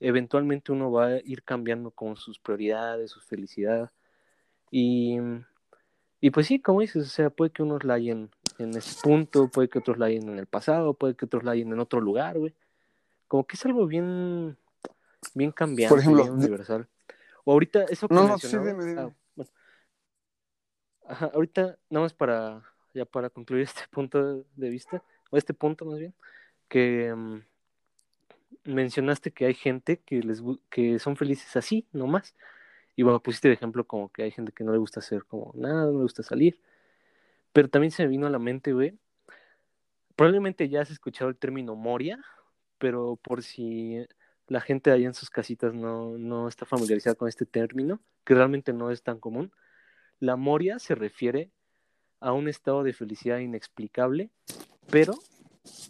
eventualmente 0.00 0.72
uno 0.72 0.90
va 0.92 1.06
a 1.06 1.20
ir 1.24 1.42
cambiando 1.42 1.90
con 1.90 2.16
sus 2.16 2.38
prioridades, 2.38 3.10
su 3.10 3.20
felicidad. 3.20 3.90
Y, 4.70 5.18
y 6.20 6.30
pues 6.30 6.46
sí, 6.46 6.60
como 6.60 6.80
dices, 6.80 7.06
o 7.06 7.10
sea, 7.10 7.30
puede 7.30 7.50
que 7.50 7.62
unos 7.62 7.84
la 7.84 7.94
hayan 7.94 8.30
en 8.58 8.76
ese 8.76 9.00
punto, 9.02 9.48
puede 9.48 9.68
que 9.68 9.78
otros 9.78 9.98
la 9.98 10.06
hayan 10.06 10.28
en 10.28 10.38
el 10.38 10.46
pasado, 10.46 10.94
puede 10.94 11.14
que 11.14 11.24
otros 11.24 11.44
la 11.44 11.52
hayan 11.52 11.72
en 11.72 11.80
otro 11.80 12.00
lugar, 12.00 12.38
güey. 12.38 12.54
Como 13.28 13.46
que 13.46 13.56
es 13.56 13.64
algo 13.66 13.86
bien, 13.86 14.56
bien 15.34 15.52
cambiante, 15.52 15.90
Por 15.90 16.00
ejemplo, 16.00 16.22
bien 16.24 16.34
universal. 16.34 16.88
O 17.44 17.52
ahorita, 17.52 17.84
eso 17.84 18.08
que 18.08 18.14
No, 18.14 18.28
no, 18.28 18.38
sí, 18.38 18.48
dime, 18.48 18.84
dime. 18.84 19.00
Ah, 19.00 19.10
bueno. 19.34 19.50
Ajá, 21.06 21.30
ahorita, 21.32 21.78
nada 21.88 22.04
más 22.04 22.12
para 22.12 22.62
ya 22.98 23.04
para 23.06 23.30
concluir 23.30 23.62
este 23.68 23.82
punto 23.90 24.44
de 24.56 24.70
vista, 24.70 25.02
o 25.30 25.36
este 25.36 25.54
punto 25.54 25.84
más 25.84 25.98
bien, 25.98 26.14
que 26.68 27.12
um, 27.12 27.42
mencionaste 28.64 29.32
que 29.32 29.46
hay 29.46 29.54
gente 29.54 29.98
que 30.00 30.22
les 30.22 30.42
que 30.70 30.98
son 30.98 31.16
felices 31.16 31.56
así, 31.56 31.86
nomás. 31.92 32.34
Y 32.96 33.02
bueno, 33.04 33.22
pusiste 33.22 33.48
de 33.48 33.54
ejemplo 33.54 33.86
como 33.86 34.10
que 34.10 34.24
hay 34.24 34.30
gente 34.32 34.52
que 34.52 34.64
no 34.64 34.72
le 34.72 34.78
gusta 34.78 35.00
hacer 35.00 35.24
como 35.24 35.52
nada, 35.54 35.86
no 35.86 35.92
le 35.92 36.02
gusta 36.02 36.22
salir. 36.22 36.60
Pero 37.52 37.68
también 37.68 37.92
se 37.92 38.02
me 38.04 38.08
vino 38.10 38.26
a 38.26 38.30
la 38.30 38.38
mente, 38.38 38.72
güey. 38.72 38.98
Probablemente 40.16 40.68
ya 40.68 40.82
has 40.82 40.90
escuchado 40.90 41.30
el 41.30 41.36
término 41.36 41.76
Moria, 41.76 42.18
pero 42.78 43.16
por 43.16 43.42
si 43.42 44.04
la 44.48 44.60
gente 44.60 44.90
ahí 44.90 45.04
en 45.04 45.14
sus 45.14 45.30
casitas 45.30 45.74
no, 45.74 46.18
no 46.18 46.48
está 46.48 46.66
familiarizada 46.66 47.14
con 47.14 47.28
este 47.28 47.46
término, 47.46 48.00
que 48.24 48.34
realmente 48.34 48.72
no 48.72 48.90
es 48.90 49.02
tan 49.02 49.20
común. 49.20 49.52
La 50.20 50.36
Moria 50.36 50.78
se 50.78 50.94
refiere 50.94 51.50
a 52.20 52.32
un 52.32 52.48
estado 52.48 52.82
de 52.82 52.92
felicidad 52.92 53.38
inexplicable, 53.38 54.30
pero, 54.90 55.14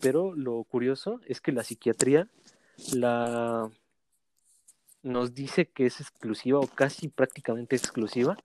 pero 0.01 0.35
lo 0.35 0.63
curioso 0.65 1.21
es 1.27 1.41
que 1.41 1.53
la 1.53 1.65
psiquiatría 1.65 2.29
la 2.93 3.71
nos 5.03 5.35
dice 5.35 5.67
que 5.67 5.87
es 5.87 6.01
exclusiva 6.01 6.59
o 6.59 6.67
casi 6.67 7.09
prácticamente 7.09 7.77
exclusiva 7.77 8.37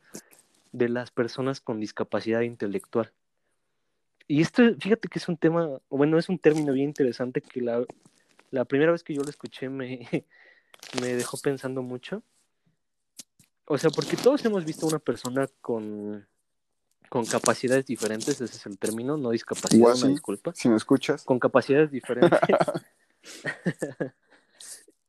de 0.71 0.89
las 0.89 1.11
personas 1.11 1.61
con 1.61 1.79
discapacidad 1.79 2.41
intelectual. 2.41 3.11
Y 4.27 4.41
esto, 4.41 4.63
fíjate 4.79 5.07
que 5.09 5.19
es 5.19 5.27
un 5.27 5.37
tema, 5.37 5.69
bueno, 5.89 6.17
es 6.17 6.29
un 6.29 6.39
término 6.39 6.73
bien 6.73 6.89
interesante 6.89 7.41
que 7.41 7.61
la, 7.61 7.83
la 8.51 8.65
primera 8.65 8.91
vez 8.91 9.03
que 9.03 9.13
yo 9.13 9.23
lo 9.23 9.29
escuché 9.29 9.69
me, 9.69 10.07
me 11.01 11.13
dejó 11.13 11.37
pensando 11.37 11.81
mucho. 11.81 12.23
O 13.65 13.77
sea, 13.77 13.89
porque 13.89 14.17
todos 14.17 14.43
hemos 14.45 14.65
visto 14.65 14.87
una 14.87 14.99
persona 14.99 15.47
con 15.61 16.27
con 17.13 17.25
capacidades 17.27 17.85
diferentes, 17.85 18.41
ese 18.41 18.57
es 18.57 18.65
el 18.65 18.79
término, 18.79 19.17
no 19.17 19.29
discapacidad, 19.29 19.79
Guasi, 19.79 20.03
una 20.05 20.11
disculpa. 20.13 20.51
Si 20.55 20.67
me 20.67 20.77
escuchas. 20.77 21.23
Con 21.23 21.37
capacidades 21.37 21.91
diferentes. 21.91 22.39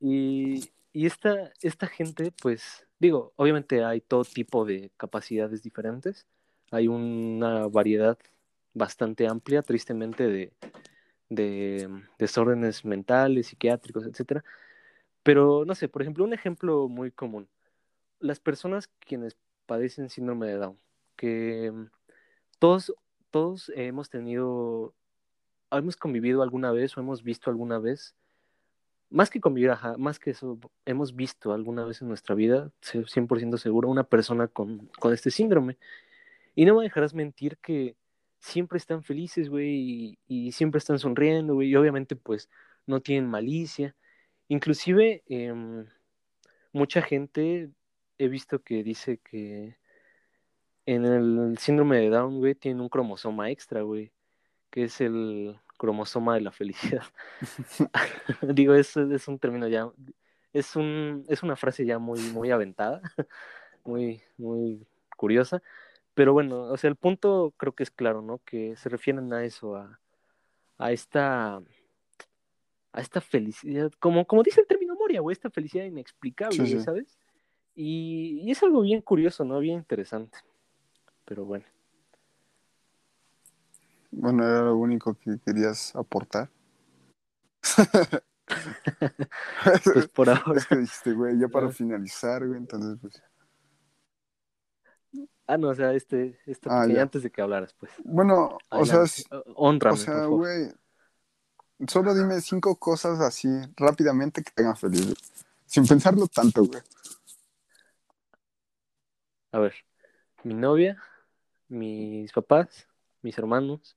y 0.00 0.61
y 0.94 1.07
esta, 1.07 1.52
esta 1.61 1.88
gente, 1.88 2.32
pues, 2.40 2.86
digo, 3.00 3.32
obviamente 3.34 3.82
hay 3.82 4.00
todo 4.00 4.24
tipo 4.24 4.64
de 4.64 4.92
capacidades 4.96 5.61
diferentes, 5.61 6.24
hay 6.70 6.86
una 6.86 7.66
variedad 7.66 8.16
bastante 8.74 9.26
amplia, 9.26 9.62
tristemente, 9.62 10.28
de, 10.28 10.52
de 11.30 11.90
desórdenes 12.16 12.84
mentales, 12.84 13.48
psiquiátricos, 13.48 14.05
etcétera. 14.07 14.44
Pero, 15.24 15.64
no 15.64 15.74
sé, 15.74 15.88
por 15.88 16.02
ejemplo, 16.02 16.24
un 16.24 16.34
ejemplo 16.34 16.88
muy 16.88 17.11
común. 17.11 17.48
las 18.20 18.40
personas 18.40 18.88
quienes 19.00 19.36
padecen 19.66 20.11
síndrome 20.11 20.46
de 20.48 20.59
Down, 20.59 20.78
que 21.16 21.70
mm, 21.72 21.90
todos, 22.58 22.94
todos 23.30 23.72
hemos 23.74 24.10
tenido, 24.10 24.94
hemos 25.70 25.96
convivido 25.96 26.42
alguna 26.42 26.72
vez 26.72 26.96
o 26.96 27.00
hemos 27.00 27.22
visto 27.22 27.50
alguna 27.50 27.78
vez, 27.78 28.14
más 29.10 29.30
que 29.30 29.40
convivir, 29.40 29.70
ajá, 29.70 29.96
más 29.96 30.18
que 30.18 30.30
eso, 30.30 30.58
hemos 30.84 31.14
visto 31.14 31.52
alguna 31.52 31.84
vez 31.84 32.02
en 32.02 32.08
nuestra 32.08 32.34
vida, 32.34 32.72
100% 32.82 33.58
seguro, 33.58 33.88
una 33.88 34.04
persona 34.04 34.48
con, 34.48 34.88
con 34.98 35.12
este 35.12 35.30
síndrome. 35.30 35.78
Y 36.54 36.64
no 36.64 36.76
me 36.76 36.84
dejarás 36.84 37.14
mentir 37.14 37.58
que 37.58 37.96
siempre 38.44 38.78
están 38.78 39.02
felices, 39.02 39.48
güey, 39.48 40.18
y, 40.28 40.52
siempre 40.52 40.78
están 40.78 40.98
sonriendo, 40.98 41.54
güey, 41.54 41.68
y 41.70 41.76
obviamente 41.76 42.16
pues 42.16 42.50
no 42.86 43.00
tienen 43.00 43.28
malicia. 43.30 43.96
Inclusive 44.48 45.22
em, 45.28 45.86
mucha 46.72 47.02
gente 47.02 47.70
he 48.18 48.28
visto 48.28 48.62
que 48.62 48.82
dice 48.84 49.18
que 49.18 49.76
en 50.87 51.05
el 51.05 51.59
síndrome 51.59 51.99
de 51.99 52.11
Down, 52.11 52.39
güey, 52.39 52.55
tiene 52.55 52.80
un 52.80 52.89
cromosoma 52.89 53.51
extra, 53.51 53.82
güey, 53.82 54.12
que 54.70 54.85
es 54.85 55.01
el 55.01 55.59
cromosoma 55.76 56.35
de 56.35 56.43
la 56.43 56.53
felicidad. 56.53 57.05
Digo, 58.43 58.74
es, 58.74 58.97
es 58.97 59.28
un 59.28 59.39
término 59.39 59.68
ya, 59.68 59.91
es, 60.53 60.76
un, 60.76 61.24
es 61.28 61.43
una 61.43 61.57
frase 61.57 61.87
ya 61.87 61.99
muy, 61.99 62.20
muy 62.32 62.51
aventada, 62.51 63.01
muy, 63.85 64.22
muy 64.37 64.87
curiosa, 65.16 65.62
pero 66.14 66.32
bueno, 66.32 66.64
o 66.64 66.76
sea, 66.76 66.91
el 66.91 66.97
punto 66.97 67.55
creo 67.57 67.74
que 67.74 67.82
es 67.82 67.91
claro, 67.91 68.22
¿no? 68.22 68.39
Que 68.45 68.76
se 68.76 68.89
refieren 68.89 69.32
a 69.32 69.45
eso, 69.45 69.76
a, 69.76 70.01
a 70.78 70.93
esta 70.93 71.61
a 72.93 73.01
esta 73.01 73.20
felicidad, 73.20 73.91
como, 73.99 74.24
como 74.24 74.45
dice 74.45 74.61
el 74.61 74.68
término 74.68 74.95
Moria, 74.95 75.20
güey, 75.20 75.32
esta 75.32 75.51
felicidad 75.51 75.85
inexplicable, 75.85 76.80
¿sabes? 76.80 77.18
Y, 77.74 78.41
y, 78.45 78.53
es 78.53 78.62
algo 78.62 78.82
bien 78.82 79.01
curioso, 79.01 79.45
¿no? 79.45 79.59
Bien 79.59 79.78
interesante. 79.78 80.39
Pero 81.24 81.44
bueno. 81.44 81.64
Bueno, 84.10 84.44
era 84.44 84.62
lo 84.62 84.76
único 84.76 85.14
que 85.14 85.38
querías 85.44 85.94
aportar. 85.96 86.48
pues 89.84 90.08
por 90.08 90.28
ahora. 90.28 90.58
Es 90.58 90.66
que 90.66 90.76
dijiste, 90.76 91.12
güey, 91.12 91.38
ya 91.38 91.48
para 91.48 91.70
finalizar, 91.70 92.46
güey, 92.46 92.58
entonces 92.58 92.98
pues. 93.00 93.22
Ah, 95.46 95.58
no, 95.58 95.68
o 95.68 95.74
sea, 95.74 95.92
este, 95.92 96.38
este 96.46 96.70
ah, 96.70 96.84
antes 96.98 97.22
de 97.22 97.30
que 97.30 97.42
hablaras, 97.42 97.74
pues. 97.74 97.92
Bueno, 98.04 98.58
o 98.70 98.86
sea, 98.86 99.04
honrame, 99.56 99.94
o 99.94 99.96
sea, 99.96 100.24
güey, 100.26 100.72
solo 101.86 102.14
dime 102.14 102.40
cinco 102.40 102.76
cosas 102.76 103.20
así 103.20 103.48
rápidamente 103.76 104.42
que 104.42 104.50
te 104.50 104.62
hagan 104.62 104.76
feliz, 104.76 105.14
sin 105.66 105.86
pensarlo 105.86 106.26
tanto, 106.28 106.64
güey. 106.64 106.80
A 109.52 109.58
ver, 109.58 109.74
mi 110.44 110.54
novia, 110.54 110.96
mis 111.68 112.32
papás, 112.32 112.86
mis 113.22 113.36
hermanos, 113.38 113.96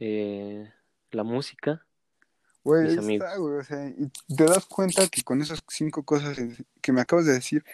eh, 0.00 0.70
la 1.10 1.22
música, 1.22 1.84
güey, 2.62 2.88
mis 2.88 2.98
amigos. 2.98 3.26
Está, 3.26 3.38
güey, 3.38 3.58
o 3.58 3.64
sea, 3.64 3.88
y 3.88 4.34
te 4.34 4.44
das 4.44 4.66
cuenta 4.66 5.06
que 5.08 5.22
con 5.22 5.40
esas 5.42 5.62
cinco 5.68 6.02
cosas 6.02 6.38
que 6.80 6.92
me 6.92 7.00
acabas 7.00 7.26
de 7.26 7.32
decir, 7.32 7.64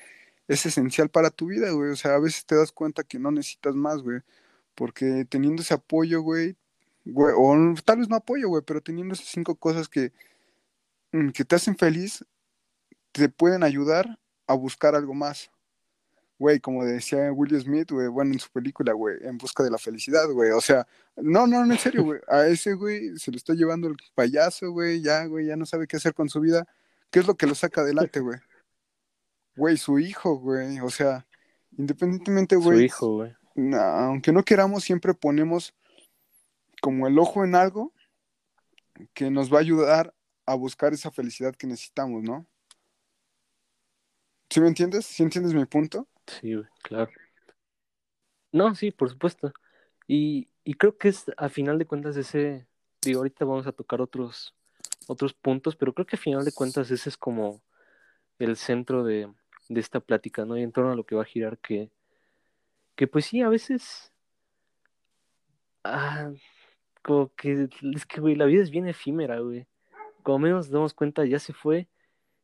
es 0.51 0.67
esencial 0.67 1.09
para 1.09 1.31
tu 1.31 1.47
vida, 1.47 1.71
güey. 1.71 1.91
O 1.91 1.97
sea, 1.97 2.17
a 2.17 2.19
veces 2.19 2.45
te 2.45 2.57
das 2.57 2.73
cuenta 2.73 3.05
que 3.05 3.21
no 3.21 3.31
necesitas 3.31 3.77
más, 3.77 4.03
güey. 4.03 4.21
Porque 4.75 5.25
teniendo 5.29 5.63
ese 5.63 5.75
apoyo, 5.75 6.23
güey, 6.23 6.57
güey, 7.05 7.35
o 7.39 7.75
tal 7.85 7.99
vez 7.99 8.09
no 8.09 8.17
apoyo, 8.17 8.49
güey, 8.49 8.63
pero 8.67 8.81
teniendo 8.81 9.15
esas 9.15 9.29
cinco 9.29 9.55
cosas 9.55 9.89
que, 9.89 10.13
mm, 11.13 11.31
que 11.31 11.45
te 11.45 11.55
hacen 11.55 11.77
feliz, 11.77 12.25
te 13.13 13.29
pueden 13.29 13.63
ayudar 13.63 14.19
a 14.49 14.55
buscar 14.55 14.97
algo 14.97 15.15
más. 15.15 15.53
Güey, 16.41 16.59
como 16.59 16.87
decía 16.87 17.31
Will 17.33 17.61
Smith, 17.61 17.91
güey, 17.91 18.09
bueno, 18.09 18.33
en 18.33 18.39
su 18.39 18.51
película, 18.51 18.95
güey, 18.95 19.19
en 19.21 19.37
busca 19.37 19.63
de 19.63 19.71
la 19.71 19.77
felicidad, 19.77 20.27
güey. 20.31 20.53
O 20.53 20.61
sea, 20.63 20.87
no, 21.17 21.47
no, 21.47 21.63
en 21.63 21.79
serio, 21.79 22.03
güey. 22.03 22.19
A 22.29 22.47
ese, 22.47 22.73
güey, 22.73 23.15
se 23.19 23.31
lo 23.31 23.37
está 23.37 23.53
llevando 23.53 23.89
el 23.89 23.97
payaso, 24.15 24.71
güey, 24.73 25.03
ya, 25.03 25.27
güey, 25.27 25.49
ya 25.49 25.57
no 25.57 25.67
sabe 25.67 25.87
qué 25.87 25.99
hacer 25.99 26.15
con 26.15 26.31
su 26.31 26.41
vida. 26.41 26.67
¿Qué 27.11 27.19
es 27.19 27.27
lo 27.27 27.37
que 27.37 27.47
lo 27.47 27.55
saca 27.55 27.83
adelante, 27.83 28.21
güey? 28.21 28.39
Güey, 29.55 29.77
su 29.77 29.99
hijo, 29.99 30.39
güey. 30.39 30.81
O 30.81 30.89
sea, 30.89 31.27
independientemente, 31.77 32.57
güey. 32.57 32.79
Su 32.79 32.85
hijo, 32.85 33.15
güey. 33.17 33.35
aunque 33.75 34.33
no 34.33 34.43
queramos, 34.43 34.83
siempre 34.83 35.13
ponemos 35.13 35.75
como 36.81 37.07
el 37.07 37.19
ojo 37.19 37.45
en 37.45 37.55
algo 37.55 37.93
que 39.13 39.31
nos 39.31 39.53
va 39.53 39.59
a 39.59 39.61
ayudar 39.61 40.15
a 40.47 40.55
buscar 40.55 40.95
esa 40.95 41.11
felicidad 41.11 41.55
que 41.55 41.67
necesitamos, 41.67 42.23
¿no? 42.23 42.47
¿Sí 44.49 44.59
me 44.59 44.69
entiendes? 44.69 45.05
¿Sí 45.05 45.23
entiendes 45.23 45.53
mi 45.53 45.67
punto? 45.67 46.09
Sí, 46.39 46.55
claro. 46.83 47.11
No, 48.53 48.75
sí, 48.75 48.91
por 48.91 49.11
supuesto. 49.11 49.53
Y, 50.07 50.49
y 50.65 50.75
creo 50.75 50.99
que 50.99 51.09
es, 51.09 51.27
a 51.37 51.49
final 51.49 51.79
de 51.79 51.87
cuentas, 51.87 52.17
ese, 52.17 52.67
digo, 53.03 53.21
ahorita 53.21 53.45
vamos 53.45 53.67
a 53.67 53.73
tocar 53.73 54.01
otros, 54.01 54.55
otros 55.07 55.35
puntos, 55.35 55.77
pero 55.77 55.93
creo 55.95 56.07
que 56.07 56.17
a 56.17 56.19
final 56.19 56.45
de 56.45 56.53
cuentas 56.53 56.91
ese 56.91 57.09
es 57.09 57.17
como 57.17 57.63
el 58.39 58.57
centro 58.57 59.05
de, 59.05 59.33
de 59.69 59.81
esta 59.81 60.01
plática, 60.01 60.45
¿no? 60.45 60.59
Y 60.59 60.63
en 60.63 60.73
torno 60.73 60.93
a 60.93 60.97
lo 60.97 61.05
que 61.05 61.15
va 61.15 61.23
a 61.23 61.27
girar, 61.27 61.59
que, 61.59 61.91
que 62.97 63.07
pues 63.07 63.27
sí, 63.27 63.41
a 63.43 63.49
veces, 63.49 64.13
ah, 65.85 66.33
como 67.03 67.35
que, 67.35 67.69
es 67.95 68.07
que, 68.07 68.21
güey, 68.21 68.35
la 68.37 68.47
vida 68.47 68.63
es 68.63 68.71
bien 68.71 68.89
efímera, 68.89 69.41
güey. 69.41 69.67
Como 70.23 70.41
menos 70.41 70.67
nos 70.67 70.71
damos 70.71 70.95
cuenta, 70.95 71.25
ya 71.25 71.39
se 71.39 71.53
fue. 71.53 71.89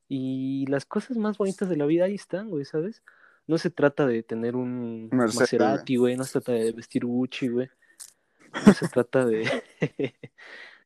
Y 0.09 0.67
las 0.69 0.87
cosas 0.87 1.17
más 1.19 1.39
bonitas 1.39 1.69
de 1.69 1.77
la 1.77 1.87
vida 1.87 2.05
ahí 2.07 2.15
están, 2.15 2.49
güey, 2.51 2.65
¿sabes? 2.65 3.03
No 3.47 3.59
se 3.59 3.71
trata 3.71 4.07
de 4.07 4.23
tener 4.23 4.57
un 4.57 5.09
Maserati, 5.13 5.97
güey, 5.97 6.17
no 6.17 6.25
se 6.25 6.33
trata 6.33 6.53
de 6.53 6.73
vestir 6.73 7.05
Gucci, 7.05 7.49
güey. 7.49 7.69
No 8.67 8.73
se 8.73 8.89
trata 8.89 9.25
de... 9.25 9.45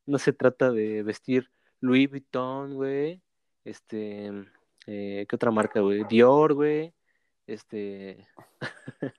no 0.05 0.17
se 0.17 0.33
trata 0.33 0.71
de 0.71 1.03
vestir 1.03 1.49
Louis 1.79 2.09
Vuitton, 2.09 2.75
güey. 2.75 3.21
Este, 3.63 4.31
eh, 4.87 5.25
¿Qué 5.27 5.35
otra 5.35 5.51
marca, 5.51 5.79
güey? 5.79 6.03
Dior, 6.05 6.53
güey. 6.53 6.93
Este. 7.47 8.27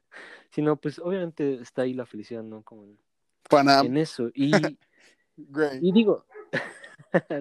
si 0.50 0.62
no, 0.62 0.76
pues 0.76 0.98
obviamente 0.98 1.54
está 1.54 1.82
ahí 1.82 1.94
la 1.94 2.06
felicidad, 2.06 2.42
¿no? 2.42 2.62
Como 2.62 2.84
en, 2.84 2.98
en 3.50 3.96
eso. 3.96 4.30
Y, 4.34 4.52
y 5.80 5.92
digo, 5.92 6.24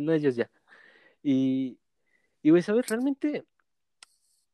no 0.01 0.13
ellos 0.13 0.35
ya. 0.35 0.49
Y, 1.23 1.77
y, 2.41 2.49
güey, 2.49 2.61
¿sabes? 2.61 2.87
Realmente, 2.87 3.45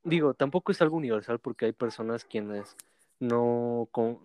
digo, 0.08 0.34
tampoco 0.34 0.72
es 0.72 0.82
algo 0.82 0.98
universal 0.98 1.40
porque 1.40 1.66
hay 1.66 1.74
personas 1.74 2.26
quienes 2.26 2.76
no 3.20 3.88
con, 3.92 4.20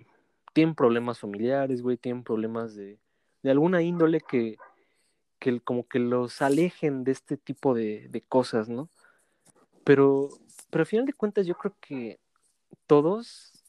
tienen 0.52 0.74
problemas 0.74 1.18
familiares, 1.18 1.82
güey, 1.82 1.96
tienen 1.96 2.22
problemas 2.22 2.74
de, 2.74 2.98
de 3.42 3.50
alguna 3.50 3.82
índole 3.82 4.20
que, 4.20 4.56
que 5.38 5.60
como 5.60 5.86
que 5.88 5.98
los 5.98 6.42
alejen 6.42 7.04
de 7.04 7.12
este 7.12 7.36
tipo 7.36 7.74
de, 7.74 8.08
de 8.10 8.20
cosas, 8.20 8.68
¿no? 8.68 8.88
Pero, 9.84 10.28
pero 10.70 10.82
al 10.82 10.86
final 10.86 11.06
de 11.06 11.14
cuentas 11.14 11.46
yo 11.46 11.56
creo 11.56 11.74
que 11.80 12.20
todos, 12.86 13.64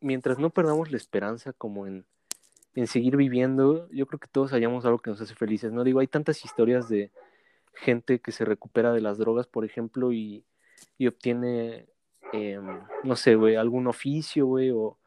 mientras 0.00 0.38
no 0.38 0.50
perdamos 0.50 0.90
la 0.90 0.98
esperanza 0.98 1.52
como 1.52 1.86
en, 1.86 2.04
en 2.74 2.86
seguir 2.86 3.16
viviendo, 3.16 3.88
yo 3.90 4.06
creo 4.06 4.20
que 4.20 4.28
todos 4.28 4.50
hallamos 4.50 4.84
algo 4.84 4.98
que 4.98 5.10
nos 5.10 5.20
hace 5.20 5.34
felices, 5.34 5.72
¿no? 5.72 5.84
Digo, 5.84 6.00
hay 6.00 6.08
tantas 6.08 6.44
historias 6.44 6.88
de 6.88 7.10
gente 7.74 8.20
que 8.20 8.32
se 8.32 8.44
recupera 8.44 8.92
de 8.92 9.00
las 9.00 9.18
drogas, 9.18 9.46
por 9.46 9.64
ejemplo, 9.64 10.12
y, 10.12 10.44
y 10.98 11.06
obtiene, 11.06 11.86
em, 12.32 12.80
no 13.04 13.16
sé, 13.16 13.34
güey, 13.34 13.56
algún 13.56 13.86
oficio, 13.86 14.46
güey, 14.46 14.70
o, 14.70 14.98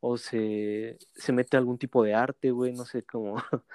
o 0.00 0.16
se, 0.18 0.98
se 1.14 1.32
mete 1.32 1.56
a 1.56 1.60
algún 1.60 1.78
tipo 1.78 2.02
de 2.02 2.14
arte, 2.14 2.50
güey, 2.50 2.72
no 2.72 2.84
sé, 2.84 3.02
como, 3.02 3.36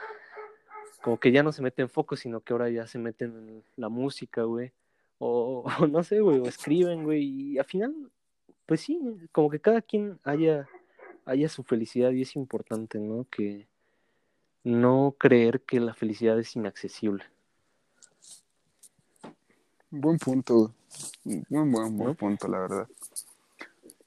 como 1.04 1.20
que 1.20 1.32
ya 1.32 1.44
no 1.44 1.52
se 1.52 1.62
mete 1.62 1.82
en 1.82 1.90
foco, 1.90 2.16
sino 2.16 2.42
que 2.42 2.54
ahora 2.54 2.70
ya 2.70 2.88
se 2.88 3.00
mete 3.00 3.26
en 3.26 3.64
la 3.76 3.90
música, 3.90 4.44
güey 4.44 4.74
o, 5.20 5.66
no 5.90 6.04
sé, 6.04 6.20
güey, 6.20 6.40
o 6.40 6.46
escriben, 6.46 7.04
güey, 7.04 7.24
y 7.24 7.58
al 7.58 7.66
final, 7.66 7.94
pues 8.66 8.82
sí, 8.82 9.00
como 9.32 9.50
que 9.50 9.60
cada 9.60 9.82
quien 9.82 10.20
haya, 10.24 10.68
haya 11.26 11.50
su 11.50 11.64
felicidad 11.64 12.12
y 12.12 12.22
es 12.22 12.36
importante, 12.36 13.00
¿no? 13.00 13.26
Que 13.30 13.68
no 14.64 15.16
creer 15.18 15.62
que 15.62 15.80
la 15.80 15.94
felicidad 15.94 16.38
es 16.40 16.56
inaccesible. 16.56 17.24
Buen 19.90 20.18
punto, 20.18 20.74
muy 21.24 21.70
buen, 21.70 21.98
buen 21.98 22.16
punto, 22.16 22.48
la 22.50 22.60
verdad. 22.60 22.88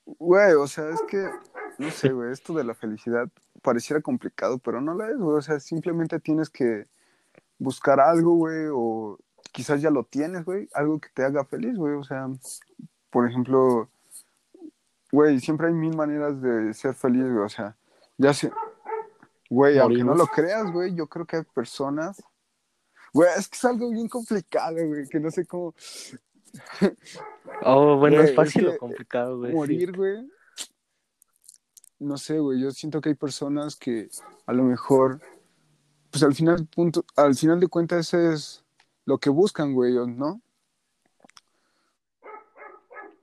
Güey, 0.05 0.53
o 0.53 0.67
sea, 0.67 0.91
es 0.91 1.01
que, 1.09 1.31
no 1.79 1.91
sé, 1.91 2.11
güey, 2.13 2.33
esto 2.33 2.53
de 2.53 2.65
la 2.65 2.75
felicidad 2.75 3.29
pareciera 3.63 4.03
complicado, 4.03 4.59
pero 4.59 4.81
no 4.83 4.93
lo 4.93 5.07
es, 5.07 5.17
güey, 5.17 5.39
o 5.39 5.43
sea, 5.43 5.59
simplemente 5.59 6.21
tienes 6.21 6.51
que 6.51 6.87
buscar 7.59 7.99
algo, 7.99 8.35
güey, 8.35 8.67
o 8.71 9.19
quizás 9.53 9.81
ya 9.81 9.91
lo 9.91 10.05
tienes, 10.05 10.45
güey, 10.45 10.69
algo 10.75 10.99
que 11.01 11.09
te 11.15 11.25
haga 11.25 11.45
feliz, 11.45 11.77
güey, 11.77 11.95
o 11.95 12.05
sea, 12.05 12.29
por 13.09 13.27
ejemplo, 13.27 13.89
güey, 15.11 15.41
siempre 15.41 15.69
hay 15.69 15.75
mil 15.75 15.97
maneras 15.97 16.43
de 16.43 16.75
ser 16.75 16.95
feliz, 16.95 17.25
güey, 17.25 17.45
o 17.45 17.49
sea, 17.49 17.75
ya 18.19 18.35
sé, 18.35 18.53
güey, 19.49 19.79
aunque 19.79 20.05
no 20.05 20.15
lo 20.15 20.27
creas, 20.27 20.71
güey, 20.71 20.95
yo 20.95 21.07
creo 21.07 21.25
que 21.25 21.37
hay 21.37 21.45
personas, 21.55 22.23
güey, 23.13 23.29
es 23.37 23.49
que 23.49 23.57
es 23.57 23.65
algo 23.65 23.91
bien 23.91 24.09
complicado, 24.09 24.77
güey, 24.87 25.09
que 25.09 25.21
no 25.21 25.31
sé 25.31 25.47
cómo, 25.47 25.75
Oh, 27.63 27.97
bueno, 27.97 28.17
Güey, 28.17 28.25
es 28.25 28.31
es 28.31 28.37
fácil 28.37 28.63
que 28.63 28.69
o 28.71 28.79
complicado, 28.79 29.39
güey. 29.39 29.51
sí. 29.51 29.57
Morir, 29.57 29.97
güey. 29.97 30.31
No 31.99 32.17
sé, 32.17 32.39
güey. 32.39 32.61
Yo 32.61 32.71
siento 32.71 33.01
que 33.01 33.11
hay 33.11 33.15
personas 33.15 33.77
que 33.77 34.09
a 34.47 34.53
lo 34.53 34.65
mejor, 34.65 35.21
pues 36.11 36.23
al 36.23 36.35
final, 36.35 36.67
punto, 36.67 37.05
al 37.17 37.35
final 37.35 37.61
de 37.61 37.69
cuentas, 37.69 38.09
ese 38.09 38.33
es 38.33 38.65
lo 39.05 39.19
que 39.19 39.31
buscan, 39.31 39.75
güey, 39.75 39.95
¿no? 39.95 40.41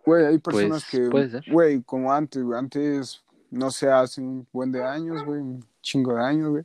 Güey, 0.05 0.25
hay 0.25 0.37
personas 0.37 0.85
Pues, 1.11 1.33
que, 1.43 1.51
güey, 1.51 1.81
como 1.81 2.13
antes, 2.13 2.41
güey, 2.41 2.57
antes, 2.57 3.23
no 3.49 3.71
sé, 3.71 3.89
hace 3.89 4.21
un 4.21 4.47
buen 4.53 4.71
de 4.71 4.83
años, 4.83 5.25
güey, 5.25 5.41
un 5.41 5.65
chingo 5.81 6.13
de 6.15 6.23
años, 6.23 6.49
güey. 6.49 6.63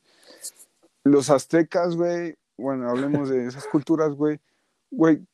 Los 1.02 1.28
aztecas, 1.30 1.96
güey, 1.96 2.36
bueno, 2.56 2.88
hablemos 2.88 3.28
de 3.28 3.46
esas 3.46 3.66
culturas, 3.66 4.12
güey, 4.12 4.40
güey, 4.90 5.26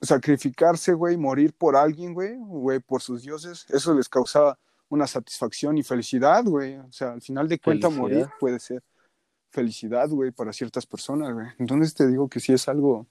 sacrificarse, 0.00 0.92
güey, 0.92 1.16
morir 1.16 1.52
por 1.54 1.76
alguien, 1.76 2.14
güey, 2.14 2.36
güey, 2.36 2.80
por 2.80 3.00
sus 3.00 3.22
dioses, 3.22 3.66
eso 3.70 3.94
les 3.94 4.08
causaba 4.08 4.58
una 4.88 5.06
satisfacción 5.06 5.78
y 5.78 5.82
felicidad, 5.82 6.44
güey. 6.44 6.76
O 6.76 6.92
sea, 6.92 7.12
al 7.12 7.22
final 7.22 7.48
de 7.48 7.58
cuentas, 7.58 7.92
morir 7.92 8.28
puede 8.38 8.58
ser 8.60 8.82
felicidad, 9.50 10.08
güey, 10.08 10.30
para 10.30 10.52
ciertas 10.52 10.86
personas, 10.86 11.32
güey. 11.32 11.46
Entonces 11.58 11.94
te 11.94 12.06
digo 12.06 12.28
que 12.28 12.40
sí 12.40 12.52
es 12.52 12.68
algo 12.68 13.06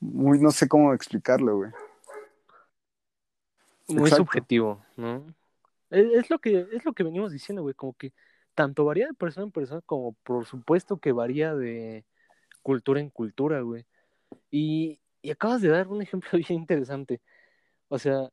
muy, 0.00 0.38
no 0.38 0.50
sé 0.50 0.68
cómo 0.68 0.92
explicarlo, 0.94 1.56
güey. 1.56 1.70
Muy 3.88 4.02
Exacto. 4.04 4.24
subjetivo, 4.24 4.84
¿no? 4.96 5.24
Es, 5.90 6.06
es 6.12 6.30
lo 6.30 6.38
que, 6.38 6.66
es 6.72 6.84
lo 6.84 6.92
que 6.92 7.02
venimos 7.02 7.32
diciendo, 7.32 7.62
güey, 7.62 7.74
como 7.74 7.92
que 7.94 8.12
tanto 8.54 8.84
varía 8.84 9.06
de 9.06 9.14
persona 9.14 9.46
en 9.46 9.52
persona 9.52 9.80
como 9.82 10.12
por 10.22 10.46
supuesto 10.46 10.98
que 10.98 11.12
varía 11.12 11.54
de 11.54 12.04
cultura 12.62 13.00
en 13.00 13.10
cultura, 13.10 13.60
güey. 13.60 13.86
Y, 14.50 15.00
y 15.20 15.30
acabas 15.30 15.62
de 15.62 15.68
dar 15.68 15.88
un 15.88 16.02
ejemplo 16.02 16.30
bien 16.48 16.60
interesante. 16.60 17.20
O 17.88 17.98
sea, 17.98 18.30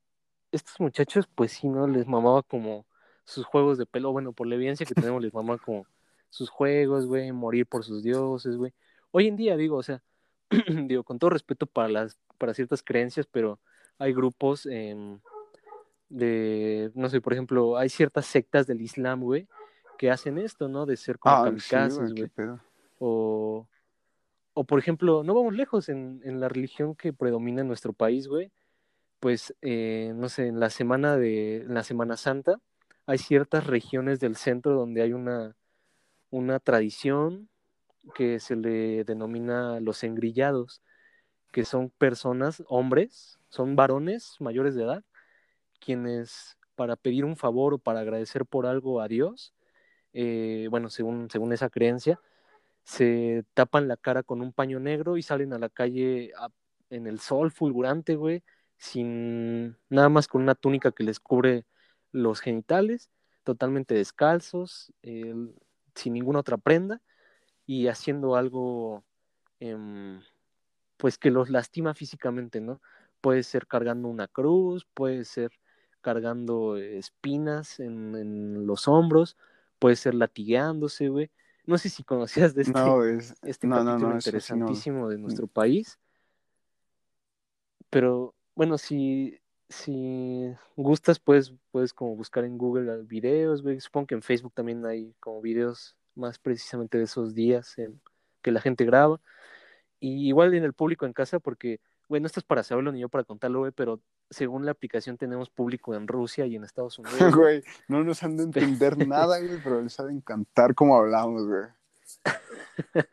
estos 0.51 0.79
muchachos, 0.79 1.27
pues 1.35 1.51
sí, 1.51 1.67
¿no? 1.67 1.87
Les 1.87 2.07
mamaba 2.07 2.43
como 2.43 2.85
sus 3.25 3.45
juegos 3.45 3.77
de 3.77 3.85
pelo, 3.85 4.11
bueno, 4.11 4.33
por 4.33 4.47
la 4.47 4.55
evidencia 4.55 4.85
que 4.85 4.95
tenemos, 4.95 5.21
les 5.21 5.33
mamaba 5.33 5.59
como 5.59 5.85
sus 6.29 6.49
juegos, 6.49 7.05
güey, 7.05 7.31
morir 7.31 7.67
por 7.67 7.83
sus 7.83 8.03
dioses, 8.03 8.55
güey. 8.55 8.73
Hoy 9.11 9.27
en 9.27 9.35
día, 9.35 9.57
digo, 9.57 9.77
o 9.77 9.83
sea, 9.83 10.01
digo, 10.87 11.03
con 11.03 11.19
todo 11.19 11.29
respeto 11.29 11.65
para 11.65 11.89
las, 11.89 12.17
para 12.37 12.53
ciertas 12.53 12.83
creencias, 12.83 13.27
pero 13.27 13.59
hay 13.97 14.13
grupos 14.13 14.65
em, 14.65 15.19
de, 16.09 16.91
no 16.95 17.09
sé, 17.09 17.21
por 17.21 17.33
ejemplo, 17.33 17.77
hay 17.77 17.89
ciertas 17.89 18.25
sectas 18.25 18.65
del 18.65 18.81
Islam, 18.81 19.21
güey, 19.21 19.47
que 19.97 20.09
hacen 20.09 20.37
esto, 20.37 20.67
¿no? 20.67 20.85
De 20.85 20.97
ser 20.97 21.19
como 21.19 21.35
Ah, 21.35 21.43
kamikazes, 21.43 22.13
güey. 22.13 22.31
O, 22.99 23.67
o, 24.59 24.65
por 24.65 24.77
ejemplo, 24.77 25.23
no 25.23 25.33
vamos 25.35 25.53
lejos 25.53 25.87
en, 25.87 26.19
en 26.25 26.41
la 26.41 26.49
religión 26.49 26.93
que 26.93 27.13
predomina 27.13 27.61
en 27.61 27.69
nuestro 27.69 27.93
país, 27.93 28.27
güey. 28.27 28.51
Pues, 29.21 29.55
eh, 29.61 30.11
no 30.15 30.27
sé, 30.27 30.47
en 30.47 30.59
la 30.59 30.69
semana 30.69 31.15
de, 31.15 31.63
la 31.65 31.81
Semana 31.81 32.17
Santa, 32.17 32.59
hay 33.05 33.19
ciertas 33.19 33.65
regiones 33.67 34.19
del 34.19 34.35
centro 34.35 34.73
donde 34.73 35.01
hay 35.01 35.13
una, 35.13 35.55
una 36.29 36.59
tradición 36.59 37.47
que 38.15 38.41
se 38.41 38.57
le 38.57 39.05
denomina 39.05 39.79
los 39.79 40.03
engrillados, 40.03 40.81
que 41.53 41.63
son 41.63 41.89
personas, 41.89 42.61
hombres, 42.67 43.39
son 43.47 43.77
varones 43.77 44.35
mayores 44.41 44.75
de 44.75 44.83
edad, 44.83 45.05
quienes 45.79 46.57
para 46.75 46.97
pedir 46.97 47.23
un 47.23 47.37
favor 47.37 47.75
o 47.75 47.77
para 47.79 48.01
agradecer 48.01 48.45
por 48.45 48.65
algo 48.65 48.99
a 48.99 49.07
Dios, 49.07 49.53
eh, 50.11 50.67
bueno, 50.69 50.89
según, 50.89 51.29
según 51.29 51.53
esa 51.53 51.69
creencia, 51.69 52.19
se 52.83 53.45
tapan 53.53 53.87
la 53.87 53.97
cara 53.97 54.23
con 54.23 54.41
un 54.41 54.53
paño 54.53 54.79
negro 54.79 55.17
y 55.17 55.23
salen 55.23 55.53
a 55.53 55.59
la 55.59 55.69
calle 55.69 56.31
en 56.89 57.07
el 57.07 57.19
sol 57.19 57.51
fulgurante, 57.51 58.15
güey, 58.15 58.43
sin 58.77 59.77
nada 59.89 60.09
más 60.09 60.27
con 60.27 60.41
una 60.41 60.55
túnica 60.55 60.91
que 60.91 61.03
les 61.03 61.19
cubre 61.19 61.65
los 62.11 62.41
genitales, 62.41 63.09
totalmente 63.43 63.95
descalzos, 63.95 64.93
sin 65.01 66.13
ninguna 66.13 66.39
otra 66.39 66.57
prenda 66.57 67.01
y 67.65 67.87
haciendo 67.87 68.35
algo, 68.35 69.03
em, 69.59 70.21
pues 70.97 71.17
que 71.17 71.31
los 71.31 71.49
lastima 71.49 71.93
físicamente, 71.93 72.61
¿no? 72.61 72.81
Puede 73.21 73.43
ser 73.43 73.67
cargando 73.67 74.07
una 74.07 74.27
cruz, 74.27 74.87
puede 74.93 75.25
ser 75.25 75.51
cargando 76.01 76.77
espinas 76.77 77.79
en, 77.79 78.15
en 78.15 78.67
los 78.67 78.87
hombros, 78.87 79.37
puede 79.79 79.95
ser 79.95 80.15
latigueándose, 80.15 81.09
güey. 81.09 81.31
No 81.69 81.77
sé 81.77 81.89
si 81.89 82.03
conocías 82.03 82.55
de 82.55 82.63
este, 82.63 82.73
No, 82.73 83.03
es, 83.05 83.35
este 83.43 83.67
no, 83.67 83.83
no, 83.83 83.91
capítulo 83.91 84.15
no, 84.15 84.21
sí 84.21 84.31
no. 84.31 84.35
interesantísimo 84.39 85.07
de 85.07 85.19
nuestro 85.19 85.45
país. 85.45 85.99
Pero 87.91 88.33
bueno, 88.55 88.79
si, 88.79 89.39
si 89.69 90.51
gustas, 90.75 91.19
puedes, 91.19 91.53
puedes 91.69 91.93
como 91.93 92.15
buscar 92.15 92.43
en 92.43 92.57
Google 92.57 93.03
videos, 93.03 93.61
güey. 93.61 93.79
Supongo 93.79 94.07
que 94.07 94.15
en 94.15 94.23
Facebook 94.23 94.53
también 94.55 94.83
hay 94.83 95.13
como 95.19 95.41
videos 95.41 95.95
más 96.15 96.39
precisamente 96.39 96.97
de 96.97 97.03
esos 97.03 97.35
días 97.35 97.77
en- 97.77 98.01
que 98.41 98.51
la 98.51 98.61
gente 98.61 98.83
graba. 98.83 99.21
Y 99.99 100.27
igual 100.27 100.55
en 100.55 100.63
el 100.63 100.73
público 100.73 101.05
en 101.05 101.13
casa, 101.13 101.39
porque, 101.39 101.81
bueno, 102.07 102.25
esto 102.25 102.39
es 102.39 102.45
para 102.47 102.63
saberlo 102.63 102.91
ni 102.91 103.01
yo 103.01 103.09
para 103.09 103.25
contarlo, 103.25 103.59
güey, 103.59 103.71
pero 103.73 104.01
según 104.29 104.65
la 104.65 104.71
aplicación 104.71 105.17
tenemos 105.17 105.49
público 105.49 105.95
en 105.95 106.07
Rusia 106.07 106.45
y 106.45 106.55
en 106.55 106.63
Estados 106.63 106.97
Unidos. 106.99 107.35
güey. 107.35 107.63
No 107.87 108.03
nos 108.03 108.21
han 108.23 108.37
de 108.37 108.43
entender 108.43 108.97
nada, 109.07 109.39
güey, 109.39 109.59
pero 109.63 109.81
les 109.81 109.99
ha 109.99 110.05
de 110.05 110.13
encantar 110.13 110.75
cómo 110.75 110.95
hablamos, 110.97 111.47
güey. 111.47 111.63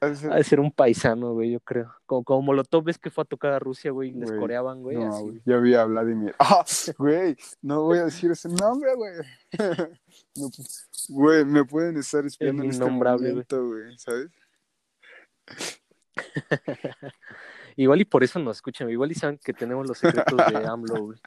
De 0.00 0.14
ser- 0.14 0.32
Ha 0.32 0.36
de 0.36 0.44
ser 0.44 0.60
un 0.60 0.70
paisano, 0.70 1.32
güey, 1.32 1.50
yo 1.50 1.58
creo. 1.58 1.92
Como, 2.06 2.22
como 2.22 2.42
Molotov, 2.42 2.84
ves 2.84 2.98
que 2.98 3.10
fue 3.10 3.22
a 3.22 3.24
tocar 3.24 3.52
a 3.52 3.58
Rusia, 3.58 3.90
güey, 3.90 4.10
y 4.10 4.12
les 4.12 4.28
Güey, 4.30 4.38
coreaban, 4.40 4.80
güey, 4.80 4.96
no, 4.96 5.12
así. 5.12 5.22
güey, 5.24 5.42
ya 5.44 5.56
vi 5.56 5.74
a 5.74 5.84
Vladimir. 5.86 6.36
Ah, 6.38 6.64
güey, 6.98 7.36
no 7.62 7.82
voy 7.82 7.98
a 7.98 8.04
decir 8.04 8.30
ese 8.30 8.48
nombre, 8.48 8.94
güey. 8.94 9.12
No, 10.36 10.46
pu- 10.50 10.88
Güey, 11.08 11.44
me 11.44 11.64
pueden 11.64 11.96
estar 11.96 12.24
espiando 12.24 12.62
en 12.62 12.70
este 12.70 12.84
innombrable, 12.84 13.22
güey. 13.22 13.32
momento, 13.32 13.66
güey, 13.66 13.98
¿sabes? 13.98 14.30
Igual 17.78 18.00
y 18.00 18.04
por 18.04 18.24
eso 18.24 18.40
nos 18.40 18.56
escuchan, 18.56 18.90
igual 18.90 19.12
y 19.12 19.14
saben 19.14 19.38
que 19.38 19.52
tenemos 19.52 19.86
los 19.86 19.98
secretos 19.98 20.36
de 20.36 20.36
AMLO, 20.66 21.00
güey. 21.00 21.18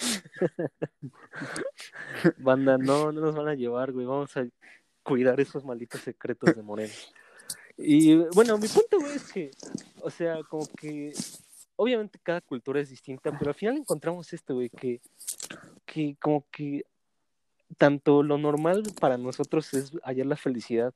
Banda, 2.38 2.76
no, 2.76 3.12
no 3.12 3.20
nos 3.20 3.36
van 3.36 3.46
a 3.46 3.54
llevar, 3.54 3.92
güey. 3.92 4.04
Vamos 4.04 4.36
a 4.36 4.44
cuidar 5.04 5.38
esos 5.38 5.64
malditos 5.64 6.00
secretos 6.00 6.56
de 6.56 6.60
Moreno. 6.60 6.92
Y 7.76 8.16
bueno, 8.34 8.58
mi 8.58 8.66
punto, 8.66 8.98
güey, 8.98 9.14
es 9.14 9.32
que, 9.32 9.52
o 10.00 10.10
sea, 10.10 10.42
como 10.42 10.66
que 10.76 11.12
obviamente 11.76 12.18
cada 12.20 12.40
cultura 12.40 12.80
es 12.80 12.90
distinta, 12.90 13.30
pero 13.38 13.52
al 13.52 13.56
final 13.56 13.76
encontramos 13.76 14.32
esto, 14.32 14.54
güey, 14.54 14.70
que, 14.70 15.00
que 15.86 16.16
como 16.20 16.44
que 16.50 16.84
tanto 17.78 18.24
lo 18.24 18.38
normal 18.38 18.82
para 19.00 19.18
nosotros 19.18 19.72
es 19.72 19.92
hallar 20.02 20.26
la 20.26 20.36
felicidad 20.36 20.92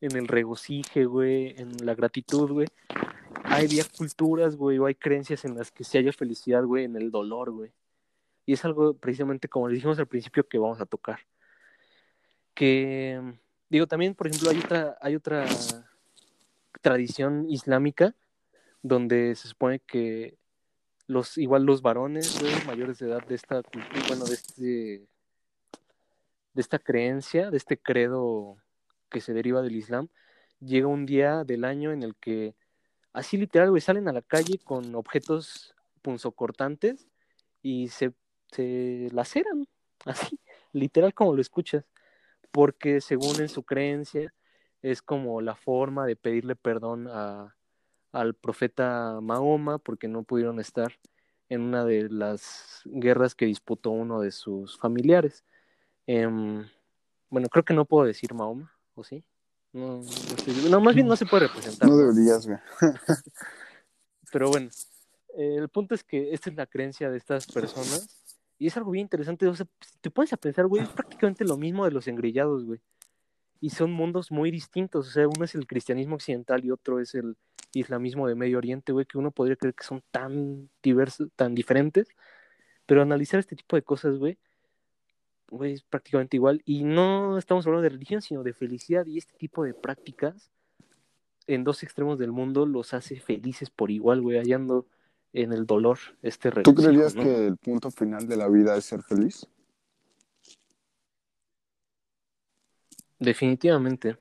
en 0.00 0.16
el 0.16 0.26
regocije, 0.26 1.04
güey, 1.04 1.54
en 1.58 1.76
la 1.84 1.94
gratitud, 1.94 2.50
güey. 2.50 2.68
Hay 3.50 3.66
había 3.66 3.84
culturas, 3.84 4.56
güey, 4.56 4.78
o 4.78 4.86
hay 4.86 4.94
creencias 4.94 5.44
en 5.44 5.56
las 5.56 5.70
que 5.70 5.84
se 5.84 5.98
haya 5.98 6.12
felicidad, 6.12 6.64
güey, 6.64 6.84
en 6.84 6.96
el 6.96 7.10
dolor, 7.10 7.50
güey. 7.50 7.72
Y 8.46 8.52
es 8.52 8.64
algo 8.64 8.94
precisamente 8.94 9.48
como 9.48 9.68
le 9.68 9.74
dijimos 9.74 9.98
al 9.98 10.06
principio 10.06 10.46
que 10.48 10.58
vamos 10.58 10.80
a 10.80 10.86
tocar. 10.86 11.20
Que 12.54 13.20
digo, 13.68 13.86
también, 13.86 14.14
por 14.14 14.28
ejemplo, 14.28 14.50
hay 14.50 14.58
otra, 14.58 14.96
hay 15.00 15.16
otra 15.16 15.46
tradición 16.80 17.48
islámica 17.50 18.14
donde 18.82 19.34
se 19.34 19.48
supone 19.48 19.80
que 19.80 20.38
los, 21.06 21.36
igual 21.36 21.64
los 21.64 21.82
varones, 21.82 22.40
güey, 22.40 22.54
mayores 22.66 22.98
de 22.98 23.08
edad 23.08 23.26
de 23.26 23.34
esta 23.34 23.62
cultura, 23.62 24.02
bueno, 24.08 24.24
de 24.24 24.34
este 24.34 25.06
de 26.52 26.60
esta 26.60 26.78
creencia, 26.78 27.50
de 27.50 27.56
este 27.56 27.78
credo 27.78 28.56
que 29.08 29.20
se 29.20 29.32
deriva 29.32 29.62
del 29.62 29.76
Islam, 29.76 30.08
llega 30.60 30.86
un 30.86 31.06
día 31.06 31.44
del 31.44 31.64
año 31.64 31.92
en 31.92 32.02
el 32.02 32.16
que 32.16 32.54
así 33.12 33.36
literal, 33.36 33.70
güey, 33.70 33.80
salen 33.80 34.08
a 34.08 34.12
la 34.12 34.22
calle 34.22 34.58
con 34.58 34.94
objetos 34.94 35.74
punzocortantes 36.02 37.08
y 37.62 37.88
se, 37.88 38.12
se 38.52 39.08
laceran, 39.12 39.66
así, 40.04 40.40
literal 40.72 41.14
como 41.14 41.34
lo 41.34 41.40
escuchas, 41.40 41.84
porque 42.50 43.00
según 43.00 43.40
en 43.40 43.48
su 43.48 43.62
creencia 43.64 44.34
es 44.82 45.02
como 45.02 45.40
la 45.40 45.56
forma 45.56 46.06
de 46.06 46.16
pedirle 46.16 46.56
perdón 46.56 47.08
a, 47.08 47.56
al 48.12 48.34
profeta 48.34 49.20
Mahoma 49.20 49.78
porque 49.78 50.08
no 50.08 50.22
pudieron 50.24 50.60
estar 50.60 50.92
en 51.48 51.62
una 51.62 51.84
de 51.84 52.08
las 52.08 52.82
guerras 52.84 53.34
que 53.34 53.46
disputó 53.46 53.90
uno 53.90 54.20
de 54.20 54.30
sus 54.30 54.78
familiares. 54.78 55.44
Em, 56.06 56.66
bueno, 57.28 57.48
creo 57.48 57.64
que 57.64 57.74
no 57.74 57.84
puedo 57.84 58.06
decir 58.06 58.34
Mahoma, 58.34 58.72
¿o 58.94 59.04
sí? 59.04 59.24
No, 59.72 59.98
no, 59.98 60.02
sé. 60.02 60.68
No, 60.68 60.80
más 60.80 60.94
bien 60.94 61.06
no 61.06 61.16
se 61.16 61.26
puede 61.26 61.46
representar. 61.46 61.88
No 61.88 61.96
deberías, 61.96 62.46
güey. 62.46 62.58
Pero 64.32 64.50
bueno, 64.50 64.68
eh, 65.36 65.56
el 65.58 65.68
punto 65.68 65.94
es 65.94 66.02
que 66.04 66.32
esta 66.32 66.50
es 66.50 66.56
la 66.56 66.66
creencia 66.66 67.10
de 67.10 67.18
estas 67.18 67.46
personas 67.46 68.08
y 68.58 68.66
es 68.66 68.76
algo 68.76 68.90
bien 68.90 69.04
interesante. 69.04 69.46
O 69.46 69.54
sea, 69.54 69.66
si 69.80 69.98
te 70.00 70.10
pones 70.10 70.32
a 70.32 70.36
pensar, 70.36 70.66
güey, 70.66 70.82
es 70.82 70.88
prácticamente 70.88 71.44
lo 71.44 71.56
mismo 71.56 71.84
de 71.84 71.92
los 71.92 72.08
engrillados, 72.08 72.64
güey. 72.64 72.80
y 73.60 73.70
son 73.70 73.92
mundos 73.92 74.30
muy 74.30 74.50
distintos. 74.50 75.08
O 75.08 75.10
sea, 75.10 75.28
uno 75.28 75.44
es 75.44 75.54
el 75.54 75.66
cristianismo 75.66 76.16
occidental 76.16 76.64
y 76.64 76.70
otro 76.70 77.00
es 77.00 77.14
el 77.14 77.36
islamismo 77.72 78.26
de 78.26 78.34
Medio 78.34 78.58
Oriente, 78.58 78.92
güey, 78.92 79.06
que 79.06 79.18
uno 79.18 79.30
podría 79.30 79.56
creer 79.56 79.74
que 79.74 79.84
son 79.84 80.02
tan 80.10 80.68
diversos, 80.82 81.28
tan 81.36 81.54
diferentes, 81.54 82.08
pero 82.86 83.02
analizar 83.02 83.40
este 83.40 83.56
tipo 83.56 83.76
de 83.76 83.82
cosas, 83.82 84.16
güey, 84.18 84.38
güey, 85.50 85.74
es 85.74 85.82
prácticamente 85.82 86.36
igual. 86.36 86.62
Y 86.64 86.84
no 86.84 87.38
estamos 87.38 87.66
hablando 87.66 87.82
de 87.82 87.90
religión, 87.90 88.22
sino 88.22 88.42
de 88.42 88.52
felicidad. 88.52 89.06
Y 89.06 89.18
este 89.18 89.34
tipo 89.34 89.64
de 89.64 89.74
prácticas 89.74 90.50
en 91.46 91.64
dos 91.64 91.82
extremos 91.82 92.18
del 92.18 92.32
mundo 92.32 92.66
los 92.66 92.94
hace 92.94 93.18
felices 93.20 93.70
por 93.70 93.90
igual, 93.90 94.20
güey, 94.22 94.38
hallando 94.38 94.86
en 95.32 95.52
el 95.52 95.66
dolor 95.66 95.98
este 96.22 96.50
¿Tú 96.62 96.74
creerías 96.74 97.14
que 97.14 97.46
el 97.46 97.56
punto 97.56 97.90
final 97.90 98.26
de 98.26 98.36
la 98.36 98.48
vida 98.48 98.76
es 98.76 98.84
ser 98.84 99.02
feliz? 99.02 99.46
Definitivamente. 103.18 104.16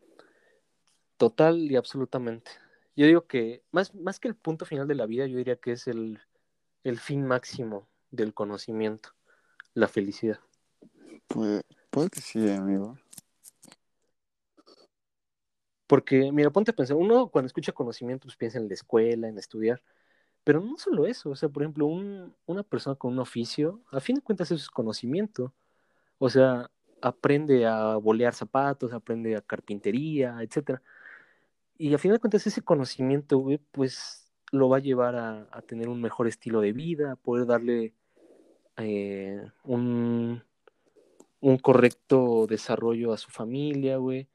Total 1.18 1.58
y 1.58 1.76
absolutamente. 1.76 2.52
Yo 2.96 3.06
digo 3.06 3.28
que 3.28 3.64
más, 3.72 3.96
más 3.96 4.20
que 4.20 4.28
el 4.28 4.36
punto 4.36 4.66
final 4.66 4.88
de 4.88 4.96
la 4.96 5.06
vida, 5.06 5.26
yo 5.26 5.38
diría 5.38 5.56
que 5.56 5.72
es 5.72 5.88
el, 5.88 6.20
el 6.84 7.00
fin 7.00 7.26
máximo 7.26 7.88
del 8.12 8.34
conocimiento, 8.34 9.10
la 9.74 9.88
felicidad. 9.88 10.40
Pues, 11.30 11.62
puede 11.92 12.10
que 12.10 12.22
sí, 12.22 12.50
amigo. 12.50 12.98
Porque, 15.88 16.32
mira, 16.32 16.52
ponte 16.52 16.72
a 16.72 16.76
pensar, 16.76 16.98
uno 16.98 17.30
cuando 17.30 17.48
escucha 17.48 17.72
conocimiento, 17.72 18.26
pues 18.28 18.38
piensa 18.38 18.60
en 18.60 18.68
la 18.68 18.74
escuela, 18.74 19.28
en 19.28 19.38
estudiar, 19.38 19.82
pero 20.44 20.62
no 20.62 20.78
solo 20.78 21.06
eso, 21.08 21.32
o 21.32 21.36
sea, 21.36 21.50
por 21.50 21.64
ejemplo, 21.64 21.88
un, 21.88 22.36
una 22.46 22.64
persona 22.64 22.96
con 22.96 23.14
un 23.14 23.20
oficio, 23.20 23.82
a 23.92 24.00
fin 24.00 24.18
de 24.18 24.22
cuentas 24.22 24.52
eso 24.52 24.64
es 24.64 24.70
conocimiento, 24.70 25.54
o 26.20 26.30
sea, 26.30 26.70
aprende 27.02 27.66
a 27.68 27.96
bolear 27.98 28.34
zapatos, 28.36 28.94
aprende 28.94 29.36
a 29.38 29.42
carpintería, 29.42 30.38
etcétera, 30.42 30.82
y 31.78 31.94
a 31.94 31.98
fin 32.00 32.12
de 32.12 32.20
cuentas 32.20 32.48
ese 32.48 32.62
conocimiento, 32.64 33.40
güey, 33.40 33.60
pues 33.72 34.32
lo 34.52 34.70
va 34.70 34.78
a 34.78 34.82
llevar 34.82 35.16
a, 35.16 35.48
a 35.52 35.62
tener 35.62 35.90
un 35.90 36.02
mejor 36.02 36.28
estilo 36.28 36.62
de 36.62 36.74
vida, 36.74 37.14
a 37.14 37.16
poder 37.16 37.48
darle 37.48 37.94
eh, 38.78 39.42
un, 39.64 40.44
un 41.42 41.58
correcto 41.58 42.48
desarrollo 42.48 43.14
a 43.14 43.18
su 43.18 43.30
familia, 43.32 43.98
güey, 43.98 44.28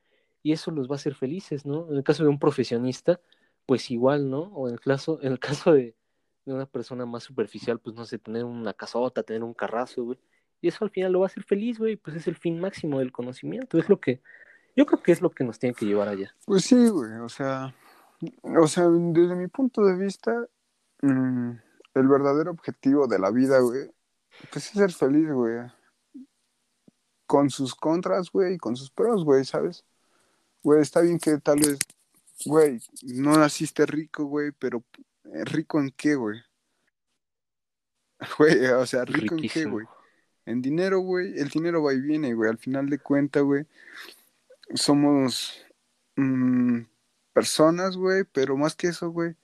y 0.42 0.52
eso 0.52 0.70
los 0.70 0.88
va 0.88 0.94
a 0.94 0.96
hacer 0.96 1.14
felices, 1.14 1.66
¿no? 1.66 1.90
En 1.90 1.96
el 1.96 2.04
caso 2.04 2.22
de 2.22 2.28
un 2.28 2.38
profesionista, 2.38 3.20
pues 3.66 3.90
igual, 3.90 4.30
¿no? 4.30 4.42
O 4.54 4.68
en 4.68 4.74
el 4.74 4.80
caso, 4.80 5.18
en 5.22 5.32
el 5.32 5.38
caso 5.38 5.72
de, 5.72 5.96
una 6.46 6.66
persona 6.66 7.06
más 7.06 7.22
superficial, 7.22 7.78
pues 7.78 7.96
no 7.96 8.04
sé, 8.04 8.18
tener 8.18 8.44
una 8.44 8.74
casota, 8.74 9.22
tener 9.22 9.42
un 9.42 9.54
carrazo, 9.54 10.04
güey, 10.04 10.18
y 10.60 10.68
eso 10.68 10.84
al 10.84 10.90
final 10.90 11.12
lo 11.12 11.20
va 11.20 11.26
a 11.26 11.28
hacer 11.28 11.42
feliz, 11.42 11.78
güey, 11.78 11.96
pues 11.96 12.16
es 12.16 12.26
el 12.28 12.36
fin 12.36 12.60
máximo 12.60 12.98
del 12.98 13.12
conocimiento, 13.12 13.78
es 13.78 13.88
lo 13.88 13.98
que, 13.98 14.20
yo 14.76 14.84
creo 14.84 15.02
que 15.02 15.12
es 15.12 15.22
lo 15.22 15.30
que 15.30 15.44
nos 15.44 15.58
tiene 15.58 15.74
que 15.74 15.86
llevar 15.86 16.08
allá. 16.08 16.34
Pues 16.44 16.64
sí, 16.64 16.88
güey, 16.88 17.12
o 17.14 17.30
sea, 17.30 17.74
o 18.42 18.66
sea, 18.66 18.88
desde 18.90 19.34
mi 19.36 19.48
punto 19.48 19.86
de 19.86 19.96
vista, 19.96 20.46
mm, 21.00 21.50
el 21.94 22.08
verdadero 22.08 22.50
objetivo 22.50 23.06
de 23.06 23.18
la 23.18 23.30
vida, 23.30 23.60
güey, 23.60 23.90
pues 24.52 24.66
es 24.66 24.72
ser 24.72 24.92
feliz, 24.92 25.30
güey 25.30 25.60
con 27.34 27.50
sus 27.50 27.74
contras, 27.74 28.30
güey, 28.30 28.54
y 28.54 28.58
con 28.58 28.76
sus 28.76 28.92
pros, 28.92 29.24
güey, 29.24 29.44
¿sabes? 29.44 29.84
Güey, 30.62 30.80
está 30.80 31.00
bien 31.00 31.18
que 31.18 31.36
tal 31.38 31.58
vez, 31.58 31.80
güey, 32.46 32.80
no 33.02 33.36
naciste 33.36 33.84
rico, 33.86 34.26
güey, 34.26 34.52
pero 34.52 34.84
eh, 35.24 35.44
rico 35.44 35.80
en 35.80 35.90
qué, 35.90 36.14
güey? 36.14 36.40
Güey, 38.38 38.66
o 38.66 38.86
sea, 38.86 39.04
rico 39.04 39.34
en 39.34 39.48
qué, 39.48 39.64
güey? 39.64 39.84
En 40.46 40.62
dinero, 40.62 41.00
güey, 41.00 41.36
el 41.36 41.48
dinero 41.48 41.82
va 41.82 41.92
y 41.92 42.00
viene, 42.00 42.34
güey, 42.34 42.48
al 42.48 42.58
final 42.58 42.88
de 42.88 43.00
cuentas, 43.00 43.42
güey, 43.42 43.66
somos 44.76 45.66
mm, 46.14 46.82
personas, 47.32 47.96
güey, 47.96 48.22
pero 48.22 48.56
más 48.56 48.76
que 48.76 48.86
eso, 48.86 49.10
güey, 49.10 49.34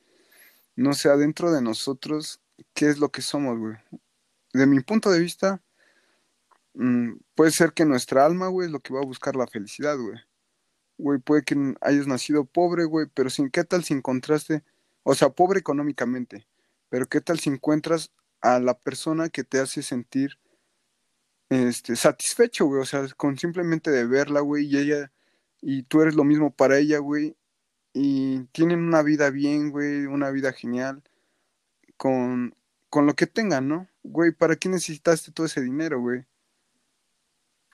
no 0.77 0.93
sé, 0.93 1.09
adentro 1.09 1.51
de 1.51 1.61
nosotros, 1.61 2.41
¿qué 2.73 2.89
es 2.89 2.99
lo 2.99 3.09
que 3.09 3.21
somos, 3.21 3.59
güey? 3.59 3.75
De 4.53 4.67
mi 4.67 4.79
punto 4.79 5.11
de 5.11 5.19
vista, 5.19 5.61
Mm, 6.75 7.15
puede 7.35 7.51
ser 7.51 7.73
que 7.73 7.85
nuestra 7.85 8.25
alma, 8.25 8.49
güey, 8.49 8.67
es 8.67 8.73
lo 8.73 8.81
que 8.81 8.95
va 8.95 9.01
a 9.01 9.05
buscar 9.07 9.37
la 9.37 9.47
felicidad, 9.47 9.97
güey. 9.99 10.19
Güey, 10.99 11.19
puede 11.21 11.43
que 11.45 11.57
hayas 11.81 12.07
nacido 12.07 12.45
pobre, 12.45 12.85
güey, 12.85 13.07
pero 13.15 13.31
sin, 13.31 13.51
¿qué 13.51 13.65
tal 13.65 13.85
si 13.85 13.95
encontraste, 13.95 14.65
o 15.03 15.15
sea, 15.15 15.31
pobre 15.31 15.61
económicamente, 15.61 16.47
pero 16.91 17.09
qué 17.09 17.21
tal 17.21 17.41
si 17.41 17.51
encuentras 17.51 18.13
a 18.43 18.61
la 18.61 18.79
persona 18.79 19.31
que 19.31 19.45
te 19.45 19.61
hace 19.61 19.83
sentir 19.83 20.39
este, 21.51 21.97
satisfecho, 21.97 22.67
güey, 22.67 22.83
o 22.83 22.87
sea, 22.87 23.07
con 23.17 23.39
simplemente 23.39 23.91
de 23.91 24.07
verla, 24.07 24.41
güey, 24.41 24.67
y 24.67 24.79
ella, 24.79 25.13
y 25.61 25.83
tú 25.85 26.03
eres 26.03 26.15
lo 26.15 26.25
mismo 26.25 26.53
para 26.55 26.79
ella, 26.79 26.99
güey, 26.99 27.37
y 27.93 28.45
tienen 28.53 28.81
una 28.81 29.03
vida 29.03 29.31
bien, 29.31 29.71
güey, 29.71 30.07
una 30.07 30.31
vida 30.31 30.53
genial, 30.53 31.03
con, 31.97 32.55
con 32.91 33.07
lo 33.07 33.15
que 33.15 33.27
tengan, 33.27 33.69
¿no? 33.69 33.89
Güey, 34.05 34.33
¿para 34.33 34.57
qué 34.57 34.69
necesitaste 34.69 35.33
todo 35.33 35.47
ese 35.47 35.61
dinero, 35.63 36.01
güey? 36.01 36.25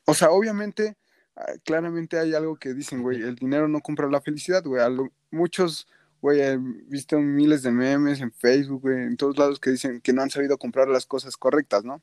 O 0.06 0.14
sea, 0.14 0.30
obviamente, 0.30 0.96
ah, 1.36 1.52
claramente 1.64 2.18
hay 2.18 2.34
algo 2.34 2.56
que 2.56 2.74
dicen, 2.74 3.02
güey, 3.02 3.20
el 3.22 3.36
dinero 3.36 3.68
no 3.68 3.80
compra 3.80 4.08
la 4.08 4.20
felicidad, 4.20 4.64
güey. 4.64 4.82
muchos, 5.30 5.88
güey, 6.22 6.40
he 6.40 6.56
visto 6.58 7.18
miles 7.20 7.62
de 7.62 7.72
memes 7.72 8.20
en 8.20 8.32
Facebook, 8.32 8.82
güey, 8.82 9.02
en 9.02 9.16
todos 9.16 9.36
lados 9.36 9.60
que 9.60 9.70
dicen 9.70 10.00
que 10.00 10.12
no 10.12 10.22
han 10.22 10.30
sabido 10.30 10.58
comprar 10.58 10.88
las 10.88 11.06
cosas 11.06 11.36
correctas, 11.36 11.84
¿no? 11.84 12.02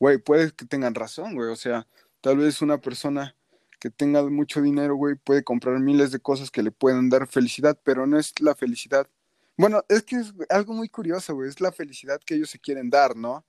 Güey, 0.00 0.18
puede 0.18 0.52
que 0.52 0.66
tengan 0.66 0.94
razón, 0.94 1.34
güey. 1.34 1.50
O 1.50 1.56
sea, 1.56 1.86
tal 2.20 2.38
vez 2.38 2.62
una 2.62 2.78
persona 2.78 3.34
que 3.80 3.90
tenga 3.90 4.22
mucho 4.28 4.60
dinero, 4.60 4.96
güey, 4.96 5.14
puede 5.16 5.44
comprar 5.44 5.78
miles 5.80 6.10
de 6.12 6.20
cosas 6.20 6.50
que 6.50 6.62
le 6.62 6.72
puedan 6.72 7.08
dar 7.10 7.26
felicidad, 7.28 7.78
pero 7.84 8.06
no 8.06 8.18
es 8.18 8.34
la 8.40 8.54
felicidad. 8.54 9.08
Bueno, 9.56 9.84
es 9.88 10.02
que 10.02 10.16
es 10.16 10.34
algo 10.48 10.72
muy 10.74 10.88
curioso, 10.88 11.34
güey, 11.34 11.48
es 11.48 11.60
la 11.60 11.72
felicidad 11.72 12.20
que 12.24 12.34
ellos 12.34 12.50
se 12.50 12.58
quieren 12.58 12.90
dar, 12.90 13.16
¿no? 13.16 13.44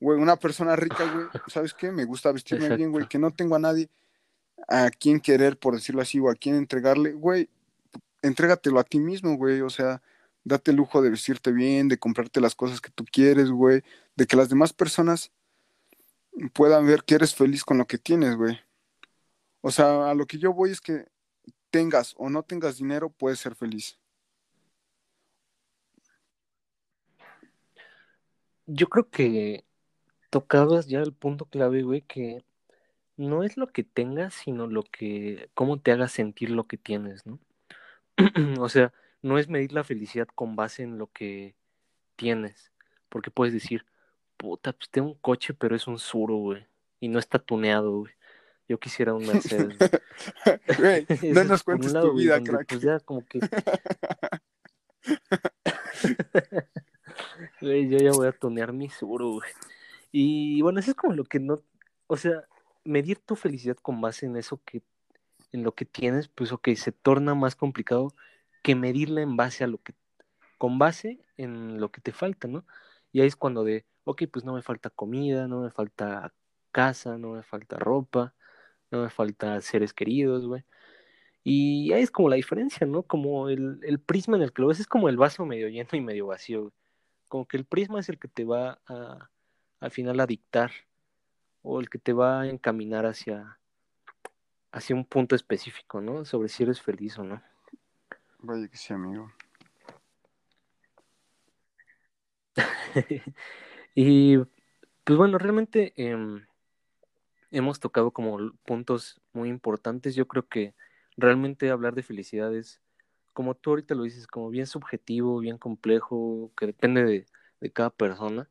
Güey, 0.00 0.18
una 0.18 0.36
persona 0.36 0.74
rica, 0.76 1.04
güey, 1.12 1.26
¿sabes 1.46 1.74
qué? 1.74 1.92
Me 1.92 2.04
gusta 2.04 2.32
vestirme 2.32 2.74
bien, 2.76 2.90
güey, 2.90 3.06
que 3.06 3.18
no 3.18 3.30
tengo 3.30 3.56
a 3.56 3.58
nadie 3.58 3.88
a 4.68 4.90
quien 4.90 5.20
querer, 5.20 5.58
por 5.58 5.74
decirlo 5.74 6.02
así, 6.02 6.18
o 6.18 6.30
a 6.30 6.34
quien 6.34 6.56
entregarle, 6.56 7.12
güey, 7.12 7.48
entrégatelo 8.22 8.80
a 8.80 8.84
ti 8.84 8.98
mismo, 8.98 9.36
güey, 9.36 9.60
o 9.60 9.70
sea, 9.70 10.02
date 10.44 10.70
el 10.70 10.76
lujo 10.78 11.02
de 11.02 11.10
vestirte 11.10 11.52
bien, 11.52 11.88
de 11.88 11.98
comprarte 11.98 12.40
las 12.40 12.54
cosas 12.54 12.80
que 12.80 12.90
tú 12.90 13.04
quieres, 13.04 13.50
güey, 13.50 13.82
de 14.16 14.26
que 14.26 14.36
las 14.36 14.48
demás 14.48 14.72
personas 14.72 15.32
puedan 16.52 16.86
ver 16.86 17.04
que 17.04 17.16
eres 17.16 17.34
feliz 17.34 17.64
con 17.64 17.78
lo 17.78 17.86
que 17.86 17.98
tienes, 17.98 18.36
güey. 18.36 18.58
O 19.60 19.70
sea, 19.70 20.10
a 20.10 20.14
lo 20.14 20.26
que 20.26 20.38
yo 20.38 20.52
voy 20.52 20.70
es 20.70 20.80
que 20.80 21.06
tengas 21.70 22.14
o 22.16 22.30
no 22.30 22.42
tengas 22.42 22.78
dinero, 22.78 23.10
puedes 23.10 23.38
ser 23.38 23.54
feliz. 23.54 23.98
Yo 28.66 28.88
creo 28.88 29.10
que 29.10 29.64
tocabas 30.30 30.86
ya 30.86 31.00
el 31.00 31.12
punto 31.12 31.44
clave, 31.44 31.82
güey, 31.82 32.02
que 32.02 32.44
no 33.16 33.42
es 33.44 33.56
lo 33.56 33.66
que 33.68 33.84
tengas, 33.84 34.34
sino 34.34 34.66
lo 34.66 34.82
que, 34.82 35.50
cómo 35.54 35.78
te 35.78 35.92
haga 35.92 36.08
sentir 36.08 36.50
lo 36.50 36.66
que 36.66 36.76
tienes, 36.76 37.26
¿no? 37.26 37.38
o 38.58 38.68
sea, 38.68 38.92
no 39.22 39.38
es 39.38 39.48
medir 39.48 39.72
la 39.72 39.84
felicidad 39.84 40.28
con 40.34 40.56
base 40.56 40.82
en 40.82 40.98
lo 40.98 41.08
que 41.08 41.54
tienes, 42.16 42.72
porque 43.08 43.30
puedes 43.30 43.52
decir, 43.52 43.84
puta, 44.36 44.72
pues 44.72 44.88
tengo 44.90 45.08
un 45.08 45.14
coche, 45.14 45.52
pero 45.54 45.76
es 45.76 45.86
un 45.86 45.98
suro, 45.98 46.36
güey, 46.36 46.66
y 47.00 47.08
no 47.08 47.18
está 47.18 47.38
tuneado, 47.38 48.00
güey. 48.00 48.12
Yo 48.68 48.78
quisiera 48.78 49.14
un 49.14 49.26
Mercedes. 49.26 49.76
Güey, 50.78 51.04
no 51.34 51.42
nos 51.42 51.64
cuentes 51.64 51.92
tu 51.92 52.14
vida, 52.14 52.40
crack. 52.40 52.68
Pues 52.68 52.80
ya 52.80 53.00
como 53.00 53.26
que... 53.26 53.40
Güey, 57.60 57.88
yo 57.88 57.98
ya 57.98 58.12
voy 58.12 58.28
a 58.28 58.32
tunear 58.32 58.72
mi 58.72 58.88
suro, 58.88 59.30
güey. 59.30 59.50
Y 60.12 60.62
bueno, 60.62 60.80
eso 60.80 60.90
es 60.92 60.96
como 60.96 61.14
lo 61.14 61.24
que 61.24 61.40
no, 61.40 61.58
o 62.06 62.16
sea, 62.16 62.44
medir 62.84 63.18
tu 63.18 63.36
felicidad 63.36 63.76
con 63.76 64.00
base 64.00 64.26
en 64.26 64.36
eso 64.36 64.60
que, 64.64 64.82
en 65.52 65.62
lo 65.64 65.74
que 65.74 65.84
tienes, 65.84 66.28
pues 66.28 66.52
ok, 66.52 66.70
se 66.76 66.92
torna 66.92 67.34
más 67.34 67.56
complicado 67.56 68.14
que 68.62 68.74
medirla 68.74 69.22
en 69.22 69.36
base 69.36 69.64
a 69.64 69.66
lo 69.68 69.78
que, 69.78 69.94
con 70.58 70.78
base 70.78 71.20
en 71.36 71.80
lo 71.80 71.90
que 71.92 72.00
te 72.00 72.12
falta, 72.12 72.48
¿no? 72.48 72.66
Y 73.12 73.20
ahí 73.20 73.28
es 73.28 73.36
cuando 73.36 73.64
de, 73.64 73.86
ok, 74.04 74.24
pues 74.32 74.44
no 74.44 74.54
me 74.54 74.62
falta 74.62 74.90
comida, 74.90 75.48
no 75.48 75.60
me 75.62 75.70
falta 75.70 76.34
casa, 76.72 77.18
no 77.18 77.32
me 77.32 77.42
falta 77.42 77.78
ropa, 77.78 78.34
no 78.90 79.02
me 79.02 79.10
falta 79.10 79.60
seres 79.60 79.94
queridos, 79.94 80.46
güey. 80.46 80.64
Y 81.44 81.92
ahí 81.92 82.02
es 82.02 82.10
como 82.10 82.28
la 82.28 82.36
diferencia, 82.36 82.86
¿no? 82.86 83.02
Como 83.04 83.48
el, 83.48 83.80
el 83.82 84.00
prisma 84.00 84.36
en 84.36 84.42
el 84.44 84.52
que 84.52 84.62
lo 84.62 84.68
ves 84.68 84.80
es 84.80 84.86
como 84.86 85.08
el 85.08 85.16
vaso 85.16 85.46
medio 85.46 85.68
lleno 85.68 85.88
y 85.92 86.00
medio 86.00 86.26
vacío. 86.26 86.72
Como 87.28 87.46
que 87.48 87.56
el 87.56 87.64
prisma 87.66 88.00
es 88.00 88.08
el 88.10 88.18
que 88.18 88.28
te 88.28 88.44
va 88.44 88.80
a, 88.86 89.29
al 89.80 89.90
final 89.90 90.20
a 90.20 90.26
dictar 90.26 90.70
o 91.62 91.80
el 91.80 91.88
que 91.88 91.98
te 91.98 92.12
va 92.12 92.42
a 92.42 92.48
encaminar 92.48 93.06
hacia, 93.06 93.58
hacia 94.72 94.96
un 94.96 95.04
punto 95.04 95.34
específico, 95.34 96.00
¿no? 96.00 96.24
Sobre 96.24 96.48
si 96.48 96.62
eres 96.62 96.80
feliz 96.80 97.18
o 97.18 97.24
no. 97.24 97.42
Vaya 98.38 98.68
que 98.68 98.76
sí, 98.76 98.92
amigo. 98.92 99.30
y 103.94 104.38
pues 105.04 105.18
bueno, 105.18 105.38
realmente 105.38 105.92
em, 105.96 106.44
hemos 107.50 107.80
tocado 107.80 108.10
como 108.10 108.52
puntos 108.64 109.20
muy 109.32 109.48
importantes. 109.48 110.14
Yo 110.14 110.26
creo 110.26 110.48
que 110.48 110.74
realmente 111.16 111.70
hablar 111.70 111.94
de 111.94 112.02
felicidad 112.02 112.54
es, 112.54 112.80
como 113.32 113.54
tú 113.54 113.70
ahorita 113.70 113.94
lo 113.94 114.04
dices, 114.04 114.26
como 114.26 114.50
bien 114.50 114.66
subjetivo, 114.66 115.38
bien 115.38 115.58
complejo, 115.58 116.50
que 116.56 116.66
depende 116.66 117.04
de, 117.04 117.26
de 117.60 117.72
cada 117.72 117.90
persona. 117.90 118.48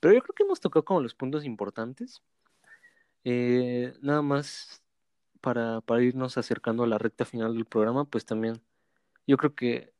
Pero 0.00 0.14
yo 0.14 0.22
creo 0.22 0.34
que 0.34 0.42
hemos 0.44 0.60
tocado 0.60 0.84
como 0.84 1.00
los 1.00 1.14
puntos 1.14 1.44
importantes. 1.44 2.22
Eh, 3.24 3.92
nada 4.00 4.22
más 4.22 4.82
para, 5.40 5.82
irnos 6.00 6.38
acercando 6.38 6.84
a 6.84 6.86
la 6.86 6.98
recta 6.98 7.24
final 7.24 7.54
del 7.54 7.66
programa, 7.66 8.04
pues 8.04 8.24
también 8.26 8.60
yo 9.26 9.36
creo 9.36 9.54
que 9.54 9.92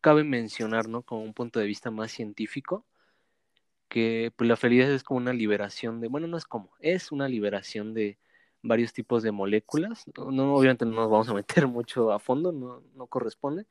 cabe 0.00 0.24
mencionar, 0.24 0.88
¿no? 0.88 1.02
Como 1.02 1.22
un 1.22 1.34
punto 1.34 1.60
de 1.60 1.66
vista 1.66 1.90
más 1.90 2.12
científico, 2.12 2.86
que 3.88 4.32
pues, 4.36 4.48
la 4.48 4.56
felicidad 4.56 4.90
es 4.92 5.04
como 5.04 5.18
una 5.18 5.32
liberación 5.32 6.00
de, 6.00 6.08
bueno, 6.08 6.26
no 6.26 6.36
es 6.36 6.44
como, 6.46 6.70
es 6.80 7.12
una 7.12 7.28
liberación 7.28 7.94
de 7.94 8.18
varios 8.62 8.92
tipos 8.92 9.22
de 9.22 9.32
moléculas. 9.32 10.04
No, 10.16 10.54
obviamente 10.54 10.84
no 10.84 10.92
nos 10.92 11.10
vamos 11.10 11.28
a 11.28 11.34
meter 11.34 11.66
mucho 11.68 12.12
a 12.12 12.18
fondo, 12.18 12.52
no, 12.52 12.82
no 12.94 13.06
corresponde. 13.06 13.66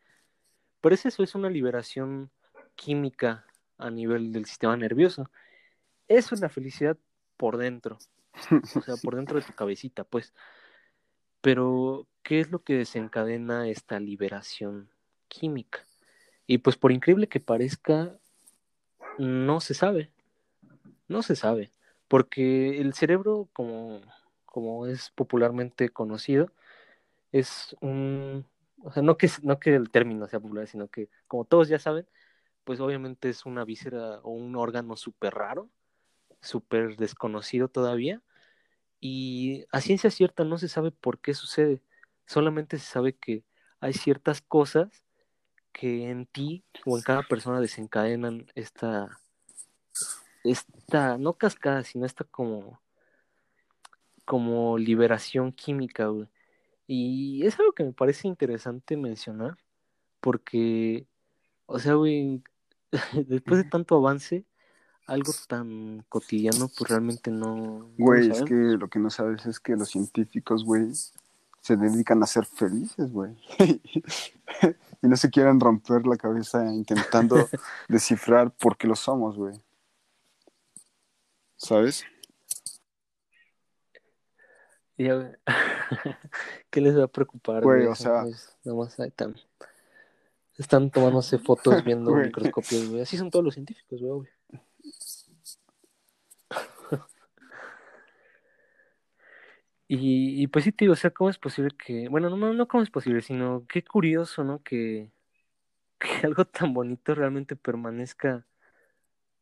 Pero 0.82 0.96
es 0.96 1.06
eso, 1.06 1.24
es 1.24 1.36
una 1.36 1.50
liberación 1.50 2.32
química 2.76 3.46
a 3.78 3.90
nivel 3.92 4.32
del 4.32 4.46
sistema 4.46 4.78
nervioso. 4.78 5.30
Es 6.08 6.40
la 6.40 6.50
felicidad 6.50 6.98
por 7.36 7.58
dentro, 7.58 7.98
o 8.76 8.82
sea, 8.82 8.96
por 9.02 9.16
dentro 9.16 9.40
de 9.40 9.46
tu 9.46 9.54
cabecita, 9.54 10.04
pues. 10.04 10.34
Pero, 11.42 12.08
¿qué 12.24 12.40
es 12.40 12.52
lo 12.52 12.64
que 12.64 12.76
desencadena 12.76 13.68
esta 13.70 14.00
liberación 14.00 14.90
química? 15.28 15.86
Y 16.48 16.60
pues 16.60 16.78
por 16.78 16.92
increíble 16.92 17.28
que 17.28 17.40
parezca, 17.40 18.18
no 19.18 19.60
se 19.60 19.74
sabe. 19.74 20.12
No 21.08 21.22
se 21.22 21.36
sabe. 21.36 21.72
Porque 22.08 22.80
el 22.80 22.94
cerebro, 22.94 23.50
como, 23.54 24.02
como 24.46 24.88
es 24.88 25.12
popularmente 25.12 25.90
conocido, 25.90 26.52
es 27.32 27.76
un... 27.82 28.46
O 28.84 28.92
sea, 28.92 29.04
no 29.04 29.18
que, 29.18 29.30
no 29.42 29.60
que 29.60 29.76
el 29.76 29.90
término 29.90 30.28
sea 30.28 30.40
popular, 30.40 30.68
sino 30.68 30.88
que, 30.88 31.10
como 31.28 31.46
todos 31.46 31.68
ya 31.68 31.80
saben, 31.80 32.08
pues 32.64 32.80
obviamente 32.80 33.30
es 33.30 33.46
una 33.46 33.66
víscera 33.66 34.20
o 34.24 34.32
un 34.32 34.56
órgano 34.56 34.96
súper 34.96 35.34
raro, 35.34 35.70
súper 36.48 36.98
desconocido 36.98 37.68
todavía. 37.68 38.22
Y 39.00 39.66
a 39.72 39.82
ciencia 39.82 40.10
cierta 40.10 40.44
no 40.44 40.58
se 40.58 40.68
sabe 40.70 40.92
por 40.92 41.20
qué 41.20 41.34
sucede. 41.34 41.82
Solamente 42.26 42.78
se 42.80 42.86
sabe 42.86 43.14
que 43.14 43.44
hay 43.80 43.94
ciertas 43.94 44.42
cosas 44.42 45.04
que 45.72 46.10
en 46.10 46.26
ti 46.26 46.64
o 46.86 46.98
en 46.98 47.04
cada 47.04 47.24
persona 47.24 47.62
desencadenan 47.62 48.48
esta, 48.56 49.20
esta, 50.44 51.18
no 51.18 51.34
cascada, 51.34 51.84
sino 51.84 52.06
esta 52.06 52.24
como, 52.24 52.82
como 54.26 54.78
liberación 54.78 55.52
química, 55.52 56.10
Y 56.88 57.46
es 57.46 57.60
algo 57.60 57.74
que 57.74 57.84
me 57.84 57.94
parece 57.94 58.28
interesante 58.28 58.98
mencionar, 58.98 59.58
porque, 60.20 61.08
o 61.68 61.80
sea, 61.80 61.94
güey, 61.94 62.44
después 63.28 63.64
de 63.64 63.70
tanto 63.70 63.96
avance, 63.98 64.46
algo 65.08 65.32
tan 65.48 66.06
cotidiano, 66.10 66.70
pues 66.78 66.90
realmente 66.90 67.32
no. 67.32 67.90
Güey, 67.98 68.30
es 68.30 68.44
que 68.44 68.54
lo 68.54 68.90
que 68.90 69.00
no 69.00 69.10
sabes 69.10 69.46
es 69.46 69.60
que 69.60 69.76
los 69.76 69.90
científicos, 69.90 70.66
güey, 70.66 70.92
se 71.62 71.78
dedican 71.78 72.22
a 72.22 72.28
ser 72.28 72.46
felices, 72.46 73.12
güey. 73.12 73.36
y 75.02 75.08
no 75.08 75.16
se 75.16 75.30
quieren 75.30 75.60
romper 75.60 76.06
la 76.06 76.18
cabeza 76.18 76.66
intentando 76.66 77.48
descifrar 77.88 78.52
por 78.52 78.78
qué 78.78 78.88
lo 78.88 78.96
somos, 78.96 79.38
güey. 79.38 79.60
¿Sabes? 81.56 82.04
¿Qué 86.70 86.82
les 86.82 86.98
va 86.98 87.06
a 87.06 87.08
preocupar? 87.08 87.64
Güey, 87.64 87.86
o 87.86 87.96
sea... 87.96 88.26
están, 89.06 89.36
están 90.58 90.92
tomándose 90.92 91.38
fotos 91.38 91.84
viendo 91.84 92.14
microscopios, 92.14 92.90
güey. 92.90 93.02
Así 93.02 93.18
son 93.18 93.32
todos 93.32 93.46
los 93.46 93.54
científicos, 93.54 94.02
güey. 94.02 94.28
Y, 99.90 100.48
pues 100.48 100.66
sí, 100.66 100.72
tío, 100.74 100.92
o 100.92 100.96
sea, 100.96 101.12
¿cómo 101.12 101.30
es 101.30 101.38
posible 101.38 101.72
que, 101.78 102.10
bueno, 102.10 102.30
no, 102.30 102.54
no 102.54 102.68
cómo 102.68 102.84
es 102.84 102.90
posible, 102.90 103.22
sino 103.22 103.66
qué 103.68 103.84
curioso, 103.84 104.44
¿no? 104.44 104.62
Que, 104.64 105.12
que 106.00 106.28
algo 106.28 106.46
tan 106.46 106.74
bonito 106.74 107.16
realmente 107.16 107.56
permanezca 107.56 108.46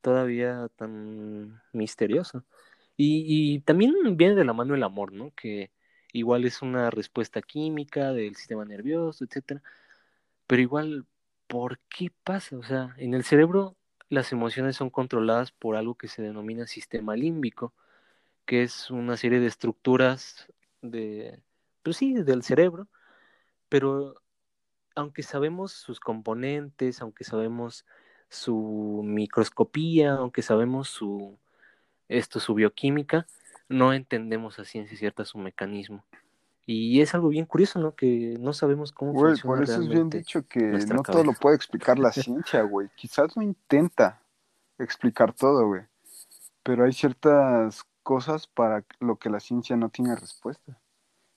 todavía 0.02 0.70
tan 0.78 1.62
misterioso. 1.74 2.46
Y, 2.98 3.56
y 3.56 3.60
también 3.62 3.94
viene 4.18 4.36
de 4.36 4.46
la 4.46 4.54
mano 4.54 4.76
el 4.76 4.84
amor, 4.84 5.14
¿no? 5.14 5.32
Que 5.36 5.72
igual 6.14 6.46
es 6.46 6.62
una 6.62 6.92
respuesta 6.92 7.42
química 7.42 8.14
del 8.14 8.36
sistema 8.36 8.66
nervioso, 8.66 9.26
etcétera. 9.26 9.64
Pero 10.48 10.62
igual, 10.62 11.06
¿por 11.48 11.80
qué 11.90 12.12
pasa? 12.24 12.58
O 12.58 12.64
sea, 12.64 12.96
en 12.98 13.14
el 13.14 13.24
cerebro 13.24 13.78
las 14.10 14.32
emociones 14.32 14.76
son 14.78 14.90
controladas 14.90 15.52
por 15.52 15.76
algo 15.76 15.96
que 15.96 16.08
se 16.08 16.22
denomina 16.22 16.68
sistema 16.68 17.16
límbico 17.16 17.74
que 18.46 18.64
es 18.64 18.90
una 18.92 19.18
serie 19.18 19.40
de 19.40 19.48
estructuras 19.48 20.48
de, 20.82 21.40
pues 21.84 21.98
sí, 21.98 22.14
del 22.14 22.44
cerebro, 22.44 22.88
pero 23.70 24.16
aunque 24.96 25.24
sabemos 25.24 25.74
sus 25.74 26.00
componentes, 26.00 27.02
aunque 27.02 27.24
sabemos 27.24 27.86
su 28.30 29.02
microscopía, 29.04 30.14
aunque 30.14 30.42
sabemos 30.42 30.90
su 30.90 31.38
esto, 32.08 32.40
su 32.40 32.54
bioquímica, 32.54 33.28
no 33.68 33.94
entendemos 33.94 34.60
a 34.60 34.66
ciencia 34.66 34.98
cierta 34.98 35.26
su 35.26 35.38
mecanismo. 35.38 36.06
Y 36.68 37.02
es 37.02 37.14
algo 37.14 37.30
bien 37.30 37.46
curioso, 37.46 37.80
¿no? 37.80 37.96
Que 37.96 38.38
no 38.40 38.52
sabemos 38.54 38.92
cómo 38.92 39.14
funciona. 39.14 39.42
Por 39.44 39.64
eso 39.64 39.82
es 39.82 39.88
bien 39.88 40.10
dicho 40.10 40.48
que 40.48 40.60
no 40.60 41.04
todo 41.04 41.24
lo 41.24 41.34
puede 41.34 41.56
explicar 41.56 42.00
la 42.00 42.12
ciencia, 42.12 42.64
güey. 42.64 42.90
Quizás 42.96 43.38
no 43.38 43.44
intenta 43.44 44.22
explicar 44.80 45.34
todo, 45.34 45.68
güey. 45.68 45.84
Pero 46.64 46.86
hay 46.86 46.94
ciertas 46.94 47.86
cosas 48.06 48.46
para 48.46 48.86
lo 49.00 49.18
que 49.18 49.32
la 49.32 49.40
ciencia 49.40 49.76
no 49.76 49.90
tiene 49.90 50.16
respuesta. 50.16 50.80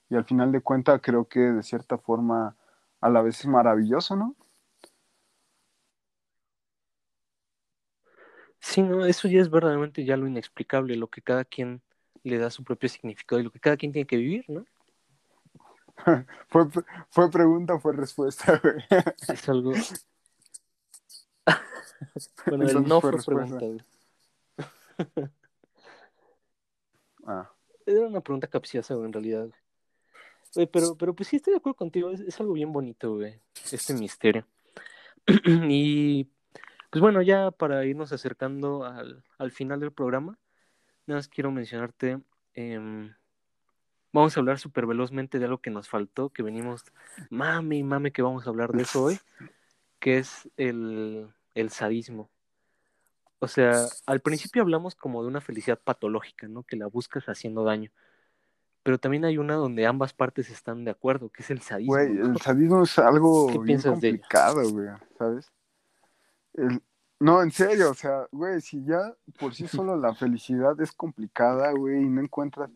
Y 0.07 0.15
al 0.15 0.23
final 0.23 0.51
de 0.51 0.61
cuentas 0.61 1.01
creo 1.03 1.27
que 1.27 1.39
de 1.39 1.63
cierta 1.63 1.97
forma 1.97 2.55
a 3.01 3.09
la 3.09 3.23
vez 3.23 3.39
es 3.39 3.47
maravilloso, 3.47 4.15
¿no? 4.15 4.35
Sí, 8.59 8.83
no, 8.83 9.03
eso 9.05 9.27
ya 9.27 9.41
es 9.41 9.49
verdaderamente 9.49 10.05
ya 10.05 10.15
lo 10.15 10.27
inexplicable, 10.27 10.95
lo 10.95 11.07
que 11.07 11.23
cada 11.23 11.43
quien 11.43 11.81
le 12.23 12.37
da 12.37 12.51
su 12.51 12.63
propio 12.63 12.87
significado 12.87 13.41
y 13.41 13.45
lo 13.45 13.51
que 13.51 13.59
cada 13.59 13.75
quien 13.75 13.91
tiene 13.91 14.05
que 14.05 14.17
vivir, 14.17 14.45
¿no? 14.47 14.63
fue, 16.49 16.67
fue 17.09 17.31
pregunta, 17.31 17.79
fue 17.79 17.93
respuesta, 17.93 18.59
güey. 18.63 18.75
Es 19.27 19.49
algo. 19.49 19.73
bueno, 22.45 22.67
el 22.67 22.87
no 22.87 23.01
fue, 23.01 23.11
pregunta, 23.25 23.65
Ah. 27.29 27.47
Era 27.85 28.07
una 28.07 28.21
pregunta 28.21 28.47
capciosa, 28.47 28.95
güey, 28.95 29.05
en 29.05 29.13
realidad. 29.13 29.49
pero, 30.71 30.95
pero 30.97 31.13
pues 31.13 31.29
sí 31.29 31.35
estoy 31.35 31.53
de 31.53 31.57
acuerdo 31.57 31.77
contigo, 31.77 32.09
es, 32.09 32.39
algo 32.39 32.53
bien 32.53 32.71
bonito, 32.71 33.13
güey, 33.13 33.39
este 33.71 33.93
misterio. 33.93 34.47
y 35.69 36.27
pues 36.89 37.01
bueno, 37.01 37.21
ya 37.21 37.51
para 37.51 37.85
irnos 37.85 38.11
acercando 38.13 38.83
al, 38.83 39.23
al 39.37 39.51
final 39.51 39.79
del 39.79 39.91
programa, 39.91 40.39
nada 41.05 41.19
más 41.19 41.27
quiero 41.27 41.51
mencionarte, 41.51 42.19
em, 42.55 43.13
vamos 44.11 44.35
a 44.35 44.39
hablar 44.39 44.57
súper 44.57 44.87
velozmente 44.87 45.37
de 45.37 45.45
algo 45.45 45.61
que 45.61 45.69
nos 45.69 45.87
faltó, 45.87 46.29
que 46.29 46.41
venimos, 46.41 46.83
mame 47.29 47.77
y 47.77 47.83
mame 47.83 48.11
que 48.11 48.23
vamos 48.23 48.47
a 48.47 48.49
hablar 48.49 48.71
de 48.71 48.81
eso 48.81 49.03
hoy, 49.03 49.19
que 49.99 50.17
es 50.17 50.49
el, 50.57 51.27
el 51.53 51.69
sadismo. 51.69 52.31
O 53.39 53.47
sea, 53.47 53.85
al 54.05 54.19
principio 54.19 54.61
hablamos 54.61 54.95
como 54.95 55.21
de 55.21 55.29
una 55.29 55.41
felicidad 55.41 55.79
patológica, 55.81 56.47
¿no? 56.47 56.63
Que 56.63 56.75
la 56.75 56.87
buscas 56.87 57.25
haciendo 57.25 57.63
daño. 57.63 57.89
Pero 58.83 58.97
también 58.97 59.25
hay 59.25 59.37
una 59.37 59.55
donde 59.55 59.85
ambas 59.85 60.13
partes 60.13 60.49
están 60.49 60.83
de 60.83 60.91
acuerdo, 60.91 61.29
que 61.29 61.43
es 61.43 61.49
el 61.49 61.61
sadismo. 61.61 61.93
Güey, 61.93 62.17
el 62.17 62.37
sadismo 62.37 62.83
es 62.83 62.99
algo 62.99 63.59
bien 63.61 63.81
complicado, 63.81 64.69
güey, 64.69 64.87
¿sabes? 65.17 65.51
No, 67.19 67.41
en 67.41 67.51
serio, 67.51 67.91
o 67.91 67.93
sea, 67.93 68.27
güey, 68.31 68.61
si 68.61 68.83
ya 68.83 69.13
por 69.39 69.53
sí 69.53 69.67
solo 69.67 69.97
la 69.97 70.15
felicidad 70.15 70.79
es 70.81 70.91
complicada, 70.91 71.71
güey, 71.71 72.01
y 72.01 72.09
no 72.09 72.21
encuentras 72.21 72.69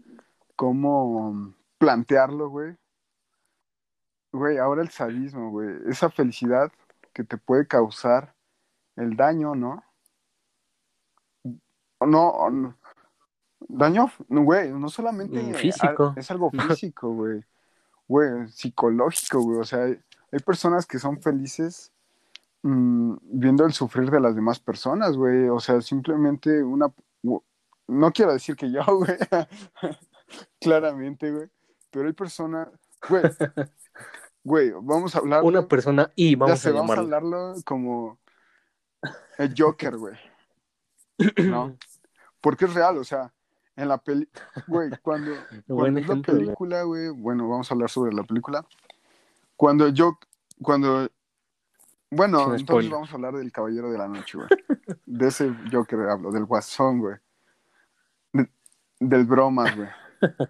cómo 0.56 1.54
plantearlo, 1.78 2.50
güey. 2.50 2.76
Güey, 4.32 4.58
ahora 4.58 4.82
el 4.82 4.90
sadismo, 4.90 5.52
güey, 5.52 5.76
esa 5.88 6.10
felicidad 6.10 6.72
que 7.14 7.24
te 7.24 7.38
puede 7.38 7.68
causar 7.68 8.34
el 8.96 9.16
daño, 9.16 9.56
¿no? 9.56 9.84
No, 12.06 12.76
daño, 13.60 14.12
güey, 14.28 14.72
no 14.72 14.90
solamente 14.90 15.42
mm, 15.42 15.54
físico. 15.54 16.14
es 16.16 16.30
algo 16.32 16.52
físico, 16.68 17.14
güey, 17.14 17.44
güey, 18.08 18.48
psicológico, 18.50 19.42
güey, 19.42 19.60
o 19.60 19.64
sea, 19.64 19.84
hay, 19.84 20.00
personas 20.46 20.86
que 20.86 21.00
son 21.00 21.22
felices 21.22 21.92
mm, 22.64 23.16
viendo 23.22 23.66
el 23.66 23.74
sufrir 23.74 24.10
de 24.10 24.20
las 24.20 24.36
demás 24.36 24.60
personas, 24.60 25.16
güey, 25.16 25.50
o 25.50 25.60
sea, 25.60 25.82
simplemente 25.82 26.64
una, 26.64 26.92
no 27.88 28.12
quiero 28.12 28.34
decir 28.34 28.56
que 28.56 28.72
yo, 28.72 28.82
güey, 28.98 29.18
Claramente, 30.60 31.32
güey. 31.32 31.50
Pero 31.92 32.08
hay 32.08 32.14
personas, 32.14 32.70
güey, 33.08 33.24
güey, 34.44 34.72
vamos 34.82 35.16
a 35.16 35.20
hablar. 35.20 35.44
Una 35.44 35.68
persona 35.68 36.12
y 36.16 36.36
vamos 36.36 36.56
ya 36.56 36.58
sé, 36.58 36.70
a 36.70 36.74
vamos 36.74 36.92
a 36.92 37.02
llamarlo. 37.02 37.16
hablarlo 37.16 37.62
como 37.66 38.20
el 39.38 39.54
Joker, 39.58 39.98
güey. 39.98 40.16
¿No? 41.38 41.78
Porque 42.44 42.66
es 42.66 42.74
real, 42.74 42.98
o 42.98 43.06
sea, 43.06 43.34
en 43.78 43.88
la 43.88 43.98
peli, 43.98 44.28
güey, 44.68 44.90
cuando, 45.02 45.32
cuando 45.66 46.00
es 46.02 46.08
la 46.08 46.22
película, 46.22 46.84
güey, 46.84 47.08
bueno, 47.10 47.48
vamos 47.48 47.72
a 47.72 47.74
hablar 47.74 47.90
sobre 47.90 48.14
la 48.14 48.24
película. 48.24 48.66
Cuando 49.56 49.88
yo, 49.88 50.20
cuando, 50.62 51.08
bueno, 52.12 52.40
Sin 52.40 52.44
entonces 52.50 52.68
spoiler. 52.68 52.92
vamos 52.92 53.12
a 53.12 53.16
hablar 53.16 53.36
del 53.36 53.50
Caballero 53.50 53.90
de 53.90 53.98
la 53.98 54.10
Noche, 54.10 54.38
güey. 54.38 54.50
De 55.06 55.28
ese 55.30 55.56
Joker 55.72 56.02
hablo, 56.02 56.32
del 56.32 56.44
Guasón, 56.44 57.00
güey. 57.00 57.16
De- 58.34 58.50
del 59.00 59.24
Bromas, 59.26 59.74
güey. 59.76 59.88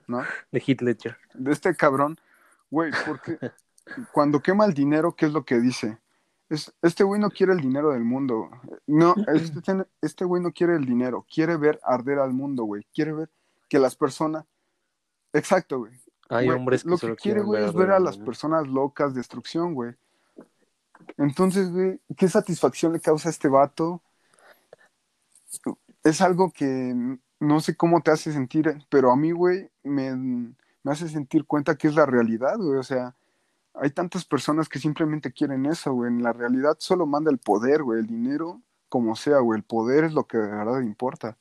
¿No? 0.07 0.23
De 0.51 0.77
Ledger. 0.81 1.15
de 1.35 1.51
este 1.51 1.75
cabrón, 1.75 2.19
güey, 2.71 2.91
porque 3.05 3.37
cuando 4.11 4.39
quema 4.41 4.65
el 4.65 4.73
dinero, 4.73 5.15
¿qué 5.15 5.27
es 5.27 5.31
lo 5.31 5.45
que 5.45 5.59
dice? 5.59 5.99
Es, 6.49 6.73
este 6.81 7.03
güey 7.03 7.19
no 7.19 7.29
quiere 7.29 7.53
el 7.53 7.61
dinero 7.61 7.91
del 7.91 8.03
mundo. 8.03 8.49
No, 8.85 9.15
este 9.27 9.85
este 10.01 10.25
güey 10.25 10.41
no 10.41 10.51
quiere 10.51 10.75
el 10.75 10.85
dinero, 10.85 11.25
quiere 11.33 11.57
ver 11.57 11.79
arder 11.83 12.19
al 12.19 12.33
mundo, 12.33 12.63
güey. 12.63 12.85
Quiere 12.93 13.13
ver 13.13 13.29
que 13.69 13.79
las 13.79 13.95
personas... 13.95 14.45
Exacto, 15.33 15.79
güey. 15.79 15.93
Hay 16.29 16.45
Güey, 16.45 16.57
hombres 16.57 16.83
que 16.83 16.89
Lo 16.89 16.97
que 16.97 17.15
quiere, 17.15 17.41
güey, 17.41 17.63
es 17.63 17.73
ver 17.73 17.91
a 17.91 17.99
las 17.99 18.17
personas 18.17 18.67
locas, 18.67 19.13
destrucción, 19.13 19.73
güey. 19.73 19.93
Entonces, 21.17 21.71
güey, 21.71 21.99
¿qué 22.17 22.27
satisfacción 22.27 22.93
le 22.93 22.99
causa 22.99 23.29
a 23.29 23.31
este 23.31 23.49
vato? 23.49 24.01
Es 26.03 26.21
algo 26.21 26.51
que 26.51 27.17
no 27.39 27.59
sé 27.59 27.75
cómo 27.75 28.01
te 28.01 28.11
hace 28.11 28.31
sentir, 28.31 28.73
pero 28.89 29.11
a 29.11 29.15
mí, 29.15 29.31
güey, 29.31 29.69
me, 29.83 30.15
me 30.15 30.91
hace 30.91 31.09
sentir 31.09 31.45
cuenta 31.45 31.75
que 31.75 31.87
es 31.87 31.95
la 31.95 32.05
realidad, 32.05 32.57
güey. 32.57 32.79
O 32.79 32.83
sea, 32.83 33.15
hay 33.73 33.89
tantas 33.91 34.25
personas 34.25 34.69
que 34.69 34.79
simplemente 34.79 35.31
quieren 35.31 35.65
eso, 35.65 35.93
güey. 35.93 36.11
En 36.11 36.23
la 36.23 36.33
realidad 36.33 36.75
solo 36.79 37.05
manda 37.05 37.31
el 37.31 37.39
poder, 37.39 37.83
güey, 37.83 37.99
el 37.99 38.07
dinero, 38.07 38.61
como 38.89 39.15
sea, 39.15 39.39
güey. 39.39 39.59
El 39.59 39.63
poder 39.63 40.03
es 40.03 40.13
lo 40.13 40.27
que 40.27 40.37
de 40.37 40.47
verdad 40.47 40.81
importa. 40.81 41.37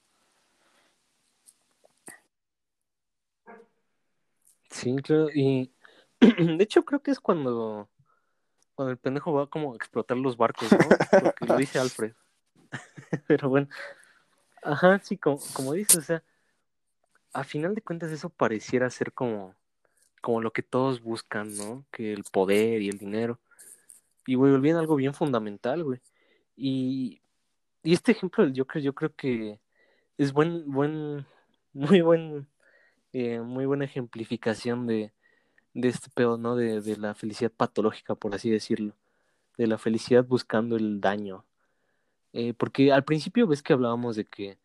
Sí, 4.70 4.96
claro. 4.96 5.28
Y 5.34 5.72
de 6.20 6.64
hecho 6.64 6.84
creo 6.84 7.02
que 7.02 7.10
es 7.10 7.20
cuando, 7.20 7.88
cuando 8.74 8.90
el 8.92 8.98
pendejo 8.98 9.32
va 9.32 9.48
como 9.48 9.74
a 9.74 9.76
explotar 9.76 10.16
los 10.16 10.36
barcos, 10.36 10.70
¿no? 10.72 11.46
Lo 11.46 11.56
dice 11.56 11.78
Alfred. 11.78 12.14
Pero 13.26 13.50
bueno. 13.50 13.68
Ajá, 14.62 14.98
sí, 15.00 15.18
como, 15.18 15.38
como 15.54 15.72
dices, 15.72 15.96
o 15.96 16.02
sea, 16.02 16.22
a 17.32 17.44
final 17.44 17.74
de 17.74 17.82
cuentas 17.82 18.10
eso 18.12 18.30
pareciera 18.30 18.88
ser 18.90 19.12
como, 19.12 19.54
como 20.22 20.40
lo 20.40 20.52
que 20.52 20.62
todos 20.62 21.02
buscan, 21.02 21.56
¿no? 21.56 21.84
Que 21.92 22.12
el 22.14 22.24
poder 22.24 22.82
y 22.82 22.88
el 22.88 22.98
dinero. 22.98 23.40
Y, 24.26 24.36
güey, 24.36 24.52
olvidan 24.52 24.78
algo 24.78 24.96
bien 24.96 25.14
fundamental, 25.14 25.84
güey. 25.84 26.00
Y, 26.56 27.22
y 27.82 27.94
este 27.94 28.12
ejemplo 28.12 28.44
del 28.44 28.54
Joker 28.56 28.82
yo 28.82 28.94
creo 28.94 29.14
que 29.14 29.60
es 30.18 30.32
buen, 30.32 30.70
buen, 30.72 31.26
muy 31.74 32.00
buen, 32.02 32.48
eh, 33.12 33.40
muy 33.40 33.66
buena 33.66 33.84
ejemplificación 33.86 34.86
de, 34.86 35.12
de 35.74 35.88
este 35.88 36.10
pedo, 36.10 36.38
¿no? 36.38 36.56
De, 36.56 36.80
de 36.80 36.96
la 36.98 37.14
felicidad 37.14 37.52
patológica, 37.52 38.14
por 38.14 38.34
así 38.34 38.50
decirlo. 38.50 38.94
De 39.58 39.66
la 39.66 39.78
felicidad 39.78 40.24
buscando 40.24 40.76
el 40.76 41.00
daño. 41.00 41.44
Eh, 42.32 42.54
porque 42.54 42.92
al 42.92 43.04
principio 43.04 43.46
ves 43.46 43.62
que 43.62 43.72
hablábamos 43.74 44.16
de 44.16 44.24
que 44.26 44.58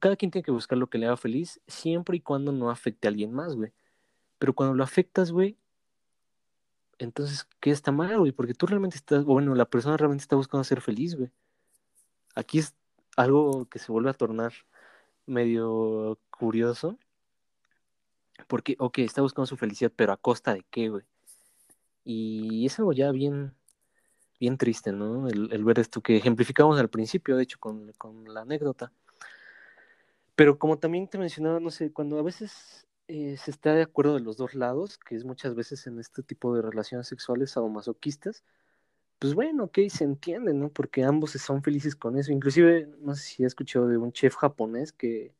cada 0.00 0.16
quien 0.16 0.30
tiene 0.30 0.44
que 0.44 0.50
buscar 0.50 0.78
lo 0.78 0.88
que 0.88 0.98
le 0.98 1.06
haga 1.06 1.16
feliz, 1.16 1.60
siempre 1.66 2.16
y 2.16 2.20
cuando 2.20 2.52
no 2.52 2.70
afecte 2.70 3.06
a 3.08 3.10
alguien 3.10 3.32
más, 3.32 3.54
güey. 3.54 3.72
Pero 4.40 4.54
cuando 4.54 4.74
lo 4.74 4.82
afectas, 4.82 5.32
güey, 5.32 5.58
entonces, 6.98 7.46
¿qué 7.60 7.70
está 7.70 7.92
mal, 7.92 8.18
güey? 8.18 8.32
Porque 8.32 8.54
tú 8.54 8.66
realmente 8.66 8.96
estás, 8.96 9.22
bueno, 9.24 9.54
la 9.54 9.66
persona 9.66 9.98
realmente 9.98 10.22
está 10.22 10.34
buscando 10.34 10.64
ser 10.64 10.80
feliz, 10.80 11.14
güey. 11.14 11.30
Aquí 12.34 12.58
es 12.58 12.74
algo 13.16 13.66
que 13.66 13.78
se 13.78 13.92
vuelve 13.92 14.08
a 14.08 14.14
tornar 14.14 14.54
medio 15.26 16.18
curioso. 16.30 16.98
Porque, 18.46 18.76
ok, 18.78 19.00
está 19.00 19.20
buscando 19.20 19.46
su 19.46 19.58
felicidad, 19.58 19.92
pero 19.94 20.14
a 20.14 20.16
costa 20.16 20.54
de 20.54 20.64
qué, 20.70 20.88
güey. 20.88 21.04
Y 22.02 22.64
es 22.64 22.78
algo 22.78 22.94
ya 22.94 23.10
bien, 23.12 23.54
bien 24.40 24.56
triste, 24.56 24.90
¿no? 24.90 25.28
El, 25.28 25.52
el 25.52 25.64
ver 25.64 25.80
esto 25.80 26.00
que 26.00 26.16
ejemplificamos 26.16 26.80
al 26.80 26.88
principio, 26.88 27.36
de 27.36 27.42
hecho, 27.42 27.58
con, 27.60 27.92
con 27.98 28.32
la 28.32 28.40
anécdota. 28.40 28.90
Pero 30.34 30.58
como 30.58 30.78
también 30.78 31.08
te 31.08 31.18
mencionaba, 31.18 31.60
no 31.60 31.70
sé, 31.70 31.92
cuando 31.92 32.18
a 32.18 32.22
veces 32.22 32.86
eh, 33.10 33.36
se 33.36 33.50
está 33.50 33.74
de 33.74 33.82
acuerdo 33.82 34.14
de 34.14 34.20
los 34.20 34.36
dos 34.36 34.54
lados, 34.54 34.98
que 34.98 35.16
es 35.16 35.24
muchas 35.24 35.54
veces 35.54 35.86
en 35.86 35.98
este 35.98 36.22
tipo 36.22 36.54
de 36.54 36.62
relaciones 36.62 37.08
sexuales 37.08 37.50
sadomasoquistas, 37.50 38.44
pues 39.18 39.34
bueno, 39.34 39.64
ok, 39.64 39.78
se 39.90 40.04
entiende, 40.04 40.54
¿no? 40.54 40.68
Porque 40.70 41.04
ambos 41.04 41.32
son 41.32 41.62
felices 41.62 41.94
con 41.96 42.16
eso. 42.16 42.32
Inclusive, 42.32 42.88
no 43.00 43.14
sé 43.14 43.22
si 43.22 43.44
has 43.44 43.48
escuchado 43.48 43.86
de 43.88 43.98
un 43.98 44.12
chef 44.12 44.34
japonés 44.36 44.92
que, 44.92 45.34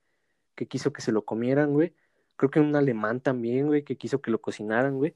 que 0.54 0.66
quiso 0.66 0.92
que 0.92 1.00
se 1.00 1.12
lo 1.12 1.24
comieran, 1.24 1.72
güey. 1.72 1.94
Creo 2.36 2.50
que 2.50 2.60
un 2.60 2.74
alemán 2.76 3.20
también, 3.20 3.68
güey, 3.68 3.82
que 3.84 3.96
quiso 3.96 4.20
que 4.20 4.30
lo 4.30 4.40
cocinaran, 4.40 4.96
güey. 4.96 5.14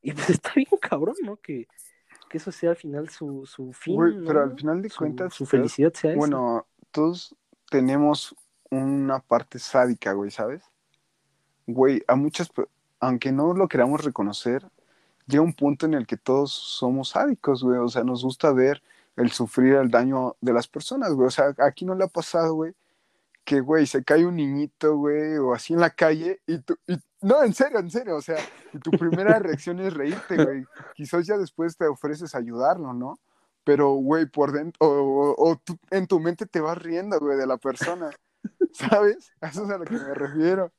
Y 0.00 0.12
pues 0.12 0.30
está 0.30 0.52
bien 0.56 0.66
cabrón, 0.80 1.14
¿no? 1.22 1.36
Que, 1.36 1.68
que 2.28 2.38
eso 2.38 2.50
sea 2.50 2.70
al 2.70 2.76
final 2.76 3.08
su, 3.10 3.46
su 3.46 3.72
fin, 3.72 3.94
Güey, 3.96 4.16
¿no? 4.16 4.26
pero 4.26 4.42
al 4.42 4.56
final 4.56 4.82
de 4.82 4.88
Su- 4.88 4.98
cuentas, 4.98 5.34
Su, 5.34 5.44
das- 5.44 5.50
felicidad 5.50 5.92
sea 5.92 6.10
esa. 6.10 6.18
Bueno, 6.18 6.66
todos 6.90 7.36
tenemos 7.70 8.34
una 8.70 9.20
parte 9.20 9.58
sádica, 9.60 10.12
güey, 10.14 10.30
¿sabes? 10.32 10.64
Güey, 11.66 12.02
a 12.08 12.14
muchas, 12.16 12.50
aunque 13.00 13.32
no 13.32 13.54
lo 13.54 13.68
queramos 13.68 14.04
reconocer, 14.04 14.66
llega 15.26 15.42
un 15.42 15.54
punto 15.54 15.86
en 15.86 15.94
el 15.94 16.06
que 16.06 16.16
todos 16.16 16.52
somos 16.52 17.10
sádicos, 17.10 17.62
güey. 17.62 17.78
O 17.78 17.88
sea, 17.88 18.04
nos 18.04 18.22
gusta 18.24 18.52
ver 18.52 18.82
el 19.16 19.30
sufrir 19.30 19.74
el 19.74 19.90
daño 19.90 20.36
de 20.40 20.52
las 20.52 20.66
personas, 20.68 21.12
güey. 21.12 21.26
O 21.28 21.30
sea, 21.30 21.54
aquí 21.58 21.84
no 21.84 21.94
le 21.94 22.04
ha 22.04 22.08
pasado, 22.08 22.54
güey, 22.54 22.72
que, 23.44 23.60
güey, 23.60 23.86
se 23.86 24.02
cae 24.04 24.24
un 24.26 24.36
niñito, 24.36 24.96
güey, 24.96 25.36
o 25.38 25.52
así 25.52 25.74
en 25.74 25.80
la 25.80 25.90
calle 25.90 26.40
y 26.46 26.58
tú, 26.58 26.76
no, 27.20 27.42
en 27.44 27.54
serio, 27.54 27.78
en 27.78 27.90
serio, 27.90 28.16
o 28.16 28.22
sea, 28.22 28.36
tu 28.82 28.90
primera 28.90 29.38
reacción 29.38 29.78
es 29.80 29.94
reírte, 29.94 30.42
güey. 30.44 30.64
Quizás 30.94 31.26
ya 31.26 31.36
después 31.38 31.76
te 31.76 31.86
ofreces 31.86 32.34
ayudarlo, 32.34 32.92
¿no? 32.92 33.18
Pero, 33.64 33.92
güey, 33.94 34.26
por 34.26 34.50
dentro, 34.52 34.78
o, 34.88 35.30
o- 35.32 35.52
o 35.52 35.60
en 35.90 36.06
tu 36.08 36.18
mente 36.18 36.46
te 36.46 36.60
vas 36.60 36.76
riendo, 36.78 37.18
güey, 37.20 37.36
de 37.38 37.46
la 37.46 37.58
persona, 37.58 38.10
¿sabes? 38.72 39.30
Eso 39.40 39.64
es 39.64 39.70
a 39.70 39.78
lo 39.78 39.84
que 39.84 39.94
me 39.94 40.14
refiero. 40.14 40.72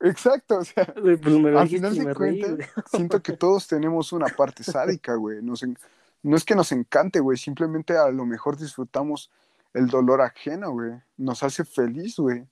Exacto, 0.00 0.58
o 0.58 0.64
sea, 0.64 0.84
pues 0.94 1.20
me 1.22 1.58
al 1.58 1.68
final 1.68 1.94
de 1.94 2.04
me 2.04 2.14
cuentas, 2.14 2.68
siento 2.90 3.20
que 3.20 3.32
todos 3.32 3.66
tenemos 3.66 4.12
una 4.12 4.26
parte 4.26 4.62
sádica, 4.62 5.14
güey. 5.16 5.42
Nos 5.42 5.62
en- 5.62 5.76
No 6.22 6.36
es 6.36 6.44
que 6.44 6.54
nos 6.54 6.70
encante, 6.72 7.20
güey, 7.20 7.36
simplemente 7.36 7.96
a 7.96 8.08
lo 8.10 8.24
mejor 8.24 8.56
disfrutamos 8.56 9.30
el 9.74 9.88
dolor 9.88 10.20
ajeno, 10.22 10.70
güey. 10.72 10.92
Nos 11.16 11.42
hace 11.42 11.64
feliz, 11.64 12.16
güey. 12.16 12.46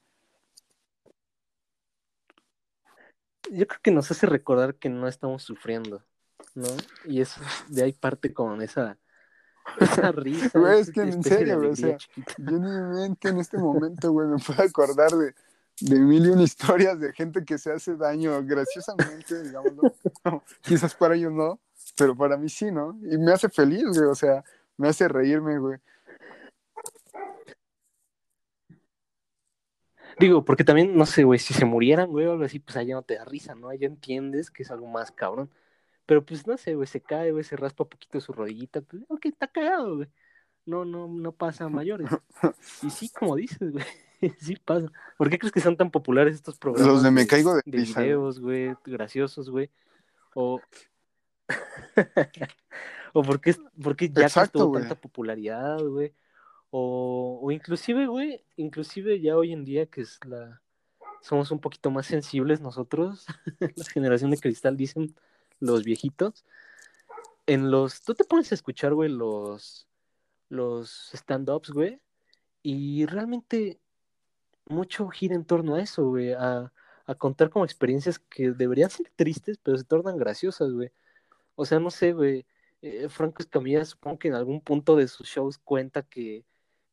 Yo 3.51 3.67
creo 3.67 3.81
que 3.83 3.91
nos 3.93 4.11
hace 4.11 4.27
recordar 4.27 4.75
que 4.75 4.89
no 4.89 5.07
estamos 5.07 5.43
sufriendo, 5.45 6.03
¿no? 6.55 6.67
Y 7.05 7.21
eso 7.21 7.41
de 7.69 7.85
ahí 7.85 7.93
parte 7.93 8.35
con 8.35 8.61
esa, 8.61 8.99
esa 9.81 10.11
risa. 10.13 10.59
Güey, 10.59 10.81
es 10.81 10.91
que 10.91 11.03
en 11.03 11.23
serio, 11.23 11.59
güey, 11.59 11.71
o 11.71 11.77
sea. 11.77 11.97
Yo 12.39 12.57
en 12.57 12.63
mi 12.63 12.97
mente 13.01 13.29
en 13.29 13.39
este 13.39 13.59
momento, 13.59 14.11
güey, 14.13 14.27
me 14.29 14.39
puedo 14.39 14.63
acordar 14.63 15.11
de, 15.13 15.33
de 15.81 15.99
mil 15.99 16.25
y 16.27 16.29
una 16.31 16.43
historias 16.43 16.99
de 16.99 17.13
gente 17.13 17.45
que 17.45 17.59
se 17.59 17.73
hace 17.73 17.97
daño 17.97 18.43
graciosamente, 18.45 19.43
digámoslo. 19.43 19.95
Quizás 20.63 20.95
para 20.95 21.15
ellos 21.15 21.33
no, 21.33 21.61
pero 21.97 22.17
para 22.17 22.37
mí 22.37 22.49
sí, 22.49 22.71
¿no? 22.71 22.99
Y 23.03 23.19
me 23.19 23.33
hace 23.33 23.49
feliz, 23.49 23.85
güey, 23.87 24.09
o 24.09 24.15
sea, 24.15 24.43
me 24.77 24.89
hace 24.89 25.09
reírme, 25.09 25.59
güey. 25.59 25.79
Digo, 30.19 30.45
porque 30.45 30.65
también, 30.65 30.97
no 30.97 31.05
sé, 31.05 31.25
güey, 31.25 31.39
si 31.39 31.53
se 31.53 31.67
murieran, 31.67 32.09
güey, 32.11 32.27
o 32.27 32.33
algo 32.33 32.45
así, 32.45 32.59
pues 32.59 32.77
allá 32.79 32.95
no 32.95 33.03
te 33.03 33.17
da 33.17 33.25
risa, 33.27 33.55
¿no? 33.55 33.69
Allá 33.69 33.87
entiendes 33.87 34.51
que 34.51 34.63
es 34.63 34.71
algo 34.71 34.87
más 34.87 35.11
cabrón. 35.13 35.51
Pero 36.07 36.25
pues 36.25 36.47
no 36.47 36.57
sé, 36.57 36.75
güey, 36.75 36.87
se 36.87 37.03
cae, 37.03 37.33
güey, 37.33 37.45
se 37.45 37.57
raspa 37.57 37.85
poquito 37.85 38.21
su 38.21 38.33
rodillita, 38.33 38.81
pues, 38.81 39.03
ok, 39.09 39.27
está 39.27 39.49
cagado, 39.49 39.97
güey. 39.97 40.09
No, 40.65 40.85
no, 40.85 41.09
no 41.09 41.33
pasa 41.33 41.65
a 41.65 41.69
mayores. 41.69 42.09
Y 42.83 42.91
sí, 42.91 43.11
como 43.11 43.37
dices, 43.37 43.73
güey, 43.73 43.85
sí 44.41 44.57
pasa. 44.57 44.91
¿Por 45.17 45.31
qué 45.31 45.39
crees 45.39 45.53
que 45.53 45.61
son 45.61 45.77
tan 45.77 45.91
populares 45.91 46.35
estos 46.35 46.59
programas? 46.59 46.93
Los 46.93 47.03
de 47.03 47.11
Me 47.11 47.27
Caigo 47.27 47.55
de 47.55 47.63
de 47.65 47.79
güey. 47.79 47.85
videos, 47.95 48.41
güey, 48.41 48.75
graciosos, 48.85 49.51
güey. 49.51 49.71
O. 50.35 50.61
o 53.13 53.23
porque, 53.23 53.51
es- 53.51 53.61
porque 53.83 54.09
ya 54.11 54.23
Exacto, 54.23 54.61
tuvo 54.61 54.79
tanta 54.79 54.95
popularidad, 54.95 55.81
güey. 55.81 56.13
O, 56.71 57.39
o 57.43 57.51
inclusive, 57.53 58.07
güey, 58.07 58.45
inclusive 58.57 59.21
ya 59.21 59.37
hoy 59.37 59.53
en 59.53 59.65
día 59.65 59.87
que 59.87 60.03
es 60.03 60.19
la. 60.27 60.61
Somos 61.23 61.51
un 61.51 61.61
poquito 61.61 61.91
más 61.91 62.07
sensibles 62.07 62.61
nosotros, 62.61 63.27
la 63.77 63.85
generación 63.85 64.31
de 64.31 64.39
cristal, 64.39 64.77
dicen 64.77 65.15
los 65.61 65.85
viejitos. 65.85 66.45
En 67.47 67.71
los. 67.71 68.03
Tú 68.03 68.15
te 68.15 68.25
pones 68.25 68.51
a 68.53 68.55
escuchar, 68.55 68.95
güey, 68.95 69.11
los. 69.11 69.87
Los 70.49 71.11
stand-ups, 71.13 71.71
güey. 71.71 72.01
Y 72.63 73.07
realmente 73.07 73.81
mucho 74.67 75.09
gira 75.09 75.35
en 75.35 75.45
torno 75.45 75.75
a 75.77 75.83
eso, 75.83 76.09
güey. 76.09 76.33
A, 76.33 76.73
a 77.07 77.15
contar 77.15 77.51
como 77.51 77.65
experiencias 77.65 78.19
que 78.19 78.51
deberían 78.53 78.91
ser 78.91 79.11
tristes, 79.17 79.59
pero 79.59 79.79
se 79.79 79.85
tornan 79.85 80.19
graciosas, 80.19 80.73
güey. 80.73 80.91
O 81.57 81.65
sea, 81.67 81.81
no 81.81 81.91
sé, 81.91 82.13
güey. 82.13 82.47
Eh, 82.83 83.09
Franco 83.09 83.43
Escamilla 83.43 83.85
supongo 83.85 84.19
que 84.19 84.29
en 84.29 84.35
algún 84.35 84.61
punto 84.61 84.97
de 84.97 85.09
sus 85.09 85.29
shows 85.29 85.59
cuenta 85.59 86.03
que, 86.03 86.45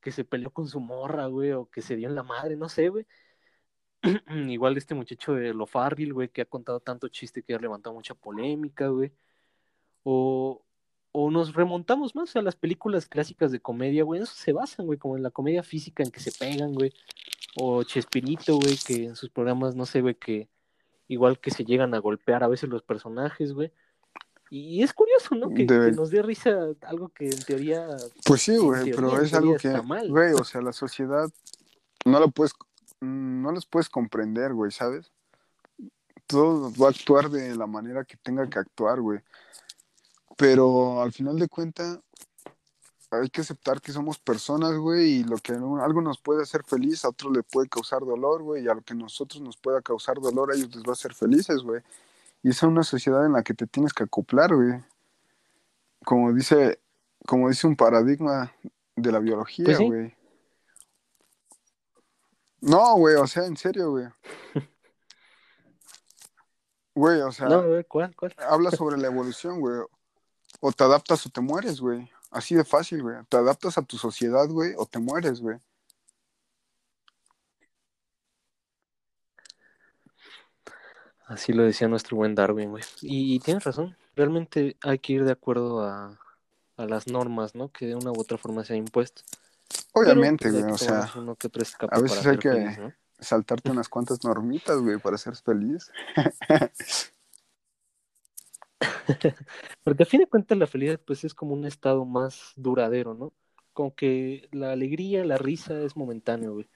que 0.02 0.12
se 0.12 0.26
peleó 0.26 0.52
con 0.52 0.68
su 0.68 0.80
morra, 0.80 1.28
güey, 1.28 1.52
o 1.54 1.70
que 1.70 1.82
se 1.82 1.96
dio 1.96 2.08
en 2.10 2.16
la 2.16 2.24
madre, 2.24 2.56
no 2.58 2.70
sé, 2.70 2.90
güey. 2.90 3.06
Igual 4.50 4.78
este 4.78 4.96
muchacho 4.96 5.34
de 5.34 5.54
Lo 5.54 5.66
Farril, 5.66 6.14
güey, 6.14 6.30
que 6.30 6.42
ha 6.42 6.46
contado 6.46 6.80
tanto 6.82 7.08
chiste 7.08 7.44
que 7.44 7.56
ha 7.56 7.60
levantado 7.60 7.96
mucha 7.96 8.16
polémica, 8.16 8.88
güey. 8.90 9.14
O, 10.04 10.66
o 11.16 11.30
nos 11.32 11.53
remontamos 11.53 12.16
más 12.16 12.36
a 12.36 12.41
las 12.41 12.55
películas 12.55 13.05
clásicas 13.07 13.51
de 13.51 13.59
comedia, 13.59 14.03
güey. 14.03 14.22
Eso 14.22 14.34
se 14.36 14.51
basan, 14.51 14.88
güey, 14.88 14.97
como 14.97 15.16
en 15.16 15.24
la 15.24 15.30
comedia 15.30 15.64
física 15.64 16.03
en 16.03 16.09
que 16.11 16.20
se 16.20 16.32
pegan, 16.32 16.74
güey. 16.74 16.91
O 17.55 17.84
Chespirito, 17.84 18.57
güey, 18.57 18.76
que 18.78 19.05
en 19.05 19.16
sus 19.16 19.30
programas, 19.30 19.76
no 19.76 19.86
sé, 19.86 20.01
güey, 20.01 20.16
que 20.16 20.49
igual 21.07 21.39
que 21.39 21.51
se 21.51 21.64
llegan 21.66 21.93
a 21.93 21.99
golpear 21.99 22.43
a 22.43 22.47
veces 22.47 22.68
los 22.68 22.82
personajes, 22.82 23.53
güey. 23.53 23.72
Y 24.49 24.82
es 24.84 24.91
curioso, 24.93 25.36
¿no? 25.36 25.49
Que, 25.49 25.66
Debe- 25.68 25.91
que 25.91 25.95
nos 25.95 26.09
dé 26.09 26.24
risa 26.24 26.70
algo 26.82 27.09
que 27.09 27.26
en 27.26 27.39
teoría. 27.43 27.88
Pues 28.26 28.41
sí, 28.41 28.55
en 28.55 28.61
güey, 28.61 28.91
pero 28.91 29.16
en 29.18 29.26
es 29.26 29.34
algo 29.36 29.55
que, 29.57 29.70
mal. 29.84 30.09
güey, 30.09 30.34
o 30.34 30.43
sea, 30.43 30.61
la 30.61 30.74
sociedad 30.74 31.30
no 32.05 32.20
lo 32.20 32.30
puedes, 32.30 32.53
no 33.01 33.51
los 33.51 33.68
puedes 33.68 33.88
comprender, 33.89 34.53
güey, 34.53 34.72
¿sabes? 34.72 35.11
Todo 36.26 36.72
va 36.82 36.88
a 36.88 36.89
actuar 36.89 37.30
de 37.30 37.55
la 37.55 37.68
manera 37.68 38.03
que 38.03 38.18
tenga 38.18 38.49
que 38.49 38.57
actuar, 38.57 38.99
güey. 39.01 39.20
Pero 40.38 41.02
al 41.02 41.12
final 41.12 41.38
de 41.38 41.48
cuentas, 41.48 42.00
hay 43.12 43.30
que 43.30 43.42
aceptar 43.42 43.80
que 43.82 43.92
somos 43.92 44.18
personas, 44.18 44.74
güey, 44.76 45.20
y 45.20 45.24
lo 45.24 45.38
que 45.38 45.54
algo 45.54 46.02
nos 46.02 46.20
puede 46.20 46.42
hacer 46.44 46.64
feliz, 46.64 47.06
a 47.06 47.10
otro 47.10 47.32
le 47.32 47.44
puede 47.44 47.70
causar 47.70 48.02
dolor, 48.02 48.42
güey, 48.42 48.64
y 48.64 48.68
a 48.68 48.74
lo 48.74 48.82
que 48.82 48.94
a 48.94 48.98
nosotros 48.98 49.42
nos 49.42 49.58
pueda 49.58 49.82
causar 49.82 50.20
dolor, 50.20 50.52
a 50.52 50.56
ellos 50.56 50.76
les 50.76 50.84
va 50.84 50.90
a 50.90 50.94
hacer 50.94 51.14
felices, 51.14 51.62
güey. 51.62 51.82
Y 52.42 52.50
esa 52.50 52.66
es 52.66 52.72
una 52.72 52.84
sociedad 52.84 53.26
en 53.26 53.34
la 53.34 53.44
que 53.44 53.54
te 53.54 53.68
tienes 53.68 53.94
que 53.94 54.04
acoplar, 54.04 54.54
güey. 54.56 54.84
Como 56.04 56.34
dice, 56.34 56.80
como 57.26 57.50
dice 57.50 57.68
un 57.68 57.76
paradigma 57.76 58.52
de 58.96 59.12
la 59.12 59.20
biología, 59.20 59.66
Pues 59.66 59.78
sí. 59.78 59.88
güey. 59.88 60.16
No, 62.62 62.96
güey, 62.96 63.16
o 63.16 63.28
sea, 63.28 63.46
en 63.46 63.58
serio, 63.58 63.92
güey. 63.92 64.06
Güey, 66.96 67.22
o 67.22 67.32
sea, 67.32 67.48
No, 67.48 67.68
güey, 67.68 67.84
¿cuál? 67.86 68.16
¿Cuál? 68.16 68.36
habla 68.38 68.70
sobre 68.70 69.00
la 69.00 69.08
evolución, 69.08 69.60
güey. 69.60 69.82
O 70.66 70.72
te 70.72 70.82
adaptas 70.86 71.26
o 71.26 71.30
te 71.30 71.41
mueres, 71.41 71.82
güey. 71.82 72.09
Así 72.32 72.55
de 72.55 72.64
fácil, 72.64 73.01
güey. 73.01 73.18
Te 73.28 73.36
adaptas 73.36 73.78
a 73.78 73.82
tu 73.82 73.97
sociedad, 73.97 74.47
güey, 74.47 74.74
o 74.78 74.86
te 74.86 74.97
mueres, 74.97 75.41
güey. 75.41 75.57
Así 81.26 81.51
lo 81.51 81.64
decía 81.64 81.89
nuestro 81.89 82.16
buen 82.16 82.34
Darwin, 82.34 82.70
güey. 82.70 82.84
Y, 83.01 83.36
y 83.36 83.39
tienes 83.39 83.66
razón, 83.66 83.97
realmente 84.16 84.78
hay 84.82 84.99
que 84.99 85.14
ir 85.14 85.26
de 85.26 85.34
acuerdo 85.34 85.84
a, 85.84 86.18
a 86.78 86.86
las 86.86 87.07
normas, 87.07 87.55
¿no? 87.55 87.70
Que 87.70 87.88
de 87.88 87.95
una 87.95 88.11
u 88.11 88.22
otra 88.22 88.38
forma 88.38 88.64
se 88.64 88.72
han 88.72 88.80
impuesto. 88.80 89.22
Obviamente, 89.91 90.49
pues, 90.49 90.61
güey, 90.61 90.74
o 90.74 90.78
sea, 90.78 91.11
a 91.89 91.99
veces 91.99 92.26
hay 92.26 92.38
que- 92.38 92.51
feliz, 92.51 92.78
¿no? 92.78 92.93
saltarte 93.20 93.70
unas 93.70 93.89
cuantas 93.89 94.24
normitas, 94.24 94.78
güey, 94.80 94.97
para 94.97 95.18
ser 95.18 95.36
feliz. 95.36 95.91
Porque 99.84 100.04
a 100.04 100.06
fin 100.06 100.22
de 100.22 100.28
cuentas 100.28 100.58
la 100.58 100.68
felicidad 100.68 100.99
pues 101.06 101.24
es 101.24 101.34
como 101.34 101.54
un 101.54 101.66
estado 101.66 102.06
más 102.06 102.54
duradero, 102.56 103.14
¿no? 103.14 103.34
Como 103.74 103.95
que 103.95 104.47
la 104.51 104.72
alegría, 104.72 105.26
la 105.26 105.38
risa 105.38 105.80
es 105.82 105.95
momentáneo, 105.95 106.54
güey. 106.54 106.70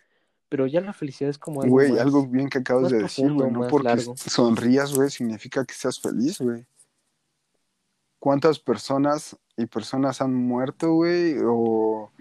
Pero 0.49 0.65
ya 0.65 0.79
la 0.81 0.93
felicidad 0.93 1.29
es 1.29 1.37
como 1.37 1.61
algo 1.61 1.73
Güey, 1.73 1.91
más- 1.91 1.99
algo 1.99 2.25
bien 2.25 2.49
que 2.49 2.59
acabas 2.59 2.89
de 2.91 2.99
decir, 2.99 3.31
güey. 3.33 3.51
No 3.51 3.67
porque 3.67 3.87
largo. 3.89 4.15
sonrías, 4.15 4.93
güey, 4.95 5.09
significa 5.09 5.65
que 5.65 5.73
seas 5.73 5.99
feliz, 5.99 6.39
güey. 6.39 6.65
¿Cuántas 8.19 8.59
personas 8.59 9.37
y 9.57 9.65
personas 9.67 10.21
han 10.21 10.33
muerto, 10.33 10.93
güey? 10.93 11.35
O, 11.45 12.11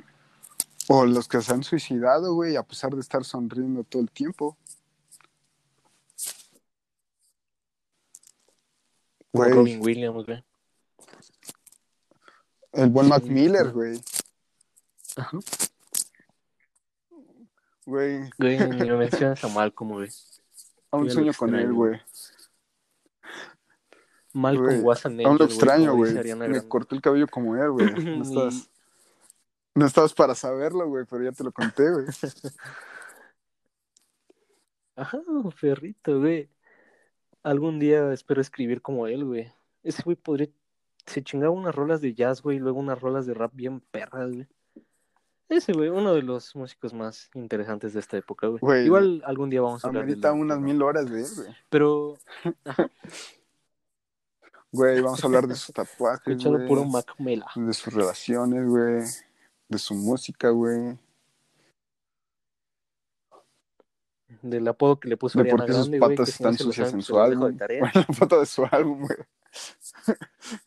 o 0.88 1.06
los 1.06 1.26
que 1.28 1.40
se 1.40 1.52
han 1.52 1.62
suicidado, 1.62 2.34
güey, 2.34 2.56
a 2.56 2.62
pesar 2.62 2.94
de 2.94 3.00
estar 3.00 3.24
sonriendo 3.24 3.82
todo 3.84 4.02
el 4.02 4.10
tiempo. 4.10 4.56
Güey, 9.36 9.52
Robin 9.52 9.80
Williams, 9.82 10.26
güey. 10.26 10.44
el 12.72 12.90
buen 12.90 13.08
Mac 13.08 13.22
Miller, 13.24 13.70
güey. 13.70 14.00
Ajá. 15.16 15.38
Güey, 17.86 18.28
Güey, 18.38 18.58
ni 18.58 18.76
me 18.90 18.96
mencionas 18.96 19.42
a 19.44 19.48
Malcolm, 19.48 19.92
güey. 19.92 20.08
aún 20.90 21.04
lo 21.06 21.10
sueño 21.10 21.32
con 21.34 21.54
él, 21.54 21.72
güey. 21.72 22.00
Malcolm 24.32 24.84
Watson 24.84 25.18
Aún 25.24 25.38
lo 25.38 25.44
extraño, 25.46 25.94
güey. 25.94 26.12
Me 26.36 26.68
corté 26.68 26.94
el 26.94 27.00
cabello 27.00 27.26
como 27.28 27.56
él, 27.56 27.70
güey. 27.70 27.86
No 28.04 28.16
Y- 28.16 28.22
estabas, 28.22 28.70
no 29.74 29.86
estabas 29.86 30.12
para 30.12 30.34
saberlo, 30.34 30.86
güey, 30.88 31.04
pero 31.08 31.24
ya 31.24 31.32
te 31.32 31.44
lo 31.44 31.52
conté, 31.52 31.90
güey. 31.90 32.06
Ajá, 34.96 35.18
perrito, 35.60 36.20
güey. 36.20 36.48
Algún 37.46 37.78
día 37.78 38.12
espero 38.12 38.40
escribir 38.40 38.82
como 38.82 39.06
él, 39.06 39.24
güey. 39.24 39.52
Ese 39.84 40.02
güey 40.02 40.16
podría. 40.16 40.48
Se 41.06 41.22
chingaba 41.22 41.52
unas 41.52 41.72
rolas 41.72 42.00
de 42.00 42.12
jazz, 42.12 42.42
güey, 42.42 42.56
y 42.56 42.60
luego 42.60 42.80
unas 42.80 43.00
rolas 43.00 43.24
de 43.24 43.34
rap 43.34 43.52
bien 43.54 43.78
perras, 43.78 44.32
güey. 44.32 44.48
Ese, 45.48 45.72
güey, 45.72 45.88
uno 45.88 46.12
de 46.12 46.22
los 46.22 46.56
músicos 46.56 46.92
más 46.92 47.30
interesantes 47.34 47.92
de 47.94 48.00
esta 48.00 48.16
época, 48.16 48.48
güey. 48.48 48.58
Güey, 48.60 48.86
Igual 48.86 49.22
algún 49.24 49.48
día 49.48 49.60
vamos 49.62 49.84
a 49.84 49.86
hablar 49.86 50.04
de 50.04 50.10
Amerita 50.10 50.30
él, 50.30 50.40
unas 50.40 50.58
mil 50.58 50.82
horas 50.82 51.08
de 51.08 51.20
él, 51.20 51.28
güey. 51.36 51.56
Pero, 51.70 52.18
Güey, 54.72 55.00
vamos 55.00 55.22
a 55.22 55.26
hablar 55.28 55.46
de 55.46 55.54
sus 55.54 55.72
tatuajes, 55.72 56.26
escuchando 56.26 56.58
güey. 56.58 56.68
puro 56.68 56.84
Mac 56.84 57.14
Mela. 57.18 57.46
De 57.54 57.72
sus 57.72 57.94
relaciones, 57.94 58.68
güey. 58.68 59.04
De 59.68 59.78
su 59.78 59.94
música, 59.94 60.50
güey. 60.50 60.98
Del 64.42 64.66
apodo 64.68 64.98
que 64.98 65.08
le 65.08 65.16
puso 65.16 65.38
De 65.38 65.42
Ariana 65.42 65.58
por 65.58 65.66
qué 65.66 65.72
sus 65.72 65.88
Grande, 65.88 65.98
güey. 65.98 66.16
patas 66.16 66.26
que 66.26 66.32
si 66.32 66.42
no 66.42 66.50
están 66.50 66.66
lo 66.66 66.72
sucias 66.72 66.92
en 66.92 67.02
su 67.02 67.18
álbum. 67.18 67.56
Bueno, 67.56 67.90
la 67.94 68.14
foto 68.14 68.40
de 68.40 68.46
su 68.46 68.64
álbum, 68.70 69.06
güey. 69.06 69.18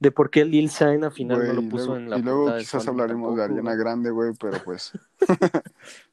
De 0.00 0.10
por 0.10 0.30
qué 0.30 0.46
Lil 0.46 0.70
Sign 0.70 1.04
al 1.04 1.12
final 1.12 1.46
no 1.46 1.52
lo 1.52 1.68
puso 1.68 1.88
luego, 1.88 1.96
en 1.98 2.08
la 2.08 2.16
y 2.16 2.22
luego 2.22 2.56
quizás 2.56 2.88
hablaremos 2.88 3.36
de 3.36 3.44
Ariana. 3.44 3.74
Grande, 3.74 4.10
güey, 4.10 4.32
pero 4.40 4.62
pues. 4.64 4.92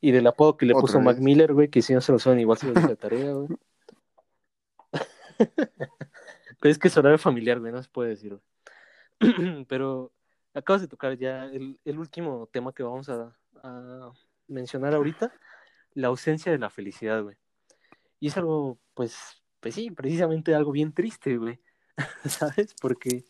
Y 0.00 0.12
del 0.12 0.26
apodo 0.26 0.56
que 0.56 0.66
le 0.66 0.72
Otra 0.72 0.80
puso 0.82 0.98
vez. 0.98 1.04
Mac 1.04 1.18
Miller, 1.18 1.52
güey, 1.52 1.68
que 1.68 1.82
si 1.82 1.92
no 1.92 2.00
se 2.00 2.12
lo 2.12 2.18
saben, 2.18 2.38
igual 2.38 2.58
se 2.58 2.66
los 2.66 2.74
dejo 2.74 2.88
de 2.88 2.96
tarea, 2.96 3.32
güey. 3.32 3.48
Pero 6.60 6.72
es 6.72 6.78
que 6.78 6.88
es 6.88 6.96
horario 6.96 7.18
familiar, 7.18 7.60
güey, 7.60 7.72
no 7.72 7.82
se 7.82 7.88
puede 7.88 8.10
decir, 8.10 8.38
güey. 9.20 9.64
Pero 9.68 10.12
acabas 10.56 10.82
de 10.82 10.88
tocar 10.88 11.16
ya 11.18 11.44
el, 11.44 11.78
el 11.84 11.98
último 11.98 12.48
tema 12.50 12.72
que 12.72 12.82
vamos 12.82 13.08
a, 13.08 13.36
a 13.62 14.12
mencionar 14.48 14.94
ahorita, 14.94 15.32
la 15.94 16.08
ausencia 16.08 16.50
de 16.50 16.58
la 16.58 16.70
felicidad, 16.70 17.22
güey. 17.22 17.36
Y 18.20 18.28
es 18.28 18.36
algo, 18.36 18.78
pues, 18.94 19.42
pues 19.60 19.74
sí, 19.74 19.90
precisamente 19.90 20.54
algo 20.54 20.72
bien 20.72 20.92
triste, 20.92 21.36
güey. 21.36 21.60
¿Sabes? 22.24 22.74
Porque 22.80 23.24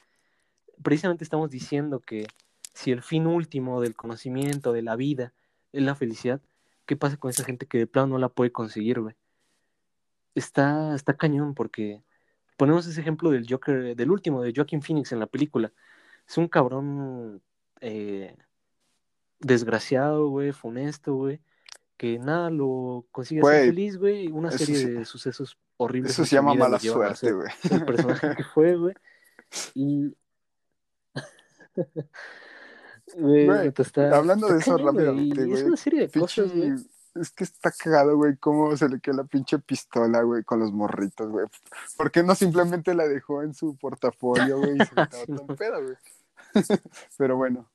precisamente 0.83 1.25
estamos 1.25 1.51
diciendo 1.51 2.01
que 2.01 2.27
si 2.73 2.93
el 2.93 3.03
fin 3.03 3.27
último 3.27 3.81
del 3.81 3.97
conocimiento, 3.97 4.73
de 4.73 4.83
la 4.83 4.97
vida, 4.97 5.33
es 5.73 5.83
la 5.83 5.95
felicidad, 5.95 6.41
¿qué 6.87 6.97
pasa 6.97 7.17
con 7.17 7.31
esa 7.31 7.45
gente 7.45 7.67
que 7.67 7.79
de 7.79 7.87
plano 7.87 8.09
no 8.09 8.19
la 8.19 8.29
puede 8.29 8.53
conseguir, 8.53 9.01
güey? 9.01 9.17
Está, 10.35 10.95
está 10.95 11.17
cañón 11.17 11.55
porque 11.55 12.03
ponemos 12.57 12.87
ese 12.87 13.01
ejemplo 13.01 13.31
del 13.31 13.47
Joker, 13.49 13.97
del 13.97 14.11
último, 14.11 14.43
de 14.43 14.53
Joaquin 14.55 14.83
Phoenix 14.83 15.11
en 15.13 15.19
la 15.19 15.27
película. 15.27 15.73
Es 16.29 16.39
un 16.39 16.49
cabrón 16.49 17.43
eh, 17.81 18.35
desgraciado, 19.39 20.29
güey, 20.29 20.53
funesto, 20.53 21.15
güey, 21.15 21.41
que 21.97 22.19
nada 22.19 22.51
lo 22.51 23.07
consigue 23.13 23.41
hacer 23.41 23.67
feliz, 23.67 23.97
güey, 23.97 24.29
una 24.29 24.51
serie 24.51 24.87
de 24.87 25.05
sucesos 25.05 25.59
horribles. 25.77 26.13
Eso 26.13 26.25
se 26.25 26.37
llama 26.37 26.55
mala 26.55 26.79
suerte, 26.79 27.33
güey. 27.33 27.51
El 27.71 27.85
personaje 27.85 28.35
que 28.37 28.45
fue, 28.45 28.77
güey. 28.77 28.95
Y. 29.75 30.15
Güey, 33.15 33.47
Güey, 33.47 33.73
está- 33.77 34.17
hablando 34.17 34.49
de 34.49 34.59
eso 34.59 34.73
güey, 34.73 34.85
rápidamente, 34.85 35.55
Es 35.55 35.63
una 35.63 35.77
serie 35.77 36.09
de 36.09 36.21
cosas, 36.21 36.53
güey. 36.53 36.75
Es 37.15 37.31
que 37.31 37.45
está 37.45 37.71
cagado, 37.71 38.17
güey, 38.17 38.37
cómo 38.37 38.77
se 38.77 38.89
le 38.89 39.01
quedó 39.01 39.19
la 39.19 39.25
pinche 39.25 39.59
pistola, 39.59 40.23
güey, 40.23 40.43
con 40.43 40.59
los 40.59 40.73
morritos, 40.73 41.31
güey. 41.31 41.47
¿Por 41.97 42.11
qué 42.11 42.23
no 42.23 42.35
simplemente 42.35 42.95
la 42.95 43.09
dejó 43.09 43.43
en 43.43 43.55
su 43.55 43.77
portafolio, 43.77 44.59
güey, 44.59 44.75
y 44.77 44.85
se 44.85 44.95
tan 45.47 45.57
pedo, 45.57 45.83
güey? 45.83 45.97
Pero 47.19 47.37
bueno, 47.37 47.71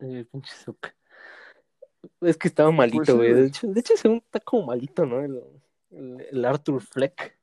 Eh, 0.00 0.24
pinche 0.30 0.54
Zuck. 0.54 0.88
Es 2.20 2.36
que 2.36 2.46
estaba 2.48 2.70
malito, 2.70 2.98
Pues 2.98 3.08
sí, 3.08 3.14
güey. 3.16 3.34
de, 3.34 3.46
hecho, 3.46 3.66
de 3.66 3.80
hecho, 3.80 3.96
según 3.96 4.18
está 4.18 4.38
como 4.40 4.66
malito, 4.66 5.04
¿no? 5.04 5.20
El, 5.20 5.42
el- 5.90 6.26
el 6.30 6.44
Arthur 6.44 6.80
Fleck. 6.80 7.36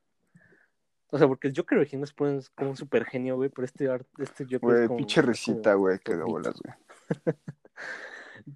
O 1.12 1.18
sea, 1.18 1.28
porque 1.28 1.48
el 1.50 1.54
Joker 1.56 1.78
original 1.78 2.04
es 2.06 2.14
pues, 2.14 2.50
como 2.52 2.72
un 2.72 2.78
super 2.78 3.06
genio, 3.06 3.36
güey, 3.36 3.50
pero 3.50 3.66
este, 3.66 3.90
este 4.20 4.44
Joker 4.46 4.56
es 4.56 4.62
güey, 4.62 4.88
como, 4.88 4.98
pinche 4.98 5.22
como 5.22 5.80
güey, 5.80 6.00
que 6.00 6.16
de 6.16 6.24
bolas, 6.24 6.56
güey. 6.62 6.76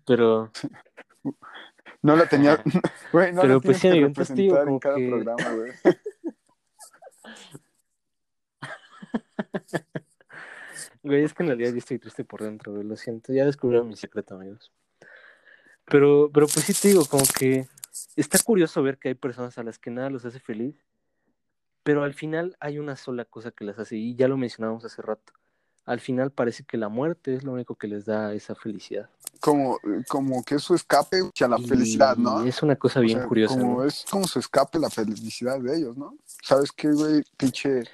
Pero, 0.05 0.51
No 2.01 2.15
la 2.15 2.27
tenía, 2.29 2.63
güey, 3.11 3.33
no 3.33 3.41
Pero, 3.41 3.55
la 3.55 3.59
pues, 3.59 3.77
sí, 3.79 3.89
digo 3.89 4.07
representar 4.07 4.69
en 4.69 4.79
cada 4.79 4.95
que- 4.95 5.07
programa, 5.09 5.53
güey. 5.55 5.71
Güey, 11.03 11.23
es 11.23 11.33
que 11.33 11.43
en 11.43 11.47
realidad 11.47 11.71
yo 11.71 11.77
estoy 11.77 11.99
triste 11.99 12.23
por 12.23 12.43
dentro, 12.43 12.73
güey, 12.73 12.83
lo 12.83 12.95
siento. 12.95 13.33
Ya 13.33 13.45
descubrieron 13.45 13.87
mi 13.87 13.95
secreto, 13.95 14.35
amigos. 14.35 14.71
Pero, 15.85 16.29
pero 16.33 16.47
pues 16.47 16.65
sí 16.65 16.73
te 16.73 16.89
digo, 16.89 17.05
como 17.05 17.23
que 17.37 17.67
está 18.15 18.37
curioso 18.39 18.83
ver 18.83 18.97
que 18.97 19.09
hay 19.09 19.15
personas 19.15 19.57
a 19.57 19.63
las 19.63 19.79
que 19.79 19.89
nada 19.89 20.09
los 20.09 20.25
hace 20.25 20.39
feliz, 20.39 20.75
pero 21.83 22.03
al 22.03 22.13
final 22.13 22.55
hay 22.59 22.77
una 22.77 22.95
sola 22.95 23.25
cosa 23.25 23.51
que 23.51 23.65
las 23.65 23.79
hace, 23.79 23.97
y 23.97 24.15
ya 24.15 24.27
lo 24.27 24.37
mencionamos 24.37 24.85
hace 24.85 25.01
rato. 25.01 25.33
Al 25.85 25.99
final 25.99 26.29
parece 26.29 26.63
que 26.63 26.77
la 26.77 26.87
muerte 26.87 27.33
es 27.33 27.43
lo 27.43 27.53
único 27.53 27.73
que 27.73 27.87
les 27.87 28.05
da 28.05 28.33
esa 28.35 28.53
felicidad. 28.53 29.09
Como, 29.39 29.79
como 30.07 30.43
que 30.43 30.55
es 30.55 30.61
su 30.61 30.75
escape 30.75 31.17
a 31.17 31.47
la 31.47 31.57
Y 31.57 31.65
felicidad, 31.67 32.15
¿no? 32.15 32.43
Es 32.43 32.61
una 32.61 32.75
cosa 32.75 32.99
O 32.99 33.01
bien 33.01 33.17
sea, 33.17 33.27
curiosa, 33.27 33.57
como 33.57 33.79
¿no? 33.79 33.85
Es 33.85 34.05
como 34.07 34.27
su 34.27 34.37
escape 34.37 34.77
la 34.77 34.91
felicidad 34.91 35.59
de 35.59 35.77
ellos, 35.77 35.97
¿no? 35.97 36.15
¿Sabes 36.43 36.71
qué, 36.71 36.91
güey? 36.91 37.23
Pinche, 37.35 37.85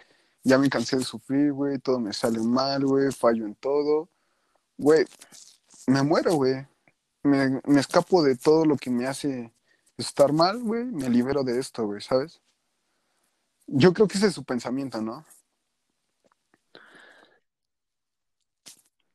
ya 0.45 0.59
me 0.59 0.69
cansé 0.69 0.97
de 0.97 1.03
sufrir, 1.03 1.51
güey, 1.51 1.79
todo 1.79 1.99
me 1.99 2.13
sale 2.13 2.39
mal, 2.39 2.85
güey, 2.85 3.11
fallo 3.11 3.45
en 3.45 3.55
todo. 3.55 4.09
Güey, 4.77 5.05
me 5.87 6.03
muero, 6.03 6.35
güey. 6.35 6.67
Me, 7.23 7.59
me 7.65 7.79
escapo 7.79 8.21
de 8.21 8.35
todo 8.37 8.63
lo 8.63 8.77
que 8.77 8.91
me 8.91 9.07
hace 9.07 9.51
estar 9.97 10.31
mal, 10.31 10.61
güey, 10.61 10.85
me 10.85 11.09
libero 11.09 11.43
de 11.43 11.59
esto, 11.59 11.85
güey, 11.87 11.99
¿sabes? 11.99 12.41
Yo 13.65 13.91
creo 13.93 14.07
que 14.07 14.19
ese 14.19 14.27
es 14.27 14.33
su 14.35 14.43
pensamiento, 14.43 15.01
¿no? 15.01 15.25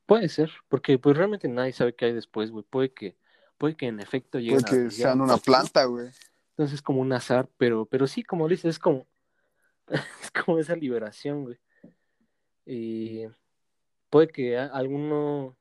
Puede 0.05 0.27
ser, 0.27 0.51
porque 0.67 0.99
pues 0.99 1.15
realmente 1.15 1.47
nadie 1.47 1.71
sabe 1.71 1.95
qué 1.95 2.05
hay 2.05 2.13
después, 2.13 2.51
güey. 2.51 2.65
Puede 2.69 2.91
que, 2.93 3.15
puede 3.57 3.77
que 3.77 3.87
en 3.87 4.01
efecto 4.01 4.37
lleguen 4.39 4.63
Puede 4.63 4.67
a- 4.67 4.69
que 4.69 4.75
lleguen 4.75 4.91
sean 4.91 5.21
a 5.21 5.23
una 5.23 5.37
planta, 5.37 5.85
güey. 5.85 6.09
Entonces 6.49 6.75
es 6.75 6.81
como 6.81 6.99
un 6.99 7.13
azar, 7.13 7.47
pero, 7.57 7.85
pero 7.85 8.05
sí, 8.07 8.23
como 8.23 8.49
dices, 8.49 8.65
es 8.65 8.79
como, 8.79 9.07
es 10.21 10.31
como 10.31 10.59
esa 10.59 10.75
liberación, 10.75 11.43
güey. 11.43 11.57
Y 12.65 13.25
puede 14.09 14.27
que 14.27 14.57
alguno, 14.57 15.57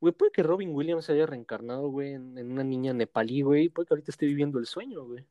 güey, 0.00 0.12
puede 0.14 0.32
que 0.32 0.42
Robin 0.42 0.74
Williams 0.74 1.04
se 1.04 1.12
haya 1.12 1.26
reencarnado, 1.26 1.88
güey, 1.88 2.14
en, 2.14 2.38
en 2.38 2.50
una 2.52 2.64
niña 2.64 2.92
nepalí, 2.92 3.42
güey. 3.42 3.68
Puede 3.68 3.86
que 3.86 3.94
ahorita 3.94 4.10
esté 4.10 4.26
viviendo 4.26 4.58
el 4.58 4.66
sueño, 4.66 5.04
güey. 5.04 5.26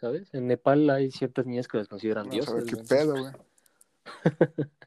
¿Sabes? 0.00 0.32
En 0.34 0.46
Nepal 0.48 0.90
hay 0.90 1.10
ciertas 1.10 1.46
niñas 1.46 1.68
que 1.68 1.78
las 1.78 1.88
consideran 1.88 2.28
Vamos 2.28 2.48
a 2.48 2.54
ver 2.54 2.64
diosas. 2.64 2.64
qué 2.64 2.74
güey. 2.74 2.86
pedo, 2.86 3.12
güey. 3.18 3.32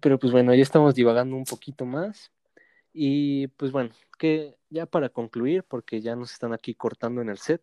Pero 0.00 0.18
pues 0.18 0.32
bueno, 0.32 0.54
ya 0.54 0.62
estamos 0.62 0.94
divagando 0.94 1.36
un 1.36 1.44
poquito 1.44 1.84
más. 1.84 2.32
Y 2.92 3.48
pues 3.48 3.72
bueno, 3.72 3.90
que 4.18 4.56
ya 4.70 4.86
para 4.86 5.08
concluir, 5.08 5.64
porque 5.64 6.00
ya 6.00 6.16
nos 6.16 6.32
están 6.32 6.52
aquí 6.52 6.74
cortando 6.74 7.20
en 7.20 7.28
el 7.28 7.38
set, 7.38 7.62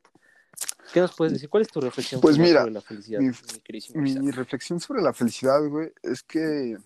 ¿qué 0.93 0.99
nos 1.01 1.15
puedes 1.15 1.33
decir? 1.33 1.49
¿Cuál 1.49 1.61
es 1.63 1.67
tu 1.69 1.81
reflexión 1.81 2.21
Pues 2.21 2.37
mira, 2.37 2.61
sobre 2.61 2.73
la 2.73 2.81
felicidad, 2.81 3.19
mi- 3.19 4.15
mi 4.19 4.31
reflexión 4.31 4.79
sobre 4.79 5.01
la 5.01 5.13
felicidad, 5.13 5.61
güey, 5.67 5.91
es 6.03 6.23
que 6.23 6.77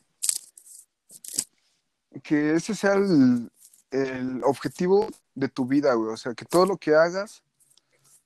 que 2.24 2.54
ese 2.56 2.74
sea 2.76 2.94
el, 2.94 3.52
el 3.92 4.44
objetivo 4.44 5.08
de 5.36 5.48
tu 5.48 5.66
vida, 5.66 5.94
güey. 5.94 6.12
O 6.14 6.18
sea, 6.18 6.34
que 6.34 6.44
todo 6.46 6.66
lo 6.66 6.78
que 6.78 6.96
hagas, 6.96 7.44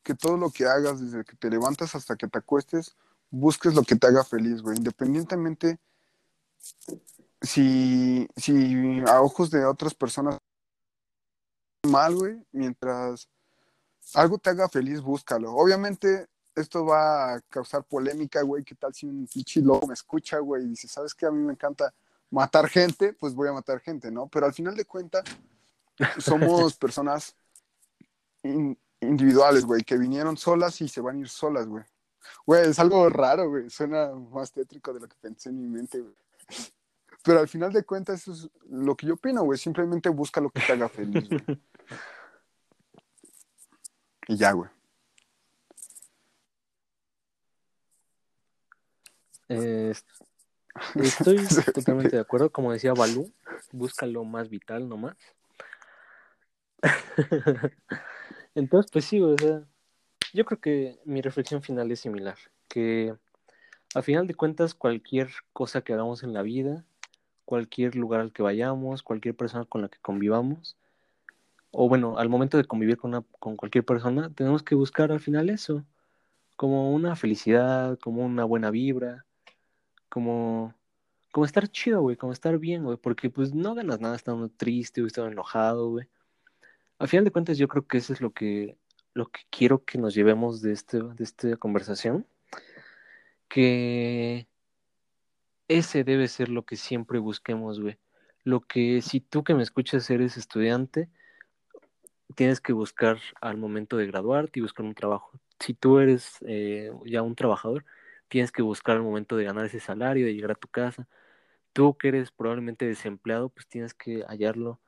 que 0.03 0.15
todo 0.15 0.37
lo 0.37 0.49
que 0.51 0.65
hagas 0.65 0.99
desde 1.01 1.23
que 1.25 1.35
te 1.35 1.49
levantas 1.49 1.93
hasta 1.95 2.15
que 2.15 2.27
te 2.27 2.37
acuestes, 2.39 2.95
busques 3.29 3.73
lo 3.75 3.83
que 3.83 3.95
te 3.95 4.07
haga 4.07 4.23
feliz, 4.23 4.61
güey. 4.61 4.77
Independientemente 4.77 5.79
si, 7.41 8.27
si 8.37 9.01
a 9.05 9.21
ojos 9.21 9.51
de 9.51 9.65
otras 9.65 9.93
personas 9.93 10.37
mal, 11.85 12.15
güey, 12.15 12.41
mientras 12.51 13.27
algo 14.13 14.37
te 14.37 14.49
haga 14.49 14.69
feliz, 14.69 15.01
búscalo. 15.01 15.53
Obviamente 15.53 16.27
esto 16.55 16.85
va 16.85 17.33
a 17.35 17.41
causar 17.49 17.83
polémica, 17.83 18.41
güey. 18.43 18.63
¿Qué 18.63 18.75
tal 18.75 18.93
si 18.93 19.05
un 19.05 19.27
pinche 19.27 19.61
loco 19.61 19.87
me 19.87 19.93
escucha, 19.93 20.39
güey, 20.39 20.63
y 20.63 20.69
dice, 20.69 20.87
¿sabes 20.87 21.13
qué? 21.13 21.25
A 21.25 21.31
mí 21.31 21.39
me 21.39 21.53
encanta 21.53 21.93
matar 22.29 22.67
gente, 22.67 23.13
pues 23.13 23.33
voy 23.33 23.47
a 23.47 23.53
matar 23.53 23.79
gente, 23.79 24.11
¿no? 24.11 24.27
Pero 24.27 24.45
al 24.45 24.53
final 24.53 24.75
de 24.75 24.85
cuentas, 24.85 25.23
somos 26.19 26.75
personas 26.77 27.35
in- 28.43 28.77
individuales, 29.01 29.65
güey, 29.65 29.83
que 29.83 29.97
vinieron 29.97 30.37
solas 30.37 30.81
y 30.81 30.87
se 30.87 31.01
van 31.01 31.17
a 31.17 31.19
ir 31.19 31.29
solas, 31.29 31.67
güey. 31.67 31.83
Güey, 32.45 32.69
es 32.69 32.79
algo 32.79 33.09
raro, 33.09 33.49
güey. 33.49 33.69
Suena 33.69 34.11
más 34.11 34.51
tétrico 34.51 34.93
de 34.93 35.01
lo 35.01 35.07
que 35.07 35.15
pensé 35.19 35.49
en 35.49 35.61
mi 35.61 35.67
mente, 35.67 35.99
güey. 35.99 36.15
Pero 37.23 37.39
al 37.39 37.47
final 37.47 37.71
de 37.71 37.83
cuentas, 37.83 38.21
eso 38.21 38.33
es 38.33 38.49
lo 38.69 38.95
que 38.95 39.07
yo 39.07 39.13
opino, 39.13 39.43
güey. 39.43 39.57
Simplemente 39.57 40.09
busca 40.09 40.41
lo 40.41 40.49
que 40.49 40.61
te 40.61 40.73
haga 40.73 40.89
feliz, 40.89 41.27
güey. 41.29 41.41
Y 44.27 44.37
ya, 44.37 44.51
güey. 44.53 44.69
Eh, 49.49 49.89
est- 49.91 50.07
estoy 50.95 51.37
totalmente 51.73 52.15
de 52.15 52.21
acuerdo. 52.21 52.51
Como 52.51 52.71
decía 52.71 52.93
Balú, 52.93 53.31
busca 53.71 54.05
lo 54.05 54.23
más 54.23 54.49
vital 54.49 54.87
nomás. 54.87 55.15
Entonces, 58.55 58.91
pues 58.91 59.05
sí, 59.05 59.21
o 59.21 59.37
sea, 59.37 59.63
yo 60.33 60.45
creo 60.45 60.59
que 60.59 60.99
mi 61.05 61.21
reflexión 61.21 61.61
final 61.61 61.91
es 61.91 61.99
similar, 62.01 62.37
que 62.67 63.15
a 63.95 64.01
final 64.01 64.27
de 64.27 64.35
cuentas 64.35 64.73
cualquier 64.73 65.29
cosa 65.53 65.81
que 65.81 65.93
hagamos 65.93 66.23
en 66.23 66.33
la 66.33 66.41
vida, 66.41 66.85
cualquier 67.45 67.95
lugar 67.95 68.21
al 68.21 68.33
que 68.33 68.43
vayamos, 68.43 69.03
cualquier 69.03 69.35
persona 69.35 69.65
con 69.65 69.81
la 69.81 69.89
que 69.89 69.99
convivamos, 70.01 70.75
o 71.75 71.89
bueno, 71.89 72.19
al 72.19 72.29
momento 72.29 72.57
de 72.57 72.65
convivir 72.65 72.97
con, 72.97 73.25
con 73.39 73.57
cualquier 73.57 73.83
persona, 73.83 74.29
tenemos 74.33 74.61
que 74.61 74.75
buscar 74.75 75.11
al 75.11 75.19
final 75.19 75.49
eso, 75.49 75.83
como 76.55 76.93
una 76.93 77.15
felicidad, 77.15 77.97
como 77.99 78.23
una 78.23 78.43
buena 78.43 78.69
vibra, 78.69 79.25
como, 80.07 80.75
como 81.31 81.45
estar 81.45 81.67
chido, 81.67 82.01
güey, 82.01 82.15
como 82.15 82.31
estar 82.31 82.59
bien, 82.59 82.83
güey, 82.83 82.97
porque 82.97 83.31
pues 83.31 83.55
no 83.55 83.73
ganas 83.73 83.99
nada 83.99 84.15
estando 84.15 84.49
triste 84.49 85.01
o 85.01 85.07
estando 85.07 85.31
enojado, 85.31 85.89
güey. 85.89 86.07
Al 86.99 87.07
final 87.07 87.25
de 87.25 87.31
cuentas, 87.31 87.57
yo 87.57 87.67
creo 87.67 87.87
que 87.87 87.97
eso 87.97 88.13
es 88.13 88.21
lo 88.21 88.31
que, 88.31 88.77
lo 89.15 89.31
que 89.31 89.41
quiero 89.49 89.83
que 89.83 89.97
nos 89.97 90.13
llevemos 90.13 90.61
de, 90.61 90.73
este, 90.73 91.01
de 91.01 91.23
esta 91.23 91.57
conversación, 91.57 92.27
que 93.49 94.47
ese 95.67 96.03
debe 96.03 96.27
ser 96.27 96.49
lo 96.49 96.65
que 96.65 96.75
siempre 96.75 97.17
busquemos, 97.17 97.81
güey. 97.81 97.97
Lo 98.43 98.61
que 98.61 99.01
si 99.01 99.21
tú 99.21 99.43
que 99.43 99.55
me 99.55 99.63
escuchas 99.63 100.07
eres 100.11 100.37
estudiante, 100.37 101.09
tienes 102.33 102.61
que 102.61 102.73
buscar 102.73 103.19
al 103.41 103.57
momento 103.57 103.97
de 103.97 104.07
graduarte 104.07 104.59
y 104.59 104.61
buscar 104.61 104.85
un 104.85 104.95
trabajo. 104.95 105.31
Si 105.59 105.73
tú 105.73 105.99
eres 105.99 106.37
eh, 106.47 106.91
ya 107.05 107.21
un 107.21 107.35
trabajador, 107.35 107.85
tienes 108.27 108.51
que 108.51 108.61
buscar 108.61 108.97
al 108.97 109.03
momento 109.03 109.37
de 109.37 109.45
ganar 109.45 109.65
ese 109.65 109.79
salario, 109.79 110.25
de 110.25 110.33
llegar 110.35 110.51
a 110.51 110.55
tu 110.55 110.67
casa. 110.67 111.07
Tú 111.73 111.97
que 111.97 112.09
eres 112.09 112.31
probablemente 112.31 112.85
desempleado, 112.85 113.49
pues 113.49 113.67
tienes 113.67 113.93
que 113.93 114.23
hallarlo 114.27 114.79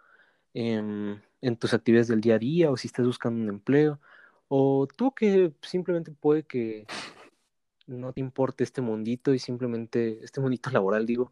en, 0.54 1.22
en 1.42 1.58
tus 1.58 1.74
actividades 1.74 2.08
del 2.08 2.22
día 2.22 2.36
a 2.36 2.40
día 2.40 2.72
o 2.72 2.78
si 2.78 2.88
estás 2.88 3.06
buscando 3.06 3.42
un 3.42 3.50
empleo. 3.50 4.00
O 4.48 4.88
tú 4.96 5.14
que 5.14 5.54
simplemente 5.62 6.12
puede 6.12 6.44
que 6.44 6.86
no 7.88 8.14
te 8.14 8.22
importe 8.22 8.64
este 8.64 8.82
mundito 8.82 9.34
y 9.34 9.40
simplemente, 9.40 10.24
este 10.24 10.42
mundito 10.42 10.70
laboral, 10.72 11.06
digo, 11.06 11.32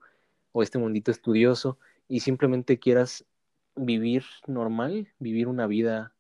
o 0.52 0.64
este 0.64 0.78
mundito 0.78 1.12
estudioso, 1.12 1.78
y 2.08 2.20
simplemente 2.20 2.80
quieras 2.80 3.26
vivir 3.76 4.24
normal, 4.48 5.08
vivir 5.20 5.48
una 5.48 5.68
vida 5.68 6.14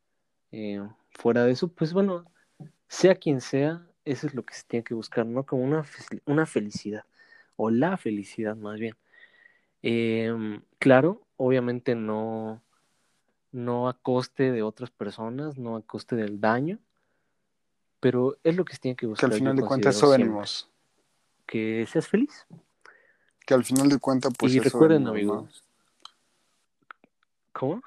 eh, 0.51 0.81
fuera 1.11 1.43
de 1.45 1.51
eso, 1.51 1.67
pues 1.67 1.93
bueno, 1.93 2.25
sea 2.87 3.15
quien 3.15 3.41
sea, 3.41 3.85
eso 4.05 4.27
es 4.27 4.33
lo 4.33 4.43
que 4.43 4.53
se 4.53 4.63
tiene 4.67 4.83
que 4.83 4.93
buscar, 4.93 5.25
¿no? 5.25 5.43
Como 5.45 5.63
una, 5.63 5.83
fe- 5.83 6.21
una 6.25 6.45
felicidad, 6.45 7.03
o 7.55 7.69
la 7.69 7.97
felicidad 7.97 8.55
más 8.55 8.79
bien. 8.79 8.95
Eh, 9.81 10.59
claro, 10.79 11.21
obviamente 11.37 11.95
no, 11.95 12.61
no 13.51 13.87
a 13.89 13.93
coste 13.93 14.51
de 14.51 14.63
otras 14.63 14.91
personas, 14.91 15.57
no 15.57 15.75
a 15.75 15.81
coste 15.81 16.15
del 16.15 16.39
daño, 16.39 16.79
pero 17.99 18.37
es 18.43 18.55
lo 18.55 18.65
que 18.65 18.73
se 18.73 18.79
tiene 18.79 18.95
que 18.95 19.05
Que 19.05 19.09
buscar. 19.11 19.31
al 19.31 19.37
final 19.37 19.55
de 19.55 19.63
cuentas 19.63 19.95
eso 19.95 20.09
venimos. 20.09 20.69
Que 21.45 21.85
seas 21.89 22.07
feliz. 22.07 22.45
Que 23.45 23.53
al 23.53 23.63
final 23.63 23.89
de 23.89 23.99
cuentas, 23.99 24.33
pues 24.37 24.53
y 24.53 24.59
eso 24.59 24.63
recuerden, 24.69 25.03
venimos, 25.11 25.65
¿no? 25.67 25.72
¿Cómo? 27.53 27.81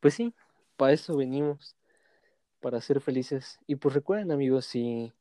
Pues 0.00 0.14
sí, 0.14 0.34
para 0.76 0.92
eso 0.92 1.16
venimos, 1.16 1.76
para 2.60 2.80
ser 2.80 3.00
felices. 3.00 3.58
Y 3.66 3.76
pues 3.76 3.94
recuerden, 3.94 4.32
amigos, 4.32 4.66
si, 4.66 5.12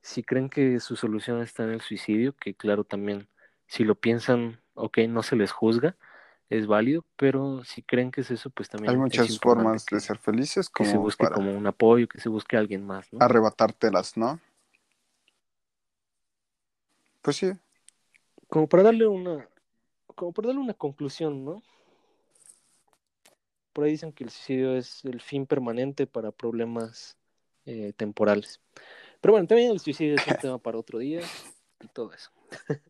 si 0.00 0.22
creen 0.22 0.48
que 0.48 0.80
su 0.80 0.96
solución 0.96 1.42
está 1.42 1.64
en 1.64 1.70
el 1.70 1.80
suicidio, 1.80 2.34
que 2.34 2.54
claro, 2.54 2.84
también, 2.84 3.28
si 3.66 3.84
lo 3.84 3.94
piensan, 3.94 4.60
ok, 4.74 4.98
no 5.08 5.22
se 5.22 5.36
les 5.36 5.52
juzga, 5.52 5.96
es 6.48 6.66
válido, 6.66 7.04
pero 7.16 7.64
si 7.64 7.82
creen 7.82 8.10
que 8.12 8.20
es 8.20 8.30
eso, 8.30 8.50
pues 8.50 8.68
también 8.68 8.92
Hay 8.92 8.96
muchas 8.96 9.38
formas 9.38 9.84
que, 9.84 9.96
de 9.96 10.00
ser 10.00 10.18
felices 10.18 10.68
que 10.68 10.84
se 10.84 10.92
como 10.92 11.02
busque 11.02 11.24
para 11.24 11.34
como 11.34 11.52
un 11.52 11.66
apoyo, 11.66 12.08
que 12.08 12.20
se 12.20 12.28
busque 12.28 12.56
alguien 12.56 12.86
más, 12.86 13.12
¿no? 13.12 13.24
arrebatártelas, 13.24 14.16
¿no? 14.16 14.38
Pues 17.22 17.36
sí, 17.36 17.52
como 18.48 18.68
para 18.68 18.82
darle 18.82 19.06
una, 19.06 19.48
como 20.14 20.32
para 20.32 20.48
darle 20.48 20.62
una 20.62 20.74
conclusión, 20.74 21.44
¿no? 21.44 21.62
Por 23.72 23.84
ahí 23.84 23.92
dicen 23.92 24.12
que 24.12 24.24
el 24.24 24.30
suicidio 24.30 24.76
es 24.76 25.04
el 25.04 25.20
fin 25.20 25.46
permanente 25.46 26.06
para 26.06 26.30
problemas 26.30 27.16
eh, 27.64 27.92
temporales. 27.96 28.60
Pero 29.20 29.32
bueno, 29.32 29.46
también 29.46 29.70
el 29.70 29.80
suicidio 29.80 30.16
es 30.16 30.26
un 30.26 30.36
tema 30.40 30.58
para 30.58 30.78
otro 30.78 30.98
día 30.98 31.20
y 31.80 31.88
todo 31.88 32.12
eso. 32.12 32.30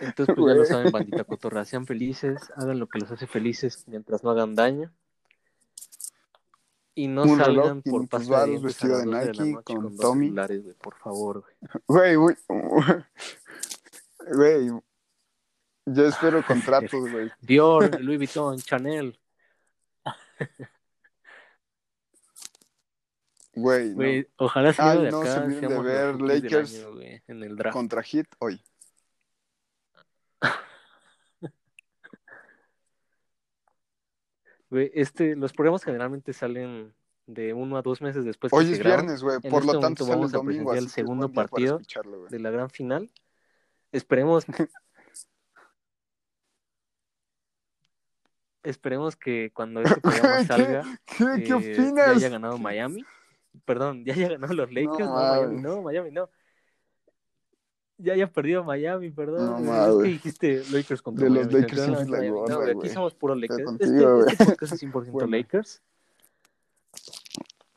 Entonces, 0.00 0.34
pues 0.36 0.52
ya 0.52 0.58
lo 0.58 0.64
saben, 0.64 0.90
bandita 0.90 1.22
cotorra, 1.24 1.64
sean 1.64 1.86
felices, 1.86 2.50
hagan 2.56 2.80
lo 2.80 2.88
que 2.88 2.98
los 2.98 3.10
hace 3.12 3.26
felices 3.28 3.84
mientras 3.86 4.24
no 4.24 4.30
hagan 4.30 4.54
daño. 4.56 4.92
Y 6.94 7.08
no 7.08 7.22
Un 7.22 7.38
salgan 7.38 7.82
reloj, 7.82 7.84
por 7.84 8.08
500 8.08 8.10
paso 8.10 8.30
varos, 8.32 8.46
de 8.46 8.50
dientes 8.50 8.64
a 8.64 8.66
vestido 8.66 8.98
de 8.98 9.04
12 9.04 9.06
de 9.06 9.12
la 9.12 9.24
Nike, 9.24 9.52
noche 9.52 9.64
con 9.64 9.76
con 9.76 9.96
dos 9.96 10.00
Tommy. 10.00 10.26
celulares, 10.26 10.62
güey, 10.64 10.74
por 10.74 10.94
favor, 10.98 11.44
güey. 11.86 12.16
Güey, 12.16 12.36
güey. 14.34 14.70
Yo 15.86 16.06
espero 16.06 16.44
contratos, 16.46 17.10
güey. 17.10 17.30
Dior, 17.40 17.90
Louis 18.00 18.18
Vuitton, 18.18 18.58
Chanel. 18.58 19.18
Güey, 23.54 23.94
no. 23.94 24.28
Ojalá 24.36 24.72
si 24.72 24.80
Ay, 24.80 25.02
de 25.02 25.10
no, 25.10 25.20
acá 25.20 25.50
se 25.50 25.60
de 25.60 25.80
ver 25.80 26.20
Lakers 26.20 26.84
año, 26.84 27.22
en 27.26 27.42
el 27.42 27.56
draft. 27.56 27.74
contra 27.74 28.02
Hit 28.02 28.26
hoy. 28.38 28.62
Güey, 34.70 34.90
este, 34.94 35.36
los 35.36 35.52
programas 35.52 35.84
generalmente 35.84 36.32
salen 36.32 36.94
de 37.26 37.52
uno 37.52 37.76
a 37.76 37.82
dos 37.82 38.00
meses 38.00 38.24
después 38.24 38.50
Hoy 38.54 38.64
se 38.64 38.72
es 38.72 38.78
viernes, 38.82 39.22
güey. 39.22 39.38
Por 39.40 39.60
este 39.60 39.74
lo 39.74 39.80
tanto 39.80 40.06
sale 40.06 40.14
el 40.14 40.18
vamos 40.20 40.34
a 40.34 40.40
presenciar 40.40 40.78
el 40.78 40.88
segundo 40.88 41.30
partido 41.30 41.78
de 42.30 42.38
la 42.38 42.50
gran 42.50 42.70
final. 42.70 43.10
Esperemos 43.92 44.46
esperemos 48.62 49.16
que 49.16 49.50
cuando 49.52 49.82
este 49.82 50.00
programa 50.00 50.38
¿Qué, 50.38 50.44
salga 50.46 50.82
qué, 51.06 51.16
qué 51.16 51.42
eh, 51.42 51.46
ya 51.46 51.56
opinas? 51.56 52.16
haya 52.16 52.28
ganado 52.28 52.58
Miami. 52.58 53.04
Perdón, 53.64 54.04
ya 54.04 54.14
haya 54.14 54.28
ganado 54.30 54.54
los 54.54 54.72
Lakers. 54.72 54.98
No. 54.98 55.14
Miami 55.14 55.60
no, 55.60 55.82
Miami 55.82 56.10
no. 56.10 56.30
Ya 57.98 58.14
haya 58.14 58.32
perdido 58.32 58.64
Miami, 58.64 59.10
perdón. 59.10 59.64
No 59.64 59.94
güey. 59.94 60.12
dijiste 60.12 60.62
Lakers 60.70 61.02
contra 61.02 61.24
De 61.24 61.30
los 61.30 61.46
Miami, 61.46 61.54
me 61.54 61.60
Lakers 61.60 62.08
la. 62.08 62.20
No, 62.22 62.80
aquí 62.80 62.88
somos 62.88 63.14
puro 63.14 63.34
Lakers. 63.34 63.64
contigo, 63.64 64.20
este, 64.26 64.32
este 64.32 64.44
güey. 64.44 64.50
podcast 64.50 64.72
es 64.72 64.82
100% 64.82 65.10
Bueno. 65.10 65.28
Lakers. 65.28 65.82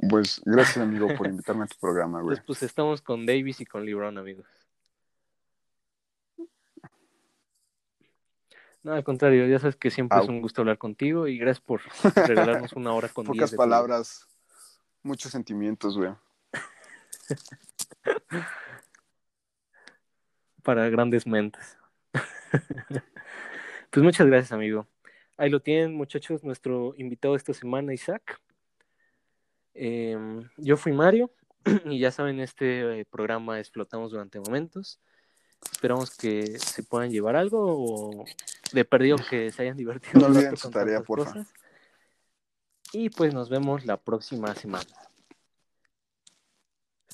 Pues 0.10 0.42
gracias, 0.46 0.78
amigo, 0.78 1.08
por 1.18 1.28
invitarme 1.28 1.66
a 1.66 1.68
tu 1.68 1.78
programa, 1.80 2.22
güey. 2.22 2.36
Pues, 2.36 2.46
pues 2.46 2.64
estamos 2.64 3.02
con 3.02 3.26
Davis 3.26 3.62
y 3.62 3.66
con 3.66 3.86
LeBron, 3.86 4.18
amigos. 4.18 4.46
No, 8.86 8.94
al 8.94 9.04
contrario, 9.04 9.48
ya 9.48 9.58
sabes 9.58 9.76
que 9.78 9.90
siempre 9.90 10.20
es 10.20 10.30
un 10.30 10.44
gusto 10.44 10.62
hablar 10.62 10.78
contigo 10.78 11.28
y 11.28 11.40
gracias 11.40 11.66
por 11.66 11.82
regalarnos 12.16 12.74
una 12.74 12.94
hora 12.94 13.10
con 13.10 13.26
10 13.26 13.28
Pocas 13.36 13.50
de 13.50 13.58
tu 13.58 13.60
palabras, 13.60 14.28
muchos 15.02 15.32
sentimientos, 15.32 15.98
güey. 15.98 16.12
para 20.62 20.88
grandes 20.90 21.26
mentes. 21.26 21.80
pues 23.90 24.04
muchas 24.04 24.28
gracias, 24.28 24.52
amigo. 24.52 24.86
Ahí 25.36 25.50
lo 25.50 25.64
tienen, 25.64 25.96
muchachos, 25.96 26.44
nuestro 26.44 26.94
invitado 26.96 27.36
esta 27.36 27.56
semana, 27.56 27.92
Isaac. 27.92 28.40
Em, 29.74 30.48
yo 30.58 30.78
fui 30.78 30.94
Mario 30.94 31.32
y 31.86 31.98
ya 31.98 32.12
saben, 32.12 32.40
este 32.40 33.00
eh, 33.00 33.06
programa 33.06 33.60
es 33.60 33.72
Flotamos 33.72 34.12
durante 34.12 34.40
momentos. 34.40 35.00
Esperamos 35.72 36.16
que 36.16 36.60
se 36.60 36.84
puedan 36.84 37.10
llevar 37.10 37.36
algo 37.36 37.64
o 37.66 38.26
de 38.72 38.86
perdido 38.86 39.18
que 39.30 39.52
se 39.52 39.62
hayan 39.62 39.78
divertido. 39.78 40.14
No 40.20 40.28
olviden 40.28 40.58
su 40.58 40.70
tarea, 40.70 41.02
porfa. 41.02 41.26
cosas. 41.32 41.54
Y 42.92 43.10
pues 43.10 43.34
nos 43.34 43.50
vemos 43.50 43.86
la 43.86 43.98
próxima 43.98 44.54
semana. 44.56 44.86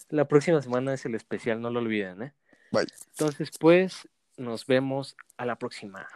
La 0.09 0.27
próxima 0.27 0.61
semana 0.61 0.93
es 0.93 1.05
el 1.05 1.15
especial, 1.15 1.61
no 1.61 1.69
lo 1.69 1.79
olviden, 1.79 2.21
¿eh? 2.21 2.33
Bye. 2.71 2.87
Entonces, 3.11 3.49
pues, 3.59 4.07
nos 4.37 4.65
vemos 4.65 5.15
a 5.37 5.45
la 5.45 5.55
próxima. 5.55 6.07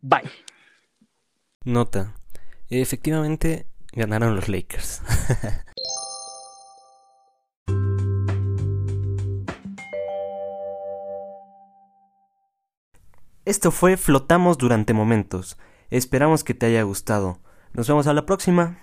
Bye. 0.00 0.30
Nota. 1.64 2.14
Efectivamente, 2.68 3.66
ganaron 3.92 4.34
los 4.34 4.48
Lakers. 4.48 5.02
Esto 13.44 13.72
fue 13.72 13.96
Flotamos 13.96 14.56
durante 14.56 14.94
momentos. 14.94 15.58
Esperamos 15.90 16.44
que 16.44 16.54
te 16.54 16.66
haya 16.66 16.84
gustado. 16.84 17.40
Nos 17.72 17.88
vemos 17.88 18.06
a 18.06 18.12
la 18.12 18.24
próxima. 18.24 18.78